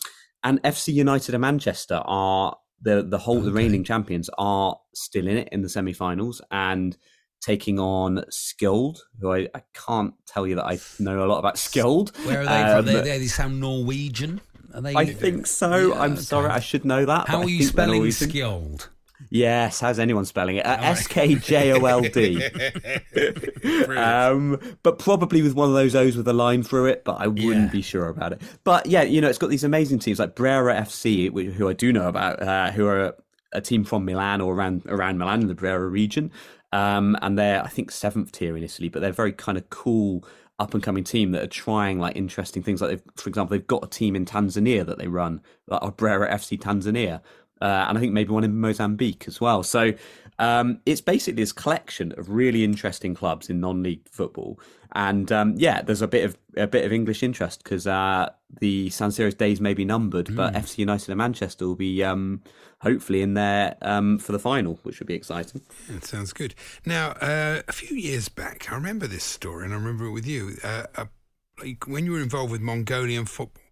and 0.43 0.61
FC 0.63 0.93
United 0.93 1.35
and 1.35 1.43
Manchester 1.43 2.01
are 2.05 2.57
the 2.81 3.03
the 3.03 3.19
whole 3.19 3.41
the 3.41 3.53
reigning 3.53 3.83
champions 3.85 4.31
are 4.39 4.79
still 4.95 5.27
in 5.27 5.37
it 5.37 5.49
in 5.51 5.63
the 5.63 5.69
semi-finals 5.69 6.41
and 6.51 6.97
taking 7.41 7.79
on 7.79 8.25
Skjold, 8.31 8.99
who 9.21 9.33
I, 9.33 9.49
I 9.55 9.63
can't 9.75 10.15
tell 10.27 10.47
you 10.47 10.57
that 10.57 10.65
I 10.65 10.79
know 10.99 11.25
a 11.25 11.27
lot 11.27 11.39
about 11.39 11.55
Skjold. 11.57 12.17
Where 12.27 12.41
are 12.43 12.47
they 12.47 12.63
Um, 12.63 12.77
from? 12.77 12.87
They, 12.87 13.01
they, 13.03 13.19
they 13.19 13.27
sound 13.27 13.61
Norwegian. 13.61 14.41
Are 14.75 14.81
they? 14.81 14.95
I 14.95 15.07
think 15.07 15.47
so. 15.47 15.89
Yeah, 15.95 16.01
I'm 16.01 16.13
okay. 16.15 16.21
sorry, 16.23 16.51
I 16.51 16.61
should 16.61 16.85
know 16.85 17.05
that. 17.05 17.29
How 17.29 17.43
are 17.43 17.49
you 17.49 17.63
spelling 17.65 18.03
Skjold? 18.05 18.89
Yes, 19.31 19.81
how's 19.81 19.99
anyone 19.99 20.25
spelling 20.25 20.57
it? 20.57 20.67
Uh. 20.67 20.79
S 20.81 21.07
K 21.07 21.35
J 21.35 21.73
O 21.73 21.85
L 21.85 22.01
D. 22.03 22.43
Um, 23.99 24.59
but 24.83 24.99
probably 24.99 25.43
with 25.43 25.55
one 25.55 25.69
of 25.69 25.75
those 25.75 25.95
O's 25.95 26.17
with 26.17 26.29
a 26.29 26.33
line 26.33 26.63
through 26.63 26.87
it, 26.87 27.05
but 27.05 27.21
I 27.21 27.27
wouldn't 27.27 27.67
Yeah. 27.67 27.69
be 27.73 27.83
sure 27.83 28.09
about 28.09 28.33
it. 28.33 28.43
But 28.65 28.87
yeah, 28.87 29.03
you 29.03 29.21
know, 29.21 29.29
it's 29.29 29.39
got 29.39 29.51
these 29.51 29.65
amazing 29.65 29.99
teams 29.99 30.19
like 30.19 30.35
Brera 30.35 30.75
FC, 30.75 31.29
wh- 31.31 31.53
who 31.55 31.69
I 31.69 31.73
do 31.73 31.93
know 31.93 32.09
about, 32.09 32.41
uh, 32.43 32.71
who 32.71 32.87
are 32.87 33.15
a, 33.53 33.61
team 33.61 33.85
from 33.85 34.05
Milan 34.05 34.41
or 34.41 34.55
around 34.55 34.83
around 34.87 35.19
Milan 35.19 35.41
in 35.43 35.49
the 35.49 35.55
Brera 35.55 35.87
region, 35.89 36.31
um, 36.73 37.17
and 37.23 37.39
they're 37.39 37.63
I 37.65 37.69
think 37.69 37.91
seventh 37.91 38.31
tier 38.33 38.57
in 38.57 38.63
Italy, 38.63 38.89
but 38.89 39.01
they're 39.01 39.11
very 39.13 39.33
kind 39.33 39.59
of 39.59 39.69
cool 39.71 40.25
up 40.59 40.75
and 40.75 40.83
coming 40.83 41.05
team 41.05 41.33
that 41.33 41.43
are 41.43 41.47
trying 41.49 41.99
like 41.99 42.15
interesting 42.17 42.63
things. 42.63 42.81
Like, 42.83 42.91
they've, 42.91 43.03
for 43.17 43.29
example, 43.29 43.57
they've 43.57 43.67
got 43.67 43.85
a 43.85 43.89
team 43.89 44.15
in 44.17 44.25
Tanzania 44.27 44.85
that 44.87 44.99
they 44.99 45.09
run, 45.09 45.41
like 45.67 45.97
Brera 45.97 46.31
FC 46.33 46.59
Tanzania, 46.59 47.21
uh, 47.61 47.87
and 47.89 47.99
I 47.99 48.01
think 48.01 48.13
maybe 48.13 48.31
one 48.31 48.45
in 48.45 48.61
Mozambique 48.61 49.25
as 49.27 49.41
well. 49.41 49.63
So 49.63 49.93
um, 50.39 50.81
it's 50.87 51.01
basically 51.01 51.43
this 51.43 51.53
collection 51.53 52.13
of 52.17 52.31
really 52.31 52.65
interesting 52.65 53.15
clubs 53.15 53.51
in 53.51 53.61
non-league 53.61 54.09
football, 54.11 54.61
and 54.93 55.31
um, 55.33 55.55
yeah, 55.57 55.83
there's 55.83 56.03
a 56.03 56.09
bit 56.09 56.25
of 56.25 56.39
a 56.57 56.67
bit 56.67 56.85
of 56.85 56.93
English 56.93 57.23
interest 57.23 57.63
because 57.63 57.87
uh, 57.87 58.31
the 58.61 58.89
San 58.91 59.11
Siro's 59.11 59.35
days 59.35 59.61
may 59.61 59.75
be 59.75 59.85
numbered, 59.85 60.35
but 60.35 60.55
FC 60.55 60.79
United 60.79 61.09
and 61.09 61.19
Manchester 61.19 61.67
will 61.67 61.77
be 61.77 62.03
um, 62.05 62.43
hopefully 62.81 63.23
in 63.23 63.35
there 63.35 63.77
um, 63.83 64.19
for 64.19 64.33
the 64.33 64.39
final, 64.39 64.79
which 64.83 65.01
would 65.01 65.09
be 65.09 65.15
exciting. 65.15 65.61
That 65.91 66.05
sounds 66.05 66.33
good. 66.33 66.55
Now, 66.87 67.11
uh, 67.21 67.63
a 67.67 67.73
few 67.73 67.97
years 67.97 68.29
back, 68.29 68.71
I 68.71 68.75
remember 68.75 69.07
this 69.07 69.25
story, 69.25 69.65
and 69.65 69.75
I 69.75 69.77
remember 69.77 70.07
it 70.07 70.13
with 70.13 70.27
you. 70.27 70.57
Uh, 70.63 70.85
uh, 70.97 71.05
like 71.61 71.87
when 71.87 72.05
you 72.05 72.13
were 72.13 72.23
involved 72.23 72.53
with 72.53 72.61
Mongolian 72.61 73.27
football, 73.27 73.63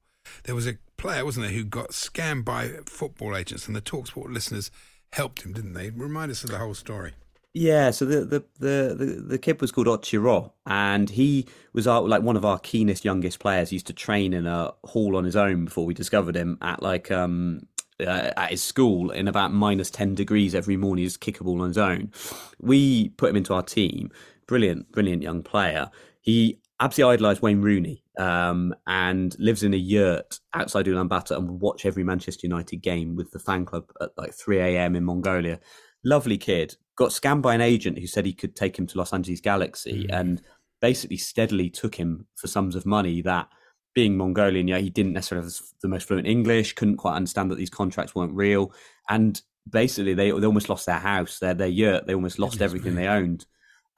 there 0.45 0.55
was 0.55 0.67
a 0.67 0.77
player, 0.97 1.25
wasn't 1.25 1.47
there, 1.47 1.55
who 1.55 1.65
got 1.65 1.91
scammed 1.91 2.45
by 2.45 2.69
football 2.87 3.37
agents, 3.37 3.67
and 3.67 3.77
the 3.77 3.81
Talksport 3.81 4.33
listeners 4.33 4.71
helped 5.13 5.43
him, 5.43 5.53
didn't 5.53 5.75
they? 5.75 5.91
Remind 5.91 6.31
us 6.31 6.45
of 6.45 6.51
the 6.51 6.59
whole 6.59 6.75
story. 6.75 7.13
Yeah, 7.59 7.91
so 7.91 8.05
the 8.05 8.21
the 8.21 8.45
the 8.59 8.95
the, 8.95 9.07
the 9.29 9.39
kid 9.39 9.63
was 9.63 9.73
called 9.73 9.87
Ochiro, 9.87 10.53
and 10.67 11.09
he 11.09 11.47
was 11.73 11.87
our, 11.87 12.03
like 12.03 12.21
one 12.23 12.37
of 12.37 12.45
our 12.45 12.59
keenest, 12.59 13.03
youngest 13.03 13.39
players. 13.39 13.71
He 13.71 13.77
used 13.77 13.87
to 13.87 13.95
train 13.95 14.35
in 14.35 14.47
a 14.47 14.75
hall 14.85 15.17
on 15.17 15.25
his 15.25 15.37
own 15.37 15.65
before 15.65 15.87
we 15.87 15.95
discovered 15.95 16.37
him 16.37 16.59
at 16.61 16.83
like 16.83 17.11
um 17.11 17.63
uh, 17.99 18.33
at 18.37 18.51
his 18.51 18.63
school 18.63 19.11
in 19.11 19.27
about 19.27 19.55
minus 19.55 19.91
ten 19.91 20.15
degrees 20.15 20.55
every 20.55 20.77
morning. 20.77 21.05
He's 21.05 21.17
kick 21.17 21.41
a 21.41 21.45
ball 21.45 21.63
on 21.63 21.69
his 21.69 21.79
own. 21.79 22.13
We 22.61 23.09
put 23.11 23.31
him 23.31 23.37
into 23.37 23.55
our 23.55 23.63
team. 23.63 24.11
Brilliant, 24.47 24.93
brilliant 24.93 25.23
young 25.23 25.43
player. 25.43 25.91
He 26.21 26.59
absolutely 26.79 27.15
idolised 27.15 27.41
Wayne 27.41 27.63
Rooney 27.63 28.03
um, 28.19 28.75
and 28.87 29.37
lives 29.39 29.63
in 29.63 29.75
a 29.75 29.79
yurt 29.79 30.39
outside 30.55 30.87
Ulaanbaatar 30.87 31.37
and 31.37 31.49
would 31.49 31.61
watch 31.61 31.87
every 31.87 32.05
Manchester 32.05 32.47
United 32.47 32.79
game 32.79 33.17
with 33.17 33.31
the 33.31 33.39
fan 33.39 33.65
club 33.65 33.91
at 34.01 34.11
like 34.17 34.35
3 34.35 34.59
a.m. 34.59 34.97
in 34.97 35.05
Mongolia. 35.05 35.61
Lovely 36.05 36.39
kid. 36.39 36.77
Got 36.97 37.11
scammed 37.11 37.43
by 37.43 37.55
an 37.55 37.61
agent 37.61 37.99
who 37.99 38.07
said 38.07 38.25
he 38.25 38.33
could 38.33 38.57
take 38.57 38.79
him 38.79 38.87
to 38.87 38.99
Los 38.99 39.13
Angeles 39.13 39.41
Galaxy 39.41 40.07
and 40.09 40.41
basically 40.81 41.17
steadily 41.17 41.69
took 41.69 41.95
him 41.95 42.27
for 42.37 42.47
sums 42.47 42.75
of 42.75 42.87
money 42.87 43.23
that 43.23 43.49
being 43.95 44.17
Mongolian, 44.17 44.69
yeah, 44.69 44.79
he 44.79 44.91
didn't 44.91 45.15
necessarily 45.15 45.47
have 45.47 45.55
the 45.81 45.89
most 45.89 46.07
fluent 46.07 46.27
English, 46.27 46.75
couldn't 46.75 46.99
quite 46.99 47.17
understand 47.17 47.51
that 47.51 47.57
these 47.57 47.71
contracts 47.71 48.15
weren't 48.15 48.35
real. 48.35 48.73
And 49.09 49.41
basically 49.69 50.15
they, 50.15 50.31
they 50.31 50.47
almost 50.47 50.69
lost 50.69 50.87
their 50.87 50.99
house, 50.99 51.39
their, 51.39 51.55
their 51.55 51.67
yurt, 51.67 52.07
they 52.07 52.15
almost 52.15 52.39
lost 52.39 52.61
everything 52.61 52.95
they 52.95 53.09
owned. 53.09 53.47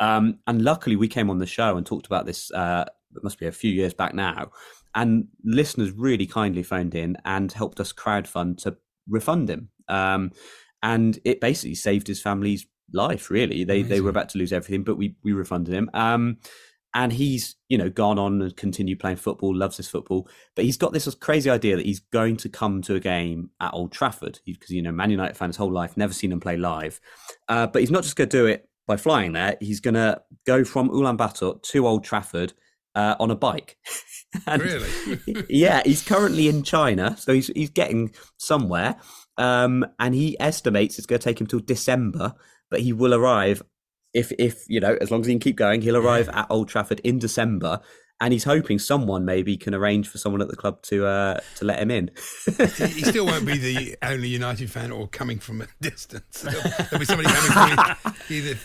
Um, 0.00 0.38
and 0.46 0.62
luckily, 0.62 0.96
we 0.96 1.09
came 1.09 1.31
on 1.31 1.38
the 1.38 1.46
show 1.46 1.76
and 1.76 1.85
talked 1.85 2.07
about 2.07 2.26
this. 2.26 2.50
Uh, 2.52 2.85
it 3.16 3.25
must 3.25 3.38
be 3.38 3.47
a 3.47 3.53
few 3.53 3.71
years 3.71 3.94
back 3.94 4.14
now, 4.14 4.51
and 4.94 5.29
listeners 5.44 5.92
really 5.92 6.27
kindly 6.27 6.62
phoned 6.62 6.94
in 6.94 7.16
and 7.25 7.53
helped 7.53 7.81
us 7.81 7.92
crowdfund 7.92 8.59
to 8.62 8.77
refund 9.09 9.49
him. 9.49 9.71
Um, 9.88 10.33
and 10.83 11.18
it 11.25 11.40
basically 11.40 11.75
saved 11.75 12.07
his 12.07 12.23
family's 12.23 12.66
life. 12.92 13.31
Really, 13.31 13.64
they 13.64 13.83
they 13.83 14.01
were 14.01 14.11
about 14.11 14.29
to 14.31 14.38
lose 14.38 14.53
everything, 14.53 14.85
but 14.85 14.97
we 14.97 15.16
we 15.23 15.33
refunded 15.33 15.75
him. 15.75 15.90
Um, 15.94 16.38
and 16.94 17.12
he's 17.12 17.57
you 17.68 17.77
know 17.77 17.90
gone 17.90 18.18
on 18.18 18.40
and 18.40 18.57
continued 18.57 18.99
playing 19.01 19.16
football, 19.16 19.55
loves 19.55 19.77
his 19.77 19.88
football, 19.88 20.29
but 20.55 20.64
he's 20.64 20.77
got 20.77 20.92
this 20.92 21.12
crazy 21.16 21.51
idea 21.51 21.77
that 21.77 21.87
he's 21.87 22.01
going 22.01 22.37
to 22.38 22.49
come 22.49 22.83
to 22.83 22.94
a 22.94 23.01
game 23.01 23.51
at 23.61 23.75
Old 23.75 23.92
Trafford 23.92 24.40
because 24.47 24.71
you 24.71 24.83
know 24.83 24.92
Man 24.92 25.11
United 25.11 25.37
fan 25.37 25.51
his 25.51 25.57
whole 25.57 25.73
life, 25.73 25.97
never 25.97 26.12
seen 26.12 26.33
him 26.33 26.40
play 26.40 26.57
live, 26.57 27.01
uh, 27.49 27.66
but 27.66 27.81
he's 27.81 27.90
not 27.90 28.03
just 28.03 28.16
going 28.16 28.29
to 28.29 28.37
do 28.37 28.47
it 28.47 28.68
by 28.87 28.97
flying 28.97 29.33
there. 29.33 29.57
He's 29.61 29.81
going 29.81 29.94
to 29.94 30.21
go 30.47 30.64
from 30.64 30.88
Ulaanbaatar 30.90 31.62
to 31.62 31.87
Old 31.87 32.05
Trafford 32.05 32.55
uh, 32.94 33.16
on 33.20 33.31
a 33.31 33.37
bike. 33.37 33.77
Really? 34.46 34.90
yeah, 35.48 35.81
he's 35.87 36.07
currently 36.07 36.48
in 36.48 36.62
China, 36.62 37.16
so 37.16 37.33
he's 37.33 37.46
he's 37.46 37.70
getting 37.70 38.12
somewhere. 38.37 38.96
Um, 39.38 39.87
and 39.98 40.14
he 40.14 40.38
estimates 40.38 40.98
it's 40.98 41.07
going 41.07 41.18
to 41.18 41.24
take 41.24 41.40
him 41.40 41.46
till 41.46 41.61
December, 41.61 42.35
but 42.70 42.81
he 42.81 42.92
will 42.92 43.14
arrive 43.14 43.62
if 44.14 44.33
if 44.38 44.64
you 44.68 44.81
know 44.81 44.96
as 45.01 45.11
long 45.11 45.20
as 45.20 45.27
he 45.27 45.33
can 45.33 45.40
keep 45.40 45.57
going, 45.57 45.81
he'll 45.81 45.96
arrive 45.96 46.29
at 46.31 46.46
Old 46.51 46.68
Trafford 46.68 47.01
in 47.01 47.18
December. 47.18 47.81
And 48.20 48.33
he's 48.33 48.44
hoping 48.44 48.81
someone 48.81 49.24
maybe 49.24 49.57
can 49.57 49.74
arrange 49.74 50.09
for 50.09 50.18
someone 50.18 50.42
at 50.42 50.48
the 50.48 50.57
club 50.57 50.83
to 50.83 51.07
uh, 51.07 51.40
to 51.57 51.64
let 51.64 51.78
him 51.78 51.90
in. 51.90 52.11
he 52.57 53.04
still 53.04 53.26
won't 53.26 53.46
be 53.46 53.57
the 53.57 53.96
only 54.02 54.28
United 54.28 54.70
fan 54.70 54.90
or 54.90 55.07
coming 55.07 55.38
from 55.38 55.61
a 55.61 55.66
distance. 55.81 56.42
There'll, 56.42 56.61
there'll 56.61 56.98
be 56.98 57.04
somebody 57.04 57.28
coming 57.28 57.76
from 58.02 58.14
either. 58.28 58.59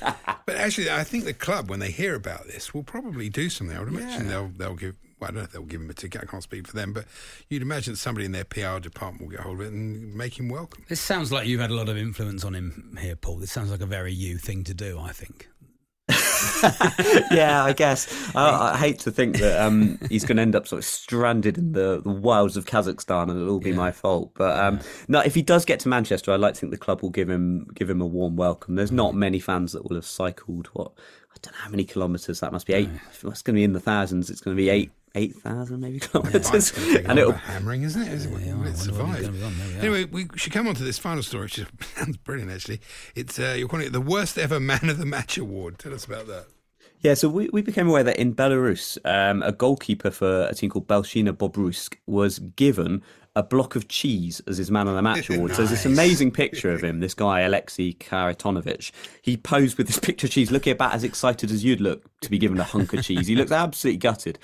But 0.46 0.56
actually, 0.56 0.90
I 0.90 1.04
think 1.04 1.26
the 1.26 1.34
club, 1.34 1.70
when 1.70 1.80
they 1.80 1.92
hear 1.92 2.16
about 2.16 2.48
this, 2.48 2.74
will 2.74 2.84
probably 2.84 3.30
do 3.30 3.50
something. 3.50 3.78
I 3.78 3.80
would 3.80 3.90
imagine 3.90 4.28
they'll 4.28 4.52
they'll 4.58 4.76
give. 4.76 4.96
Well, 5.20 5.30
I 5.30 5.32
don't 5.32 5.38
know 5.38 5.44
if 5.44 5.52
they'll 5.52 5.64
give 5.64 5.82
him 5.82 5.90
a 5.90 5.94
ticket. 5.94 6.22
I 6.22 6.26
can't 6.26 6.44
speak 6.44 6.68
for 6.68 6.76
them, 6.76 6.92
but 6.92 7.06
you'd 7.48 7.62
imagine 7.62 7.96
somebody 7.96 8.26
in 8.26 8.32
their 8.34 8.44
PR 8.44 8.80
department 8.80 9.22
will 9.22 9.30
get 9.30 9.40
hold 9.42 9.62
of 9.62 9.68
it 9.68 9.72
and 9.72 10.14
make 10.16 10.38
him 10.38 10.50
welcome. 10.50 10.84
This 10.90 11.00
sounds 11.00 11.32
like 11.32 11.48
you've 11.48 11.62
had 11.62 11.70
a 11.70 11.76
lot 11.76 11.88
of 11.88 11.96
influence 11.96 12.44
on 12.44 12.56
him 12.56 12.98
here, 13.00 13.16
Paul. 13.16 13.38
This 13.38 13.52
sounds 13.52 13.72
like 13.72 13.82
a 13.82 13.86
very 13.86 14.12
you 14.12 14.38
thing 14.38 14.64
to 14.66 14.74
do, 14.74 15.00
I 15.00 15.12
think. 15.12 15.48
yeah, 17.32 17.64
I 17.64 17.74
guess. 17.74 18.36
I, 18.36 18.74
I 18.74 18.78
hate 18.78 19.00
to 19.00 19.12
think 19.12 19.38
that 19.40 19.62
um, 19.62 20.00
he's 20.10 20.24
going 20.26 20.38
to 20.38 20.42
end 20.42 20.56
up 20.56 20.68
sort 20.68 20.80
of 20.80 20.86
stranded 20.86 21.58
in 21.58 21.74
the, 21.74 22.02
the 22.02 22.10
wilds 22.10 22.58
of 22.58 22.66
Kazakhstan, 22.66 23.24
and 23.24 23.42
it'll 23.42 23.54
all 23.54 23.60
be 23.60 23.74
my 23.74 23.92
fault. 23.92 24.32
But 24.36 24.60
um, 24.60 24.80
no, 25.08 25.20
if 25.20 25.36
he 25.36 25.42
does 25.42 25.66
get 25.66 25.80
to 25.82 25.90
Manchester, 25.90 26.32
I'd 26.32 26.40
like 26.40 26.54
to 26.56 26.60
think 26.62 26.72
the 26.72 26.78
club 26.78 27.02
will 27.02 27.10
give 27.10 27.30
him 27.30 27.68
give 27.74 27.90
him 27.90 28.02
a 28.02 28.06
warm 28.06 28.36
welcome. 28.36 28.76
There's 28.76 28.92
not 28.92 29.16
many 29.16 29.40
fans 29.40 29.74
that 29.74 29.88
will 29.88 29.96
have 29.96 30.06
cycled 30.06 30.68
what 30.74 30.92
I 31.32 31.38
don't 31.42 31.54
know 31.54 31.60
how 31.62 31.70
many 31.70 31.84
kilometres 31.84 32.40
that 32.40 32.52
must 32.52 32.68
be. 32.68 32.74
Eight. 32.74 32.90
It's 33.12 33.22
going 33.42 33.56
to 33.56 33.60
be 33.60 33.64
in 33.64 33.74
the 33.74 33.80
thousands. 33.80 34.30
It's 34.30 34.42
going 34.42 34.56
to 34.56 34.62
be 34.62 34.70
eight 34.70 34.92
eight 35.16 35.36
thousand 35.36 35.80
maybe 35.80 36.00
kilometres, 36.00 36.50
It's 36.54 36.78
a 36.96 37.08
and 37.10 37.20
it'll 37.20 37.34
hammering, 37.34 37.84
isn't 37.84 38.02
it? 38.02 38.12
Is 38.12 38.26
it 38.26 38.32
will 38.32 38.40
it 38.40 38.54
wonder 38.54 38.74
survive? 38.74 39.22
gonna 39.22 39.32
be 39.32 39.44
on. 39.44 39.58
There 39.58 39.92
we. 39.92 39.98
Anyway, 40.00 40.04
we 40.06 40.28
should 40.38 40.54
come 40.54 40.68
on 40.68 40.76
to 40.76 40.84
this 40.84 40.98
final 40.98 41.24
story, 41.24 41.46
which 41.46 41.64
sounds 41.96 42.18
brilliant. 42.18 42.52
Actually, 42.52 42.82
it's 43.16 43.40
uh, 43.40 43.56
you're 43.58 43.68
calling 43.68 43.88
it 43.88 43.94
the 43.94 44.02
worst 44.02 44.38
ever 44.38 44.60
man 44.60 44.90
of 44.90 44.98
the 44.98 45.06
match 45.06 45.38
award. 45.38 45.80
Tell 45.80 45.94
us 45.94 46.06
about 46.06 46.28
that. 46.28 46.46
Yeah, 47.04 47.16
so 47.16 47.28
we, 47.28 47.50
we 47.52 47.62
became 47.62 47.90
aware 47.90 48.04
that 48.04 48.18
in 48.18 48.34
Belarus, 48.34 48.98
um, 49.04 49.44
a 49.44 49.52
goalkeeper 49.52 50.10
for 50.10 50.48
a 50.50 50.56
team 50.56 50.70
called 50.70 50.88
Belshina 50.88 51.34
Bobruisk 51.34 51.98
was 52.08 52.40
given 52.40 53.04
a 53.36 53.44
block 53.44 53.76
of 53.76 53.90
cheese 53.90 54.42
as 54.48 54.58
his 54.58 54.72
man 54.72 54.88
of 54.88 54.96
the 54.96 55.02
match 55.10 55.30
award. 55.30 55.52
So 55.52 55.58
there's 55.58 55.72
this 55.72 55.86
amazing 55.86 56.32
picture 56.32 56.72
of 56.72 56.82
him, 56.82 57.02
this 57.02 57.14
guy, 57.14 57.42
Alexei 57.42 57.92
Karitonovich. 57.92 58.92
He 59.22 59.36
posed 59.36 59.78
with 59.78 59.88
this 59.88 60.00
picture 60.08 60.28
of 60.28 60.32
cheese, 60.32 60.50
looking 60.50 60.72
about 60.72 60.94
as 60.94 61.04
excited 61.04 61.52
as 61.52 61.62
you'd 61.62 61.82
look 61.82 62.06
to 62.22 62.30
be 62.30 62.38
given 62.38 62.58
a 62.58 62.64
hunk 62.64 62.94
of 62.94 63.04
cheese. 63.04 63.28
He 63.28 63.36
looks 63.36 63.52
absolutely 63.52 63.98
gutted. 63.98 64.40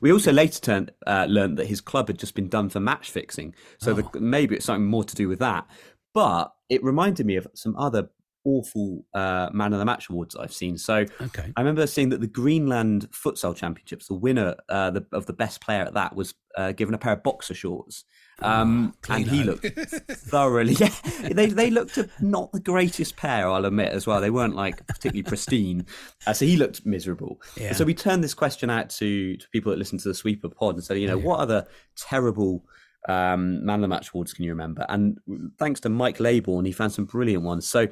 We 0.00 0.12
also 0.12 0.30
later 0.30 0.60
turned, 0.60 0.92
uh, 1.08 1.26
learned 1.28 1.58
that 1.58 1.66
his 1.66 1.80
club 1.80 2.06
had 2.06 2.18
just 2.18 2.36
been 2.36 2.48
done 2.48 2.68
for 2.68 2.78
match 2.78 3.10
fixing. 3.10 3.56
So 3.78 3.92
the, 3.92 4.20
maybe 4.20 4.54
it's 4.54 4.66
something 4.66 4.86
more 4.86 5.04
to 5.04 5.16
do 5.16 5.26
with 5.26 5.40
that. 5.40 5.66
But 6.12 6.54
it 6.68 6.84
reminded 6.84 7.26
me 7.26 7.34
of 7.34 7.48
some 7.54 7.74
other 7.76 8.10
awful 8.44 9.04
uh, 9.14 9.48
man 9.52 9.72
of 9.72 9.78
the 9.78 9.84
match 9.84 10.08
awards 10.10 10.36
I've 10.36 10.52
seen. 10.52 10.76
So 10.78 11.04
Okay. 11.20 11.52
I 11.56 11.60
remember 11.60 11.86
seeing 11.86 12.10
that 12.10 12.20
the 12.20 12.26
Greenland 12.26 13.08
Futsal 13.10 13.56
Championships, 13.56 14.06
the 14.08 14.14
winner 14.14 14.54
uh, 14.68 14.90
the, 14.90 15.06
of 15.12 15.26
the 15.26 15.32
best 15.32 15.60
player 15.60 15.82
at 15.82 15.94
that 15.94 16.14
was 16.14 16.34
uh, 16.56 16.72
given 16.72 16.94
a 16.94 16.98
pair 16.98 17.14
of 17.14 17.22
boxer 17.22 17.54
shorts. 17.54 18.04
Um, 18.40 18.94
and 19.08 19.26
he 19.28 19.44
looked 19.44 19.64
thoroughly. 20.10 20.74
Yeah, 20.80 20.90
they 21.32 21.46
they 21.46 21.70
looked 21.70 21.98
not 22.20 22.50
the 22.52 22.58
greatest 22.60 23.16
pair, 23.16 23.48
I'll 23.48 23.64
admit 23.64 23.92
as 23.92 24.06
well. 24.08 24.20
They 24.20 24.30
weren't 24.30 24.56
like 24.56 24.84
particularly 24.88 25.22
pristine, 25.22 25.86
uh, 26.26 26.32
so 26.32 26.44
he 26.44 26.56
looked 26.56 26.84
miserable. 26.84 27.40
Yeah. 27.56 27.72
So 27.74 27.84
we 27.84 27.94
turned 27.94 28.24
this 28.24 28.34
question 28.34 28.70
out 28.70 28.90
to, 28.90 29.36
to 29.36 29.48
people 29.50 29.70
that 29.70 29.78
listen 29.78 29.98
to 29.98 30.08
the 30.08 30.14
Sweeper 30.14 30.48
Pod 30.48 30.74
and 30.74 30.82
said, 30.84 30.98
you 30.98 31.06
know, 31.06 31.16
what 31.16 31.38
other 31.38 31.66
terrible 31.96 32.64
um, 33.08 33.64
man 33.64 33.76
of 33.76 33.82
the 33.82 33.88
match 33.88 34.10
awards 34.10 34.32
can 34.32 34.44
you 34.44 34.50
remember? 34.50 34.84
And 34.88 35.18
thanks 35.58 35.78
to 35.80 35.88
Mike 35.88 36.18
Laybourne, 36.18 36.66
he 36.66 36.72
found 36.72 36.92
some 36.92 37.04
brilliant 37.04 37.44
ones. 37.44 37.68
So 37.68 37.86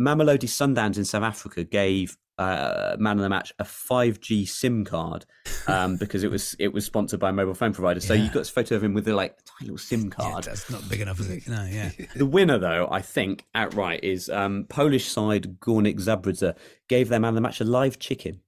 Mamelodi 0.00 0.44
Sundowns 0.48 0.96
in 0.96 1.04
South 1.04 1.22
Africa 1.22 1.62
gave 1.64 2.16
uh, 2.38 2.96
man 2.98 3.18
of 3.18 3.22
the 3.22 3.28
match 3.28 3.52
a 3.58 3.64
5G 3.64 4.48
SIM 4.48 4.82
card 4.86 5.26
um, 5.66 5.96
because 6.00 6.24
it 6.24 6.30
was 6.30 6.56
it 6.58 6.72
was 6.72 6.86
sponsored 6.86 7.20
by 7.20 7.28
a 7.28 7.32
mobile 7.34 7.52
phone 7.52 7.74
provider. 7.74 8.00
So 8.00 8.14
Yeah. 8.14 8.22
you 8.22 8.28
got 8.28 8.38
this 8.40 8.48
photo 8.48 8.76
of 8.76 8.82
him 8.84 8.94
with 8.94 9.06
a 9.08 9.14
like 9.14 9.36
tiny 9.44 9.70
little 9.70 9.76
SIM 9.76 10.04
Yeah, 10.04 10.08
card. 10.08 10.44
that's 10.44 10.70
not 10.70 10.88
big 10.88 11.02
enough, 11.02 11.20
is 11.20 11.28
it? 11.28 11.46
No, 11.48 11.64
yeah. 11.64 11.90
The 12.16 12.24
winner, 12.24 12.56
though, 12.58 12.88
I 12.90 13.02
think 13.02 13.44
outright 13.54 14.02
is 14.02 14.30
um, 14.30 14.64
Polish 14.70 15.06
side 15.06 15.58
Gornik 15.60 16.00
Zabradza 16.00 16.56
gave 16.88 17.10
their 17.10 17.20
man 17.20 17.30
of 17.30 17.34
the 17.34 17.40
match 17.42 17.60
a 17.60 17.64
live 17.64 17.98
chicken. 17.98 18.40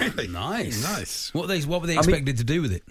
Really? 0.00 0.28
Nice, 0.34 0.82
nice. 0.84 1.34
What 1.34 1.48
they 1.48 1.60
what 1.62 1.80
were 1.80 1.88
they 1.88 1.94
I 1.94 2.02
mean- 2.02 2.10
expected 2.10 2.36
to 2.38 2.44
do 2.44 2.62
with 2.62 2.70
it? 2.72 2.84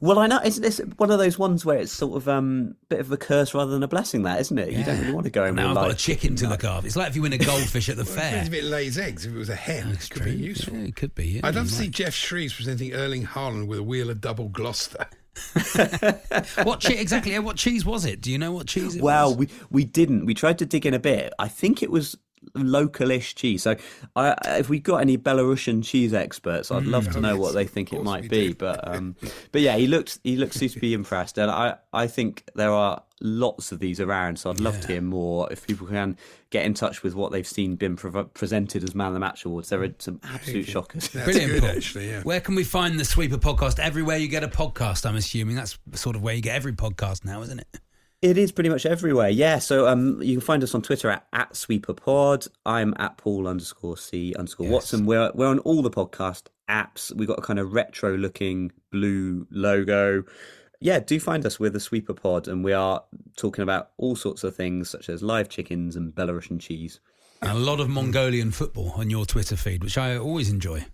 Well, 0.00 0.18
I 0.20 0.26
know 0.28 0.40
isn't 0.44 0.62
this 0.62 0.80
one 0.96 1.10
of 1.10 1.18
those 1.18 1.38
ones 1.38 1.64
where 1.64 1.78
it's 1.78 1.90
sort 1.92 2.16
of 2.16 2.28
um 2.28 2.76
bit 2.88 3.00
of 3.00 3.10
a 3.10 3.16
curse 3.16 3.52
rather 3.54 3.70
than 3.72 3.82
a 3.82 3.88
blessing? 3.88 4.22
That 4.22 4.40
isn't 4.40 4.58
it? 4.58 4.72
You 4.72 4.84
don't 4.84 5.00
really 5.00 5.12
want 5.12 5.24
to 5.24 5.30
go 5.30 5.44
in 5.44 5.54
Now 5.56 5.70
I've 5.70 5.74
got 5.74 5.90
a 5.90 5.94
chicken 5.96 6.36
to 6.36 6.48
look 6.48 6.64
after. 6.64 6.86
It's 6.86 6.96
like 6.96 7.08
if 7.10 7.16
you 7.16 7.22
win 7.22 7.32
a 7.32 7.38
goldfish 7.38 7.88
at 7.88 7.96
the 7.96 8.04
Well, 8.08 8.14
fair. 8.14 8.30
depends 8.30 8.48
if 8.48 8.54
it 8.54 8.64
lays 8.64 8.98
eggs. 8.98 9.26
If 9.26 9.34
it 9.34 9.38
was 9.38 9.48
a 9.48 9.54
hen, 9.56 9.90
That's 9.90 10.06
it 10.06 10.10
could 10.10 10.22
true. 10.22 10.32
be 10.32 10.38
useful. 10.38 10.76
Yeah, 10.76 10.84
it 10.84 10.96
could 10.96 11.14
be. 11.14 11.26
Yeah, 11.26 11.40
I'd 11.44 11.54
love 11.56 11.66
to 11.66 11.72
see. 11.72 11.88
Geoff 11.88 12.14
Shreeves 12.14 12.54
presenting 12.54 12.92
Erling 12.94 13.26
Haaland 13.26 13.66
with 13.66 13.78
a 13.80 13.82
wheel 13.82 14.10
of 14.10 14.20
double 14.20 14.48
Gloucester. 14.48 15.06
What 16.64 16.80
che- 16.80 16.98
exactly? 17.00 17.38
What 17.38 17.56
cheese 17.56 17.84
was 17.84 18.04
it? 18.04 18.20
Do 18.20 18.30
you 18.32 18.38
know 18.38 18.52
what 18.52 18.66
cheese 18.66 18.96
it 18.96 19.02
Well, 19.02 19.28
was? 19.30 19.36
we 19.38 19.48
we 19.70 19.84
didn't. 19.84 20.26
We 20.26 20.34
tried 20.34 20.58
to 20.58 20.66
dig 20.66 20.84
in 20.86 20.94
a 20.94 20.98
bit. 20.98 21.32
I 21.38 21.48
think 21.48 21.82
it 21.82 21.90
was 21.90 22.16
localish 22.64 23.34
cheese. 23.34 23.62
So, 23.62 23.76
I, 24.16 24.34
if 24.58 24.68
we 24.68 24.80
got 24.80 24.98
any 24.98 25.18
Belarusian 25.18 25.84
cheese 25.84 26.14
experts, 26.14 26.70
I'd 26.70 26.84
love 26.84 27.12
to 27.12 27.20
know 27.20 27.36
what 27.36 27.54
they 27.54 27.66
think 27.66 27.92
it 27.92 28.02
might 28.02 28.28
be. 28.28 28.48
do. 28.48 28.54
But 28.54 28.86
um, 28.86 29.16
but 29.52 29.60
yeah, 29.60 29.76
he 29.76 29.86
looked 29.86 30.18
he 30.24 30.36
looked 30.36 30.58
to 30.58 30.80
be 30.80 30.94
impressed, 30.94 31.38
and 31.38 31.50
I 31.50 31.76
I 31.92 32.06
think 32.06 32.44
there 32.54 32.72
are 32.72 33.02
lots 33.20 33.72
of 33.72 33.78
these 33.78 34.00
around. 34.00 34.38
So 34.38 34.50
I'd 34.50 34.60
love 34.60 34.80
to 34.80 34.88
hear 34.88 35.00
more. 35.00 35.50
If 35.52 35.66
people 35.66 35.86
can 35.86 36.16
get 36.50 36.64
in 36.64 36.74
touch 36.74 37.02
with 37.02 37.14
what 37.14 37.32
they've 37.32 37.46
seen 37.46 37.76
been 37.76 37.96
prov- 37.96 38.32
presented 38.34 38.84
as 38.84 38.94
man 38.94 39.08
of 39.08 39.14
the 39.14 39.20
match 39.20 39.44
awards, 39.44 39.68
there 39.68 39.82
are 39.82 39.94
some 39.98 40.20
absolute 40.24 40.66
shockers. 40.66 41.08
That's 41.08 41.24
Brilliant, 41.24 41.60
good, 41.60 41.64
actually. 41.64 42.10
Yeah. 42.10 42.22
Where 42.22 42.40
can 42.40 42.54
we 42.54 42.64
find 42.64 42.98
the 42.98 43.04
Sweeper 43.04 43.38
podcast? 43.38 43.78
Everywhere 43.78 44.16
you 44.16 44.28
get 44.28 44.44
a 44.44 44.48
podcast, 44.48 45.06
I'm 45.06 45.16
assuming. 45.16 45.56
That's 45.56 45.78
sort 45.94 46.16
of 46.16 46.22
where 46.22 46.34
you 46.34 46.42
get 46.42 46.56
every 46.56 46.72
podcast 46.72 47.24
now, 47.24 47.42
isn't 47.42 47.60
it? 47.60 47.80
It 48.20 48.36
is 48.36 48.50
pretty 48.50 48.68
much 48.68 48.84
everywhere, 48.84 49.28
yeah. 49.28 49.60
So 49.60 49.86
um, 49.86 50.20
you 50.20 50.34
can 50.34 50.40
find 50.40 50.62
us 50.64 50.74
on 50.74 50.82
Twitter 50.82 51.08
at, 51.08 51.26
at 51.32 51.52
SweeperPod. 51.52 52.48
I'm 52.66 52.92
at 52.98 53.16
Paul 53.16 53.46
underscore 53.46 53.96
C 53.96 54.34
underscore 54.34 54.66
Yes. 54.66 54.72
Watson. 54.72 55.06
We're 55.06 55.30
we're 55.34 55.46
on 55.46 55.60
all 55.60 55.82
the 55.82 55.90
podcast 55.90 56.44
apps. 56.68 57.14
We've 57.14 57.28
got 57.28 57.38
a 57.38 57.42
kind 57.42 57.58
of 57.60 57.72
retro 57.72 58.16
looking 58.16 58.72
blue 58.90 59.46
logo. 59.50 60.24
Yeah, 60.80 60.98
do 61.00 61.18
find 61.20 61.44
us. 61.46 61.60
We're 61.60 61.70
the 61.70 61.80
Sweeper 61.80 62.14
Pod, 62.14 62.48
and 62.48 62.64
we 62.64 62.72
are 62.72 63.02
talking 63.36 63.62
about 63.62 63.90
all 63.98 64.16
sorts 64.16 64.42
of 64.44 64.54
things 64.56 64.90
such 64.90 65.08
as 65.08 65.22
live 65.22 65.48
chickens 65.48 65.94
and 65.96 66.12
Belarusian 66.12 66.60
cheese. 66.60 66.98
And 67.40 67.52
a 67.52 67.54
lot 67.54 67.78
of 67.78 67.88
Mongolian 67.88 68.50
football 68.50 68.90
on 68.96 69.10
your 69.10 69.26
Twitter 69.26 69.56
feed, 69.56 69.84
which 69.84 69.96
I 69.96 70.16
always 70.16 70.50
enjoy. 70.50 70.86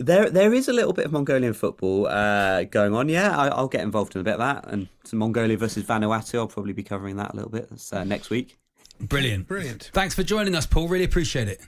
There, 0.00 0.30
there 0.30 0.54
is 0.54 0.68
a 0.68 0.72
little 0.72 0.92
bit 0.92 1.06
of 1.06 1.12
Mongolian 1.12 1.54
football 1.54 2.06
uh, 2.06 2.62
going 2.64 2.94
on. 2.94 3.08
Yeah, 3.08 3.36
I, 3.36 3.48
I'll 3.48 3.66
get 3.68 3.80
involved 3.80 4.14
in 4.14 4.20
a 4.20 4.24
bit 4.24 4.34
of 4.34 4.38
that, 4.40 4.64
and 4.72 4.88
some 5.04 5.18
Mongolia 5.18 5.56
versus 5.56 5.82
Vanuatu. 5.84 6.36
I'll 6.38 6.46
probably 6.46 6.72
be 6.72 6.84
covering 6.84 7.16
that 7.16 7.32
a 7.32 7.36
little 7.36 7.50
bit 7.50 7.68
uh, 7.92 8.04
next 8.04 8.30
week. 8.30 8.58
Brilliant. 9.00 9.48
Brilliant. 9.48 9.90
Thanks 9.92 10.14
for 10.14 10.22
joining 10.22 10.54
us, 10.54 10.66
Paul. 10.66 10.86
Really 10.88 11.04
appreciate 11.04 11.48
it. 11.48 11.60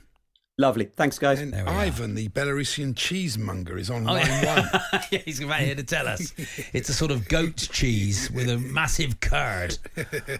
Lovely, 0.57 0.85
thanks, 0.85 1.17
guys. 1.17 1.39
And 1.39 1.53
There 1.53 1.63
we 1.65 1.71
are. 1.71 1.75
Ivan, 1.79 2.13
the 2.13 2.27
Belarusian 2.29 2.93
cheesemonger, 2.93 3.79
is 3.79 3.89
on 3.89 4.07
Oh, 4.07 4.13
line 4.13 4.25
yeah. 4.27 4.61
one. 4.61 5.01
yeah, 5.11 5.19
he's 5.25 5.43
right 5.43 5.61
here 5.63 5.75
to 5.75 5.83
tell 5.83 6.07
us. 6.07 6.33
It's 6.71 6.87
a 6.89 6.93
sort 6.93 7.09
of 7.09 7.27
goat 7.27 7.55
cheese 7.57 8.29
with 8.31 8.47
a 8.49 8.57
massive 8.59 9.19
curd 9.21 9.77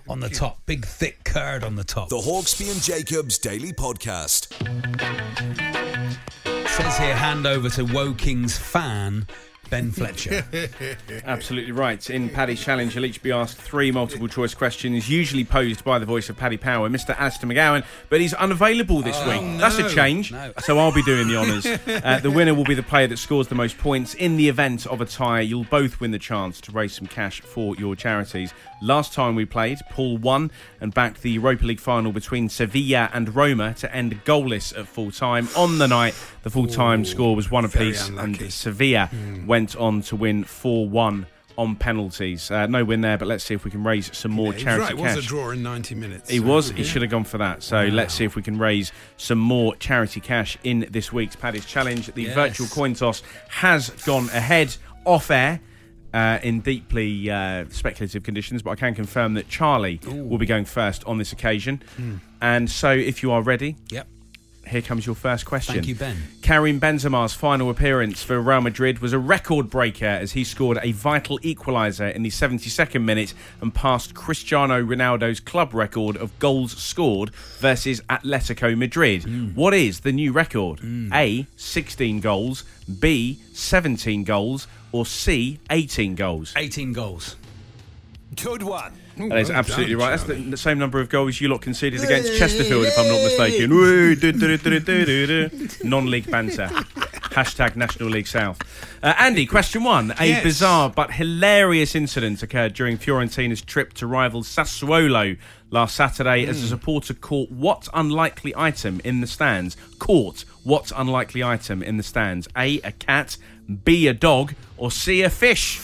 on 0.07 0.19
the 0.19 0.29
top, 0.29 0.65
big 0.65 0.85
thick 0.85 1.23
curd 1.23 1.63
on 1.63 1.75
the 1.75 1.83
top. 1.83 2.09
The 2.09 2.17
Hawksbee 2.17 2.71
and 2.71 2.81
Jacobs 2.81 3.37
Daily 3.39 3.71
Podcast. 3.73 4.47
Says 6.71 6.97
here, 6.97 7.15
hand 7.15 7.45
over 7.45 7.69
to 7.69 7.83
Woking's 7.85 8.57
fan 8.57 9.27
Ben 9.69 9.89
Fletcher. 9.89 10.43
Absolutely 11.25 11.71
right. 11.71 12.09
In 12.09 12.27
Paddy's 12.27 12.61
challenge, 12.61 12.93
you'll 12.93 13.05
each 13.05 13.23
be 13.23 13.31
asked 13.31 13.57
three 13.57 13.89
multiple 13.89 14.27
choice 14.27 14.53
questions, 14.53 15.09
usually 15.09 15.45
posed 15.45 15.85
by 15.85 15.97
the 15.97 16.05
voice 16.05 16.29
of 16.29 16.35
Paddy 16.35 16.57
Power, 16.57 16.89
Mr. 16.89 17.17
Alistair 17.17 17.49
McGowan, 17.49 17.85
but 18.09 18.19
he's 18.19 18.33
unavailable 18.33 19.01
this 19.01 19.15
Oh, 19.21 19.29
week. 19.29 19.41
no. 19.41 19.57
That's 19.59 19.77
a 19.77 19.89
change. 19.89 20.33
No. 20.33 20.51
So 20.59 20.77
I'll 20.77 20.91
be 20.91 21.03
doing 21.03 21.27
the 21.29 21.37
honours. 21.37 21.65
Uh, 22.03 22.19
the 22.19 22.31
winner 22.31 22.53
will 22.53 22.63
be 22.65 22.73
the 22.73 22.83
player 22.83 23.05
that 23.07 23.17
scores 23.17 23.47
the 23.47 23.55
most 23.55 23.77
points. 23.77 24.13
In 24.15 24.35
the 24.35 24.49
event 24.49 24.85
of 24.87 24.99
a 25.01 25.05
tie, 25.05 25.41
you'll 25.41 25.63
both 25.65 25.99
win 26.01 26.11
the 26.11 26.19
chance 26.19 26.59
to 26.61 26.71
raise 26.71 26.93
some 26.93 27.05
cash 27.07 27.39
for 27.41 27.75
your 27.75 27.95
charities. 27.95 28.53
Last 28.81 29.13
time 29.13 29.35
we 29.35 29.45
played, 29.45 29.77
Paul 29.91 30.17
won 30.17 30.51
and 30.81 30.93
backed 30.93 31.21
the 31.21 31.31
Europa 31.31 31.65
League 31.65 31.79
final 31.79 32.11
between 32.11 32.49
Sevilla 32.49 33.09
and 33.13 33.35
Roma 33.35 33.73
to 33.75 33.95
end 33.95 34.23
goalless 34.25 34.77
at 34.77 34.87
full 34.87 35.11
time. 35.11 35.47
On 35.55 35.77
the 35.77 35.87
night, 35.87 36.15
the 36.43 36.49
full 36.49 36.67
time 36.67 37.05
score 37.05 37.35
was 37.35 37.51
one 37.51 37.65
apiece, 37.65 38.09
and 38.09 38.51
Sevilla 38.51 39.09
went 39.45 39.75
on 39.75 40.01
to 40.03 40.15
win 40.15 40.43
4 40.43 40.87
1 40.89 41.25
on 41.57 41.75
penalties. 41.75 42.49
Uh, 42.49 42.65
no 42.67 42.83
win 42.83 43.01
there, 43.01 43.17
but 43.17 43.27
let's 43.27 43.43
see 43.43 43.53
if 43.53 43.63
we 43.65 43.71
can 43.71 43.83
raise 43.83 44.15
some 44.17 44.31
more 44.31 44.53
was 44.53 44.61
charity 44.61 44.95
right, 44.95 45.13
it 45.13 45.15
was 45.15 45.25
a 45.25 45.27
draw 45.27 45.51
in 45.51 45.61
90 45.61 45.95
minutes. 45.95 46.29
He 46.29 46.37
so, 46.39 46.43
was. 46.43 46.71
He 46.71 46.83
should 46.83 47.01
have 47.01 47.11
gone 47.11 47.23
for 47.23 47.37
that. 47.39 47.61
So 47.61 47.85
let's 47.85 48.13
see 48.13 48.23
if 48.23 48.35
we 48.35 48.41
can 48.41 48.57
raise 48.57 48.91
some 49.17 49.37
more 49.37 49.75
charity 49.75 50.19
cash 50.19 50.57
in 50.63 50.87
this 50.89 51.11
week's 51.13 51.35
Paddy's 51.35 51.65
Challenge. 51.65 52.07
The 52.13 52.23
Yes. 52.23 52.35
virtual 52.35 52.67
coin 52.67 52.93
toss 52.93 53.21
has 53.49 53.89
gone 54.05 54.29
ahead 54.29 54.75
off 55.05 55.29
air. 55.31 55.59
Uh, 56.13 56.39
in 56.43 56.59
deeply 56.59 57.31
uh, 57.31 57.63
speculative 57.69 58.21
conditions, 58.21 58.61
but 58.61 58.71
I 58.71 58.75
can 58.75 58.93
confirm 58.93 59.35
that 59.35 59.47
Charlie 59.47 59.97
will 60.05 60.37
be 60.37 60.45
going 60.45 60.65
first 60.65 61.05
on 61.05 61.17
this 61.17 61.31
occasion. 61.31 61.81
Hmm. 61.95 62.15
And 62.41 62.69
so, 62.69 62.91
if 62.91 63.23
you 63.23 63.31
are 63.31 63.41
ready, 63.41 63.77
Yep. 63.91 64.09
Here 64.71 64.81
comes 64.81 65.05
your 65.05 65.15
first 65.15 65.45
question. 65.45 65.75
Thank 65.75 65.87
you, 65.87 65.95
Ben. 65.95 66.17
Karim 66.41 66.79
Benzema's 66.79 67.33
final 67.33 67.69
appearance 67.69 68.23
for 68.23 68.39
Real 68.39 68.61
Madrid 68.61 68.99
was 68.99 69.13
a 69.13 69.19
record 69.19 69.69
breaker 69.69 70.05
as 70.05 70.31
he 70.31 70.43
scored 70.43 70.79
a 70.81 70.93
vital 70.93 71.37
equaliser 71.39 72.13
in 72.13 72.23
the 72.23 72.29
72nd 72.29 73.03
minute 73.03 73.33
and 73.59 73.73
passed 73.73 74.15
Cristiano 74.15 74.81
Ronaldo's 74.81 75.39
club 75.39 75.73
record 75.73 76.15
of 76.15 76.37
goals 76.39 76.75
scored 76.77 77.35
versus 77.59 78.01
Atletico 78.09 78.75
Madrid. 78.77 79.23
Hmm. 79.23 79.49
What 79.49 79.73
is 79.73 79.99
the 79.99 80.11
new 80.11 80.31
record? 80.31 80.79
A. 81.13 81.45
16 81.57 82.21
goals, 82.21 82.63
B. 82.99 83.39
17 83.53 84.23
goals, 84.23 84.67
or 84.91 85.05
C. 85.05 85.59
18 85.69 86.15
goals? 86.15 86.53
18 86.55 86.93
goals. 86.93 87.35
Good 88.35 88.63
one. 88.63 88.93
Ooh, 89.19 89.29
That 89.29 89.39
is 89.39 89.49
well 89.49 89.57
absolutely 89.59 89.95
done, 89.95 90.01
right. 90.03 90.09
That's 90.11 90.23
the, 90.23 90.33
the 90.35 90.57
same 90.57 90.79
number 90.79 90.99
of 90.99 91.09
goals 91.09 91.39
you 91.41 91.49
lot 91.49 91.61
conceded 91.61 92.03
against 92.03 92.37
Chesterfield, 92.37 92.85
if 92.85 92.97
I'm 92.97 93.07
not 93.07 93.21
mistaken. 93.23 93.69
Non-league 95.83 96.29
banter. 96.31 96.67
Hashtag 97.31 97.75
National 97.77 98.09
League 98.09 98.27
South. 98.27 98.59
Uh, 99.01 99.13
Andy, 99.17 99.45
question 99.45 99.83
one. 99.85 100.13
A 100.19 100.25
Yes. 100.27 100.43
bizarre 100.43 100.89
but 100.89 101.13
hilarious 101.13 101.95
incident 101.95 102.43
occurred 102.43 102.73
during 102.73 102.97
Fiorentina's 102.97 103.61
trip 103.61 103.93
to 103.93 104.07
rival 104.07 104.43
Sassuolo 104.43 105.37
last 105.69 105.95
Saturday 105.95 106.45
as 106.45 106.61
a 106.61 106.67
supporter 106.67 107.13
caught 107.13 107.49
what 107.49 107.87
unlikely 107.93 108.53
item 108.57 108.99
in 109.05 109.21
the 109.21 109.27
stands? 109.27 109.77
Caught 109.97 110.43
what 110.63 110.91
unlikely 110.95 111.41
item 111.41 111.81
in 111.81 111.95
the 111.97 112.03
stands? 112.03 112.49
A, 112.57 112.79
a 112.81 112.91
cat, 112.91 113.37
B, 113.85 114.07
a 114.07 114.13
dog, 114.13 114.53
or 114.77 114.91
C, 114.91 115.21
a 115.21 115.29
fish? 115.29 115.79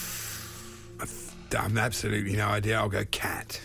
I've 1.56 1.76
absolutely 1.76 2.36
no 2.36 2.46
idea. 2.46 2.78
I'll 2.78 2.88
go 2.88 3.04
cat. 3.10 3.60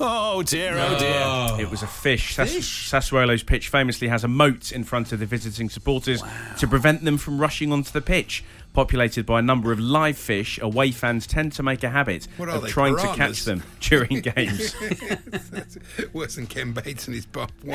Oh 0.00 0.42
dear, 0.42 0.72
oh 0.76 0.98
dear. 0.98 1.22
Oh. 1.24 1.58
It 1.60 1.70
was 1.70 1.82
a 1.82 1.86
fish. 1.86 2.34
Sas- 2.34 2.56
Sassuolo's 2.56 3.42
pitch 3.44 3.68
famously 3.68 4.08
has 4.08 4.24
a 4.24 4.28
moat 4.28 4.72
in 4.72 4.82
front 4.82 5.12
of 5.12 5.20
the 5.20 5.26
visiting 5.26 5.68
supporters 5.70 6.22
to 6.58 6.66
prevent 6.66 7.04
them 7.04 7.18
from 7.18 7.38
rushing 7.40 7.72
onto 7.72 7.92
the 7.92 8.00
pitch. 8.00 8.42
Populated 8.72 9.26
by 9.26 9.38
a 9.40 9.42
number 9.42 9.70
of 9.70 9.78
live 9.78 10.16
fish, 10.16 10.58
away 10.62 10.92
fans 10.92 11.26
tend 11.26 11.52
to 11.52 11.62
make 11.62 11.82
a 11.84 11.90
habit 11.90 12.26
of 12.38 12.62
they, 12.62 12.68
trying 12.68 12.96
to 12.96 13.06
catch 13.14 13.44
them 13.44 13.62
during 13.80 14.20
games. 14.22 14.74
Worse 16.12 16.36
than 16.36 16.46
Ken 16.46 16.72
Bates 16.72 17.06
and 17.06 17.14
his 17.14 17.26
Bob. 17.26 17.50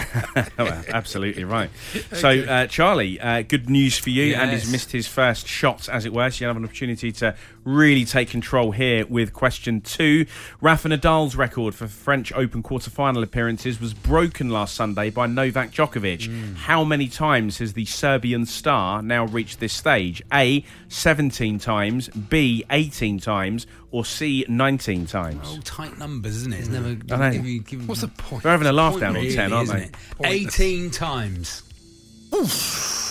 Oh, 0.59 0.63
well, 0.65 0.83
absolutely 0.89 1.43
right. 1.43 1.69
So, 2.13 2.29
uh, 2.29 2.65
Charlie, 2.67 3.19
uh, 3.19 3.43
good 3.43 3.69
news 3.69 3.97
for 3.97 4.09
you. 4.09 4.33
Andy's 4.35 4.63
Yes. 4.63 4.71
missed 4.71 4.91
his 4.91 5.07
first 5.07 5.47
shot, 5.47 5.87
as 5.89 6.05
it 6.05 6.13
were. 6.13 6.29
So 6.31 6.43
you 6.43 6.47
have 6.47 6.57
an 6.57 6.63
opportunity 6.63 7.11
to 7.13 7.35
really 7.63 8.05
take 8.05 8.29
control 8.29 8.71
here 8.71 9.05
with 9.05 9.33
question 9.33 9.81
two. 9.81 10.25
Rafa 10.61 10.89
Nadal's 10.89 11.35
record 11.35 11.75
for 11.75 11.87
French 11.87 12.31
Open 12.33 12.63
quarter-final 12.63 13.21
appearances 13.23 13.79
was 13.79 13.93
broken 13.93 14.49
last 14.49 14.73
Sunday 14.75 15.09
by 15.11 15.27
Novak 15.27 15.71
Djokovic. 15.71 16.55
How 16.55 16.83
many 16.83 17.07
times 17.07 17.59
has 17.59 17.73
the 17.73 17.85
Serbian 17.85 18.45
star 18.45 19.01
now 19.03 19.25
reached 19.25 19.59
this 19.59 19.73
stage? 19.73 20.21
A. 20.33 20.63
17 20.89 21.59
times, 21.59 22.09
B. 22.09 22.63
18 22.69 23.19
times, 23.19 23.67
or 23.91 24.05
C. 24.05 24.45
19 24.47 25.05
times? 25.05 25.47
All 25.47 25.61
tight 25.61 25.97
numbers, 25.97 26.37
isn't 26.37 26.53
it? 26.53 26.59
It's 26.59 26.69
never. 26.69 26.97
I 27.11 27.17
know. 27.17 27.31
give 27.31 27.45
you- 27.45 27.59
give 27.61 27.87
What's 27.87 28.01
the 28.01 28.07
point? 28.07 28.43
They're 28.43 28.51
having 28.51 28.67
a 28.67 28.73
laugh 28.73 28.93
Point 28.93 29.01
down 29.01 29.17
on 29.17 29.27
10, 29.27 29.53
aren't 29.53 29.63
isn't 29.63 29.77
they? 29.77 29.85
it? 29.85 29.95
Pointless. 30.17 30.59
18 30.59 30.91
times. 30.91 31.63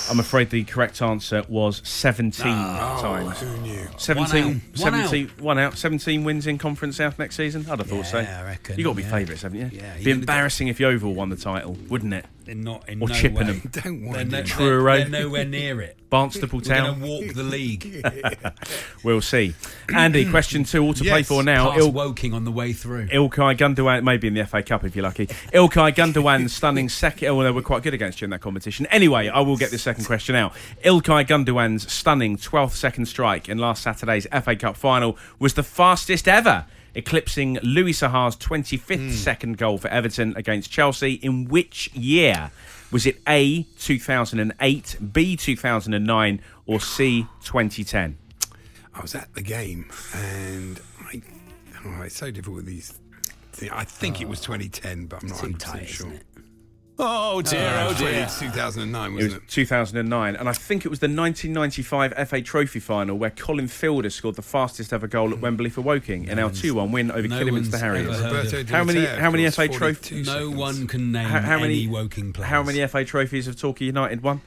I'm 0.08 0.20
afraid 0.20 0.50
the 0.50 0.62
correct 0.64 1.02
answer 1.02 1.42
was 1.48 1.82
17 1.84 2.46
ah, 2.46 3.00
times. 3.00 3.40
Who 3.40 3.56
knew? 3.58 3.88
17, 3.96 4.62
One 4.76 4.94
out. 4.94 5.08
17 5.08 5.30
one 5.38 5.58
out. 5.58 5.78
17 5.78 6.22
wins 6.24 6.46
in 6.46 6.58
Conference 6.58 6.96
South 6.96 7.18
next 7.18 7.36
season? 7.36 7.66
I'd 7.68 7.78
have 7.78 7.88
thought 7.88 8.06
so. 8.06 8.20
Yeah, 8.20 8.40
I 8.40 8.44
reckon, 8.44 8.78
you 8.78 8.84
got 8.84 8.90
to 8.90 8.96
be 8.96 9.02
yeah. 9.02 9.10
favourites, 9.10 9.42
haven't 9.42 9.58
you? 9.58 9.70
Yeah, 9.72 9.94
Be 9.96 10.02
you're 10.02 10.14
gonna 10.14 10.20
embarrassing 10.20 10.68
if 10.68 10.78
Yeovil 10.78 11.14
won 11.14 11.30
the 11.30 11.36
title, 11.36 11.76
wouldn't 11.88 12.14
it? 12.14 12.26
They're 12.46 12.54
not 12.54 12.88
in 12.88 13.02
Or 13.02 13.08
no 13.08 13.14
Chippenham. 13.14 13.56
way. 13.56 13.62
Don't 13.70 14.00
They're, 14.02 14.10
wind 14.12 14.30
no, 14.30 14.38
it. 14.38 14.46
Truro. 14.46 14.96
they're, 14.96 15.08
they're 15.08 15.22
nowhere 15.22 15.44
near 15.44 15.80
it. 15.82 15.98
Barnstaple 16.10 16.52
We're 16.54 16.60
going 16.60 16.62
Town? 16.62 17.00
to 17.00 17.06
walk 17.06 17.34
the 17.34 17.42
league. 17.42 18.06
We'll 19.02 19.20
see. 19.20 19.54
Andy, 19.94 20.28
question 20.28 20.64
two, 20.64 20.82
all 20.82 20.94
to 20.94 21.04
play 21.04 21.22
for 21.22 21.42
now. 21.42 21.70
Past 21.70 21.80
Il- 21.80 21.92
Woking 21.92 22.32
on 22.34 22.44
the 22.44 22.50
way 22.50 22.72
through. 22.72 23.06
Ilkay 23.08 23.56
Gundogan, 23.56 24.02
maybe 24.04 24.26
in 24.28 24.34
the 24.34 24.44
FA 24.46 24.62
Cup 24.62 24.84
if 24.84 24.96
you're 24.96 25.02
lucky. 25.04 25.26
Ilkay 25.26 25.94
Gundogan's 25.94 26.52
stunning 26.54 26.88
second. 26.88 27.28
Oh, 27.28 27.42
they 27.42 27.50
were 27.50 27.62
quite 27.62 27.82
good 27.82 27.94
against 27.94 28.20
you 28.20 28.24
in 28.26 28.30
that 28.30 28.40
competition. 28.40 28.86
Anyway, 28.86 29.28
I 29.28 29.40
will 29.40 29.56
get 29.56 29.70
the 29.70 29.78
second 29.78 30.04
question 30.04 30.34
out. 30.34 30.54
Ilkay 30.84 31.26
Gundogan's 31.26 31.90
stunning 31.92 32.36
12th 32.36 32.72
second 32.72 33.06
strike 33.06 33.48
in 33.48 33.58
last 33.58 33.82
Saturday's 33.82 34.26
FA 34.42 34.56
Cup 34.56 34.76
final 34.76 35.16
was 35.38 35.54
the 35.54 35.62
fastest 35.62 36.26
ever, 36.26 36.66
eclipsing 36.96 37.58
Louis 37.62 37.92
Saha's 37.92 38.36
25th 38.36 38.96
hmm. 38.96 39.10
second 39.10 39.58
goal 39.58 39.78
for 39.78 39.88
Everton 39.88 40.34
against 40.36 40.70
Chelsea. 40.70 41.14
In 41.14 41.46
which 41.48 41.92
year? 41.94 42.50
Was 42.90 43.04
it 43.04 43.20
A 43.28 43.62
2008, 43.78 44.96
B 45.12 45.36
2009, 45.36 46.40
or 46.66 46.80
C 46.80 47.26
2010? 47.44 48.16
I 48.94 49.00
was 49.00 49.14
at 49.14 49.34
the 49.34 49.42
game 49.42 49.90
and 50.14 50.80
I. 51.00 51.22
Oh, 51.84 52.02
it's 52.02 52.16
so 52.16 52.30
difficult 52.30 52.56
with 52.56 52.66
these. 52.66 52.98
thi- 53.52 53.70
I 53.70 53.84
think 53.84 54.20
it 54.20 54.28
was 54.28 54.40
ah. 54.40 54.56
2010, 54.56 55.06
but 55.06 55.22
I'm 55.22 55.28
not 55.28 55.38
Too 55.38 55.48
100% 55.48 55.58
tight, 55.58 55.88
sure. 55.88 56.06
isn't 56.06 56.20
it? 56.20 56.26
Oh 56.98 57.42
dear, 57.42 57.60
Uh, 57.68 57.88
oh 57.90 57.94
dear. 57.98 58.26
2009, 58.26 59.14
wasn't 59.14 59.32
was 59.32 59.34
it? 59.42 59.48
2009, 59.48 60.36
and 60.36 60.48
I 60.48 60.52
think 60.52 60.86
it 60.86 60.88
was 60.88 60.98
the 61.00 61.08
1995 61.08 62.14
FA 62.28 62.40
Trophy 62.40 62.80
final 62.80 63.18
where 63.18 63.28
Colin 63.30 63.68
Fielder 63.68 64.08
scored 64.08 64.36
the 64.36 64.42
fastest 64.42 64.94
ever 64.94 65.06
goal 65.06 65.32
at 65.32 65.40
Wembley 65.40 65.68
for 65.68 65.82
Woking 65.82 66.24
in 66.24 66.38
our 66.38 66.48
2-1 66.50 66.90
win 66.92 67.10
over 67.10 67.28
no 67.28 67.38
Kidderminster 67.38 67.76
Harriers. 67.76 68.18
Roberto 68.20 68.64
How 68.64 68.82
many- 68.84 69.04
how 69.04 69.30
many 69.30 69.44
FA 69.50 69.68
trophies? 69.68 70.26
No 70.26 70.32
seconds. 70.32 70.56
one 70.56 70.86
can 70.86 71.12
name 71.12 71.26
How, 71.28 71.40
how 71.40 71.58
many 71.58 71.82
any 71.82 71.86
Woking 71.88 72.32
players. 72.32 72.48
How 72.50 72.62
many 72.62 72.86
FA 72.86 73.04
trophies 73.04 73.44
have 73.44 73.56
Torquay 73.56 73.84
United 73.86 74.22
won? 74.22 74.40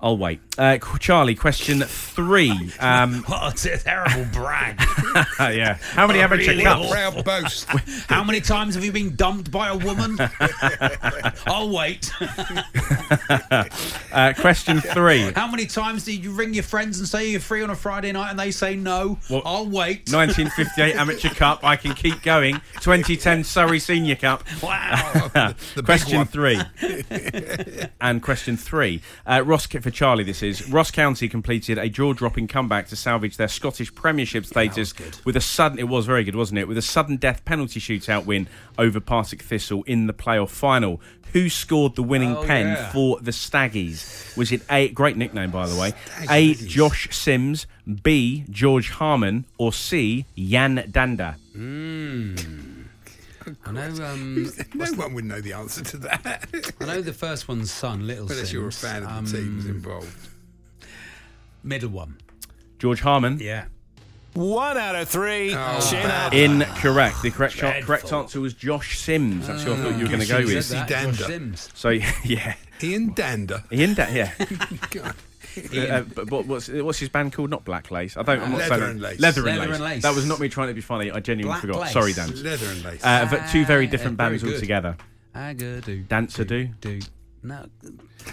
I'll 0.00 0.16
wait. 0.16 0.40
Uh, 0.56 0.78
Charlie, 0.98 1.34
question 1.34 1.80
three. 1.82 2.52
Um, 2.80 3.22
What 3.26 3.64
a 3.64 3.76
terrible 3.78 4.24
brag. 4.32 4.80
yeah. 5.40 5.74
How 5.74 6.06
many 6.06 6.20
amateur 6.20 6.60
cups? 6.62 7.22
Boast. 7.22 7.64
How 8.08 8.22
many 8.22 8.40
times 8.40 8.74
have 8.74 8.84
you 8.84 8.92
been 8.92 9.16
dumped 9.16 9.50
by 9.50 9.68
a 9.68 9.76
woman? 9.76 10.16
I'll 11.46 11.70
wait. 11.70 12.10
Uh, 14.12 14.32
question 14.38 14.80
three. 14.80 15.32
How 15.32 15.48
many 15.48 15.66
times 15.66 16.04
did 16.04 16.22
you 16.24 16.32
ring 16.32 16.54
your 16.54 16.62
friends 16.62 16.98
and 16.98 17.08
say 17.08 17.30
you're 17.30 17.40
free 17.40 17.62
on 17.62 17.70
a 17.70 17.74
Friday 17.74 18.12
night 18.12 18.30
and 18.30 18.38
they 18.38 18.50
say 18.50 18.76
no? 18.76 19.18
What? 19.28 19.42
I'll 19.44 19.66
wait. 19.66 20.10
1958 20.12 20.94
Amateur 20.94 21.30
Cup. 21.30 21.64
I 21.64 21.76
can 21.76 21.94
keep 21.94 22.22
going. 22.22 22.60
2010 22.80 23.44
Surrey 23.44 23.80
Senior 23.80 24.16
Cup. 24.16 24.44
Wow. 24.62 25.30
The 25.34 25.54
big 25.76 25.84
question 25.84 26.24
three. 26.26 26.60
and 28.00 28.22
question 28.22 28.56
three. 28.56 29.02
Uh, 29.26 29.42
Ross 29.44 29.66
for 29.88 29.94
Charlie. 29.94 30.24
This 30.24 30.42
is 30.42 30.68
Ross 30.68 30.90
County 30.90 31.28
completed 31.30 31.78
a 31.78 31.88
jaw-dropping 31.88 32.46
comeback 32.48 32.88
to 32.88 32.96
salvage 32.96 33.38
their 33.38 33.48
Scottish 33.48 33.94
Premiership 33.94 34.44
status 34.44 34.92
with 35.24 35.34
a 35.34 35.40
sudden. 35.40 35.78
It 35.78 35.88
was 35.88 36.04
very 36.04 36.24
good, 36.24 36.36
wasn't 36.36 36.58
it? 36.58 36.68
With 36.68 36.76
a 36.76 36.82
sudden 36.82 37.16
death 37.16 37.42
penalty 37.46 37.80
shootout 37.80 38.26
win 38.26 38.48
over 38.76 39.00
Partick 39.00 39.40
Thistle 39.40 39.82
in 39.84 40.06
the 40.06 40.12
playoff 40.12 40.50
final. 40.50 41.00
Who 41.32 41.48
scored 41.48 41.94
the 41.96 42.02
winning 42.02 42.36
Oh, 42.36 42.44
pen 42.44 42.66
yeah. 42.66 42.90
for 42.92 43.18
the 43.20 43.30
Staggies? 43.30 44.36
Was 44.36 44.52
it 44.52 44.60
A? 44.70 44.88
Great 44.90 45.16
nickname, 45.16 45.50
by 45.50 45.66
the 45.66 45.78
way. 45.78 45.94
A. 46.28 46.52
Josh 46.54 47.08
Sims. 47.16 47.66
B. 48.02 48.44
George 48.50 48.90
Harmon. 48.90 49.46
Or 49.56 49.72
C. 49.72 50.26
Yan 50.34 50.76
Dhanda. 50.90 51.36
I 53.64 53.72
know. 53.72 54.04
Um, 54.04 54.50
No 54.74 54.86
one 54.92 55.14
would 55.14 55.24
know 55.24 55.40
the 55.40 55.52
answer 55.52 55.82
to 55.84 55.96
that. 55.98 56.48
I 56.80 56.84
know 56.84 57.02
the 57.02 57.12
first 57.12 57.48
one's 57.48 57.70
son, 57.70 58.06
Little 58.06 58.30
Unless 58.30 58.52
you're 58.52 58.68
a 58.68 58.72
Sims. 58.72 58.92
fan 58.92 59.02
of 59.02 59.08
the 59.08 59.14
Um, 59.38 59.44
teams 59.44 59.66
involved. 59.66 60.28
Middle 61.62 61.90
one. 61.90 62.16
George 62.78 63.00
Harmon. 63.00 63.38
Yeah. 63.40 63.64
One 64.34 64.76
out 64.78 64.94
of 64.94 65.08
three. 65.08 65.52
Oh, 65.54 65.88
Chin 65.90 66.06
up. 66.08 66.32
Incorrect. 66.32 67.22
The 67.22 67.30
correct 67.30 67.56
Dreadful. 67.56 67.82
correct 67.86 68.12
answer 68.12 68.40
was 68.40 68.54
Josh 68.54 68.98
Sims. 68.98 69.48
That's 69.48 69.64
who 69.64 69.72
I 69.72 69.76
thought 69.76 69.96
you 69.96 70.02
were 70.04 70.08
going 70.08 70.20
to 70.20 70.26
go 70.26 70.38
with. 70.44 70.64
said 70.64 70.86
that, 70.88 71.14
Josh 71.14 71.26
Sims. 71.26 71.68
So 71.74 71.88
yeah, 72.24 72.54
Ian 72.82 73.12
Dander. 73.14 73.64
Ian 73.72 73.94
Da- 73.94 74.08
yeah. 74.08 74.32
God. 75.72 75.90
Uh, 75.90 76.02
but 76.14 76.30
what, 76.30 76.46
what's 76.46 76.68
what's 76.68 76.98
his 76.98 77.08
band 77.08 77.32
called? 77.32 77.50
Not 77.50 77.64
Black 77.64 77.90
Lace. 77.90 78.16
I 78.16 78.22
don't. 78.22 78.40
I'm 78.40 78.50
not 78.52 78.58
Leather 78.58 78.78
saying 78.78 78.90
and 78.90 79.00
Lace. 79.00 79.20
Leather, 79.20 79.46
and, 79.48 79.58
Leather 79.58 79.66
Lace. 79.70 79.74
and 79.76 79.84
Lace. 79.84 80.02
That 80.02 80.14
was 80.14 80.26
not 80.26 80.40
me 80.40 80.48
trying 80.48 80.68
to 80.68 80.74
be 80.74 80.80
funny. 80.80 81.10
I 81.10 81.20
genuinely 81.20 81.48
Black 81.50 81.60
forgot. 81.62 81.80
Lace. 81.80 81.92
Sorry, 81.92 82.12
Dan. 82.12 82.42
Leather 82.42 82.66
and 82.66 82.84
lace. 82.84 83.00
Uh, 83.04 83.26
but 83.30 83.48
two 83.50 83.64
very 83.64 83.86
different 83.86 84.16
very 84.16 84.30
bands 84.30 84.42
good. 84.42 84.54
altogether. 84.54 84.96
Agadoo. 85.34 86.06
Dancer 86.08 86.44
do. 86.44 86.68
Do. 86.80 87.00
No. 87.42 87.66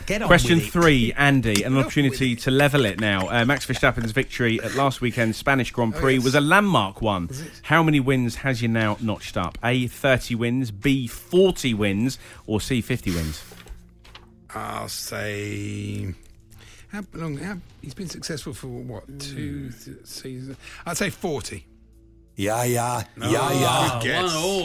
Get 0.07 0.21
on 0.23 0.27
Question 0.27 0.57
with 0.57 0.67
it. 0.67 0.71
three, 0.71 1.13
Andy, 1.13 1.63
an 1.63 1.77
opportunity 1.77 2.35
to 2.37 2.51
level 2.51 2.83
it 2.85 2.99
now. 2.99 3.29
Uh, 3.29 3.45
Max 3.45 3.65
Verstappen's 3.65 4.11
victory 4.11 4.59
at 4.61 4.73
last 4.75 4.99
weekend's 4.99 5.37
Spanish 5.37 5.71
Grand 5.71 5.93
Oh, 5.95 5.99
Prix 5.99 6.15
yes. 6.15 6.23
was 6.23 6.35
a 6.35 6.41
landmark 6.41 7.01
one. 7.01 7.29
How 7.61 7.81
many 7.83 7.99
wins 8.01 8.37
has 8.37 8.61
you 8.61 8.67
now 8.67 8.97
notched 8.99 9.37
up? 9.37 9.57
A, 9.63 9.87
30 9.87 10.35
wins, 10.35 10.71
B, 10.71 11.07
40 11.07 11.75
wins, 11.75 12.17
or 12.47 12.59
C, 12.59 12.81
50 12.81 13.11
wins? 13.11 13.43
I'll 14.53 14.89
say. 14.89 16.13
How 16.95 17.03
long? 17.13 17.35
How, 17.37 17.57
he's 17.81 17.93
been 17.93 18.07
successful 18.09 18.53
for 18.53 18.67
what? 18.67 19.03
Hmm. 19.03 19.17
Two 19.17 19.69
th- 19.71 20.05
seasons? 20.05 20.57
I'd 20.85 20.95
say 20.97 21.09
40. 21.09 21.67
Yeah, 22.37 22.63
yeah, 22.65 23.03
yeah, 23.17 23.29
yeah. 23.29 23.39
Oh, 23.71 23.99
Good 24.01 24.07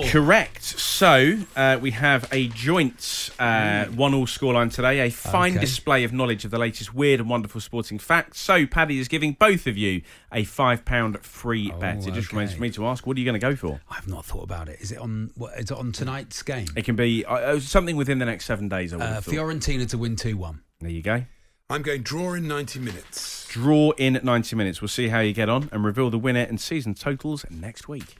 guess. 0.02 0.12
Correct. 0.12 0.62
So 0.64 1.38
uh, 1.54 1.78
we 1.80 1.92
have 1.92 2.28
a 2.32 2.48
joint 2.48 3.30
uh, 3.38 3.84
one 3.86 4.12
all 4.12 4.26
scoreline 4.26 4.72
today. 4.72 4.98
A 5.06 5.10
fine 5.10 5.52
Okay. 5.52 5.60
display 5.60 6.02
of 6.04 6.12
knowledge 6.12 6.44
of 6.44 6.50
the 6.50 6.58
latest 6.58 6.92
weird 6.94 7.20
and 7.20 7.28
wonderful 7.30 7.60
sporting 7.60 8.00
facts. 8.00 8.40
So 8.40 8.66
Paddy 8.66 8.98
is 8.98 9.06
giving 9.06 9.34
both 9.34 9.68
of 9.68 9.76
you 9.76 10.02
a 10.32 10.42
five 10.42 10.84
pound 10.84 11.20
free 11.24 11.70
bet. 11.78 11.98
It 12.06 12.14
just 12.14 12.28
okay. 12.30 12.36
remains 12.38 12.54
for 12.54 12.60
me 12.60 12.70
to 12.70 12.86
ask, 12.86 13.06
what 13.06 13.16
are 13.16 13.20
you 13.20 13.24
going 13.26 13.40
to 13.40 13.46
go 13.46 13.54
for? 13.54 13.80
I've 13.88 14.08
not 14.08 14.24
thought 14.24 14.42
about 14.42 14.68
it. 14.68 14.80
Is 14.80 14.90
it 14.90 14.98
on? 14.98 15.30
What, 15.36 15.56
is 15.56 15.70
it 15.70 15.76
on 15.76 15.92
tonight's 15.92 16.42
game? 16.42 16.66
It 16.76 16.84
can 16.84 16.96
be 16.96 17.24
uh, 17.24 17.34
uh, 17.34 17.60
something 17.60 17.94
within 17.96 18.18
the 18.18 18.26
next 18.26 18.46
seven 18.46 18.68
days. 18.68 18.92
I 18.92 18.96
would 18.96 19.02
Uh, 19.04 19.12
have 19.14 19.24
thought. 19.24 19.34
Fiorentina 19.34 19.88
to 19.90 19.98
win 19.98 20.16
two 20.16 20.36
one. 20.36 20.62
There 20.80 20.90
you 20.90 21.02
go. 21.02 21.22
I'm 21.70 21.82
going 21.82 22.02
draw 22.02 22.34
in 22.34 22.48
90 22.48 22.80
minutes. 22.80 23.46
Draw 23.48 23.92
in 23.92 24.18
90 24.22 24.56
minutes. 24.56 24.80
We'll 24.82 24.88
see 24.88 25.08
how 25.08 25.20
you 25.20 25.32
get 25.32 25.48
on 25.48 25.68
and 25.72 25.84
reveal 25.84 26.10
the 26.10 26.18
winner 26.18 26.40
and 26.40 26.60
season 26.60 26.94
totals 26.94 27.44
next 27.48 27.88
week. 27.88 28.16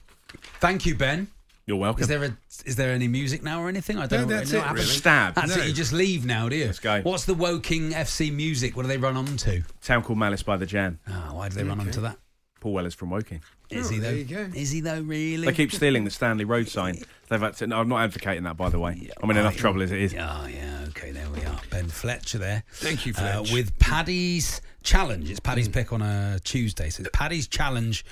Thank 0.61 0.85
you, 0.85 0.95
Ben. 0.95 1.27
You're 1.65 1.77
welcome. 1.77 2.01
Is 2.01 2.07
there 2.07 2.23
a 2.23 2.35
is 2.65 2.75
there 2.77 2.91
any 2.93 3.07
music 3.07 3.43
now 3.43 3.61
or 3.61 3.67
anything? 3.69 3.97
I 3.97 4.07
don't 4.07 4.21
No, 4.21 4.27
know. 4.27 4.35
that's 4.37 4.51
no, 4.51 4.59
it, 4.59 4.61
haven't- 4.61 4.75
really. 4.77 4.87
Stab. 4.87 5.35
That's 5.35 5.55
No. 5.55 5.61
it. 5.61 5.67
You 5.67 5.73
just 5.73 5.91
leave 5.93 6.25
now, 6.25 6.47
do 6.49 6.55
you? 6.55 6.65
Let's 6.65 6.79
go. 6.79 7.01
What's 7.01 7.25
the 7.25 7.33
Woking 7.33 7.91
FC 7.91 8.31
music? 8.33 8.75
What 8.75 8.83
do 8.83 8.87
they 8.87 8.97
run 8.97 9.15
on 9.17 9.25
to? 9.37 9.63
Town 9.83 10.01
called 10.01 10.17
Malice 10.17 10.43
by 10.43 10.57
the 10.57 10.65
Jam. 10.65 10.99
Oh, 11.07 11.35
why 11.35 11.49
do 11.49 11.55
they 11.55 11.63
run 11.63 11.79
on 11.79 11.91
to 11.91 12.01
that? 12.01 12.17
Paul 12.61 12.73
Weller's 12.73 12.93
from 12.95 13.09
Woking. 13.09 13.41
Is 13.71 13.87
Oh, 13.87 13.89
he 13.91 13.97
though? 13.99 14.03
there 14.07 14.15
you 14.15 14.23
go. 14.25 14.49
Is 14.53 14.71
he 14.71 14.81
though? 14.81 15.01
Really? 15.01 15.45
They 15.47 15.53
keep 15.53 15.71
stealing 15.71 16.03
the 16.03 16.11
Stanley 16.11 16.45
Road 16.45 16.67
sign. 16.67 16.99
They've 17.29 17.39
had 17.39 17.55
to, 17.57 17.67
no, 17.67 17.79
I'm 17.79 17.87
not 17.87 18.01
advocating 18.03 18.43
that, 18.43 18.57
by 18.57 18.69
the 18.69 18.79
way. 18.79 19.09
I'm 19.21 19.29
in 19.31 19.37
enough 19.37 19.55
trouble 19.55 19.81
as 19.81 19.91
it 19.91 20.01
is. 20.01 20.13
Oh, 20.13 20.17
yeah, 20.47 20.85
okay, 20.89 21.11
there 21.11 21.29
we 21.29 21.41
are. 21.45 21.59
Ben 21.69 21.87
Fletcher 21.87 22.37
there. 22.37 22.63
Thank 22.73 23.05
you, 23.05 23.13
Uh, 23.15 23.43
Fletch. 23.43 23.53
with 23.53 23.79
Paddy's 23.79 24.59
challenge. 24.83 25.29
It's 25.31 25.39
Paddy's 25.39 25.69
Mm. 25.69 25.73
pick 25.73 25.93
on 25.93 26.01
a 26.01 26.39
Tuesday. 26.43 26.89
So 26.89 27.01
it's 27.01 27.09
Paddy's 27.13 27.47
challenge 27.47 28.03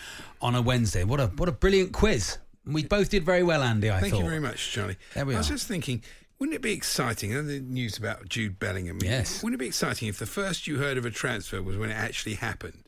on 0.42 0.56
a 0.56 0.62
Wednesday. 0.62 1.04
What 1.04 1.20
a 1.20 1.28
what 1.28 1.50
a 1.50 1.52
brilliant 1.52 1.92
quiz. 1.92 2.38
We 2.66 2.84
both 2.84 3.10
did 3.10 3.26
very 3.26 3.44
well, 3.44 3.62
Andy, 3.64 3.90
I 3.90 4.00
Thank 4.00 4.14
thought. 4.14 4.20
you 4.24 4.26
very 4.30 4.40
much, 4.40 4.72
Charlie. 4.72 4.98
There 5.16 5.26
we 5.26 5.34
are. 5.34 5.38
I 5.38 5.40
was 5.40 5.48
just 5.50 5.68
thinking, 5.68 6.02
wouldn't 6.38 6.56
it 6.56 6.62
be 6.62 6.72
exciting? 6.72 7.34
And 7.36 7.50
the 7.50 7.60
news 7.60 7.98
about 7.98 8.30
Jude 8.30 8.60
Bellingham. 8.60 9.00
Yes. 9.04 9.44
Wouldn't 9.44 9.60
it 9.60 9.64
be 9.64 9.68
exciting 9.68 10.08
if 10.08 10.20
the 10.20 10.26
first 10.28 10.68
you 10.68 10.78
heard 10.78 10.98
of 10.98 11.06
a 11.06 11.12
transfer 11.12 11.62
was 11.62 11.76
when 11.78 11.90
it 11.90 11.96
actually 11.96 12.36
happened? 12.36 12.84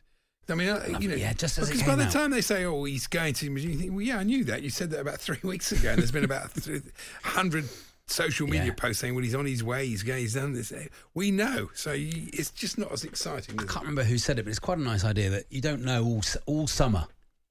I 0.52 0.54
mean, 0.54 1.00
you 1.00 1.08
know, 1.08 1.14
yeah, 1.16 1.32
just 1.32 1.58
as 1.58 1.68
it 1.68 1.72
because 1.72 1.86
by 1.88 1.96
the 1.96 2.04
out. 2.04 2.12
time 2.12 2.30
they 2.30 2.40
say, 2.40 2.64
"Oh, 2.64 2.84
he's 2.84 3.06
going 3.06 3.34
to," 3.34 3.46
you 3.50 3.76
think, 3.78 3.90
"Well, 3.92 4.02
yeah, 4.02 4.18
I 4.18 4.22
knew 4.22 4.44
that." 4.44 4.62
You 4.62 4.70
said 4.70 4.90
that 4.90 5.00
about 5.00 5.18
three 5.18 5.38
weeks 5.42 5.72
ago, 5.72 5.90
and 5.90 5.98
there's 5.98 6.12
been 6.12 6.24
about 6.24 6.50
hundred 7.24 7.68
social 8.06 8.46
media 8.46 8.66
Yeah. 8.66 8.74
posts 8.74 9.00
saying, 9.00 9.14
"Well, 9.14 9.24
he's 9.24 9.34
on 9.34 9.46
his 9.46 9.64
way. 9.64 9.86
He's 9.86 10.02
going. 10.02 10.20
He's 10.20 10.34
done 10.34 10.52
this." 10.52 10.72
We 11.14 11.30
know, 11.30 11.70
so 11.74 11.92
you, 11.92 12.28
it's 12.32 12.50
just 12.50 12.78
not 12.78 12.92
as 12.92 13.04
exciting. 13.04 13.54
I 13.58 13.64
can't 13.64 13.76
it? 13.76 13.80
remember 13.80 14.04
who 14.04 14.18
said 14.18 14.38
it, 14.38 14.44
but 14.44 14.50
it's 14.50 14.58
quite 14.58 14.78
a 14.78 14.82
nice 14.82 15.04
idea 15.04 15.30
that 15.30 15.44
you 15.50 15.60
don't 15.60 15.82
know 15.82 16.04
all 16.04 16.22
all 16.46 16.66
summer. 16.66 17.06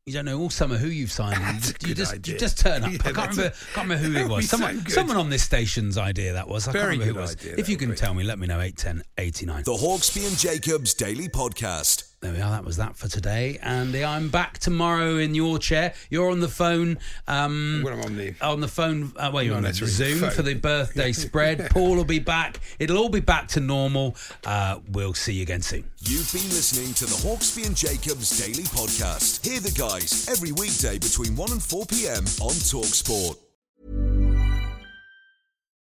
You 0.07 0.13
don't 0.13 0.25
know 0.25 0.39
all 0.39 0.49
summer 0.49 0.77
who 0.77 0.87
you've 0.87 1.11
signed. 1.11 1.37
You 1.37 1.45
That's 1.53 1.69
a 1.69 1.73
just- 1.73 1.81
you 1.83 1.87
good 1.89 1.97
just 1.97 2.13
idea. 2.13 2.33
you 2.33 2.39
just 2.39 2.59
turn 2.59 2.83
up. 2.83 2.91
Yeah, 2.91 2.97
I 3.05 3.11
can't 3.11 3.17
remember 3.17 3.43
a- 3.43 3.73
can't 3.75 3.87
remember 3.87 3.97
who 4.07 4.13
that 4.13 4.21
it 4.21 4.29
was. 4.29 4.51
be 4.51 4.57
so 4.57 4.79
Someone 4.89 5.17
on 5.17 5.29
this 5.29 5.43
station's 5.43 5.95
idea 5.95 6.33
that 6.33 6.47
was. 6.47 6.67
I 6.67 6.71
Very 6.71 6.97
can't 6.97 7.01
remember 7.01 7.05
who 7.05 7.13
good 7.13 7.19
it 7.19 7.21
was. 7.21 7.31
idea, 7.53 7.55
If 7.59 7.69
you 7.69 7.77
can 7.77 7.93
tell 7.95 8.15
me, 8.15 8.23
let 8.23 8.39
me 8.39 8.47
know. 8.47 8.59
Eight 8.59 8.77
ten 8.77 9.03
eighty 9.19 9.45
nine. 9.45 9.61
The 9.63 9.73
Hawksbee 9.73 10.27
and 10.27 10.35
Jacobs 10.37 10.95
Daily 10.95 11.29
Podcast. 11.29 12.10
There 12.21 12.31
we 12.33 12.39
are. 12.39 12.51
That 12.51 12.63
was 12.63 12.77
that 12.77 12.95
for 12.95 13.07
today. 13.07 13.57
Andy, 13.63 14.05
I'm 14.05 14.29
back 14.29 14.59
tomorrow 14.59 15.17
in 15.17 15.33
your 15.33 15.57
chair. 15.57 15.95
You're 16.11 16.29
on 16.29 16.39
the 16.39 16.47
phone. 16.47 16.99
Um, 17.27 17.81
When 17.83 17.93
I'm 17.93 18.01
on 18.01 18.15
the 18.15 18.35
on 18.41 18.59
the 18.59 18.67
phone. 18.67 19.11
Uh, 19.15 19.31
well, 19.33 19.41
you're 19.41 19.55
on 19.55 19.63
the 19.63 19.69
necessarily 19.69 20.13
Zoom 20.19 20.19
phone. 20.19 20.35
for 20.35 20.43
the 20.43 20.53
birthday 20.53 21.11
spread. 21.25 21.71
Paul 21.71 21.95
will 21.95 22.05
be 22.05 22.19
back. 22.19 22.59
It'll 22.77 22.99
all 22.99 23.09
be 23.09 23.21
back 23.21 23.47
to 23.49 23.59
normal. 23.59 24.15
Uh, 24.45 24.81
we'll 24.91 25.15
see 25.15 25.33
you 25.33 25.41
again 25.41 25.63
soon. 25.63 25.83
You've 26.01 26.31
been 26.31 26.47
listening 26.49 26.93
to 26.93 27.05
the 27.05 27.15
Hawksbee 27.27 27.65
and 27.65 27.75
Jacobs 27.75 28.37
Daily 28.39 28.65
Podcast. 28.65 29.43
Hear 29.43 29.59
the 29.59 29.71
guys 29.71 30.29
every 30.29 30.51
weekday 30.51 30.99
between 30.99 31.35
1 31.35 31.51
and 31.53 31.63
4 31.63 31.85
p.m. 31.87 32.23
on 32.39 32.53
Talksport. 32.53 33.37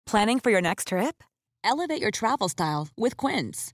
Planning 0.05 0.39
for 0.39 0.51
your 0.51 0.61
next 0.61 0.89
trip? 0.89 1.23
Elevate 1.63 2.01
your 2.01 2.11
travel 2.11 2.49
style 2.49 2.87
with 2.95 3.17
Quince. 3.17 3.73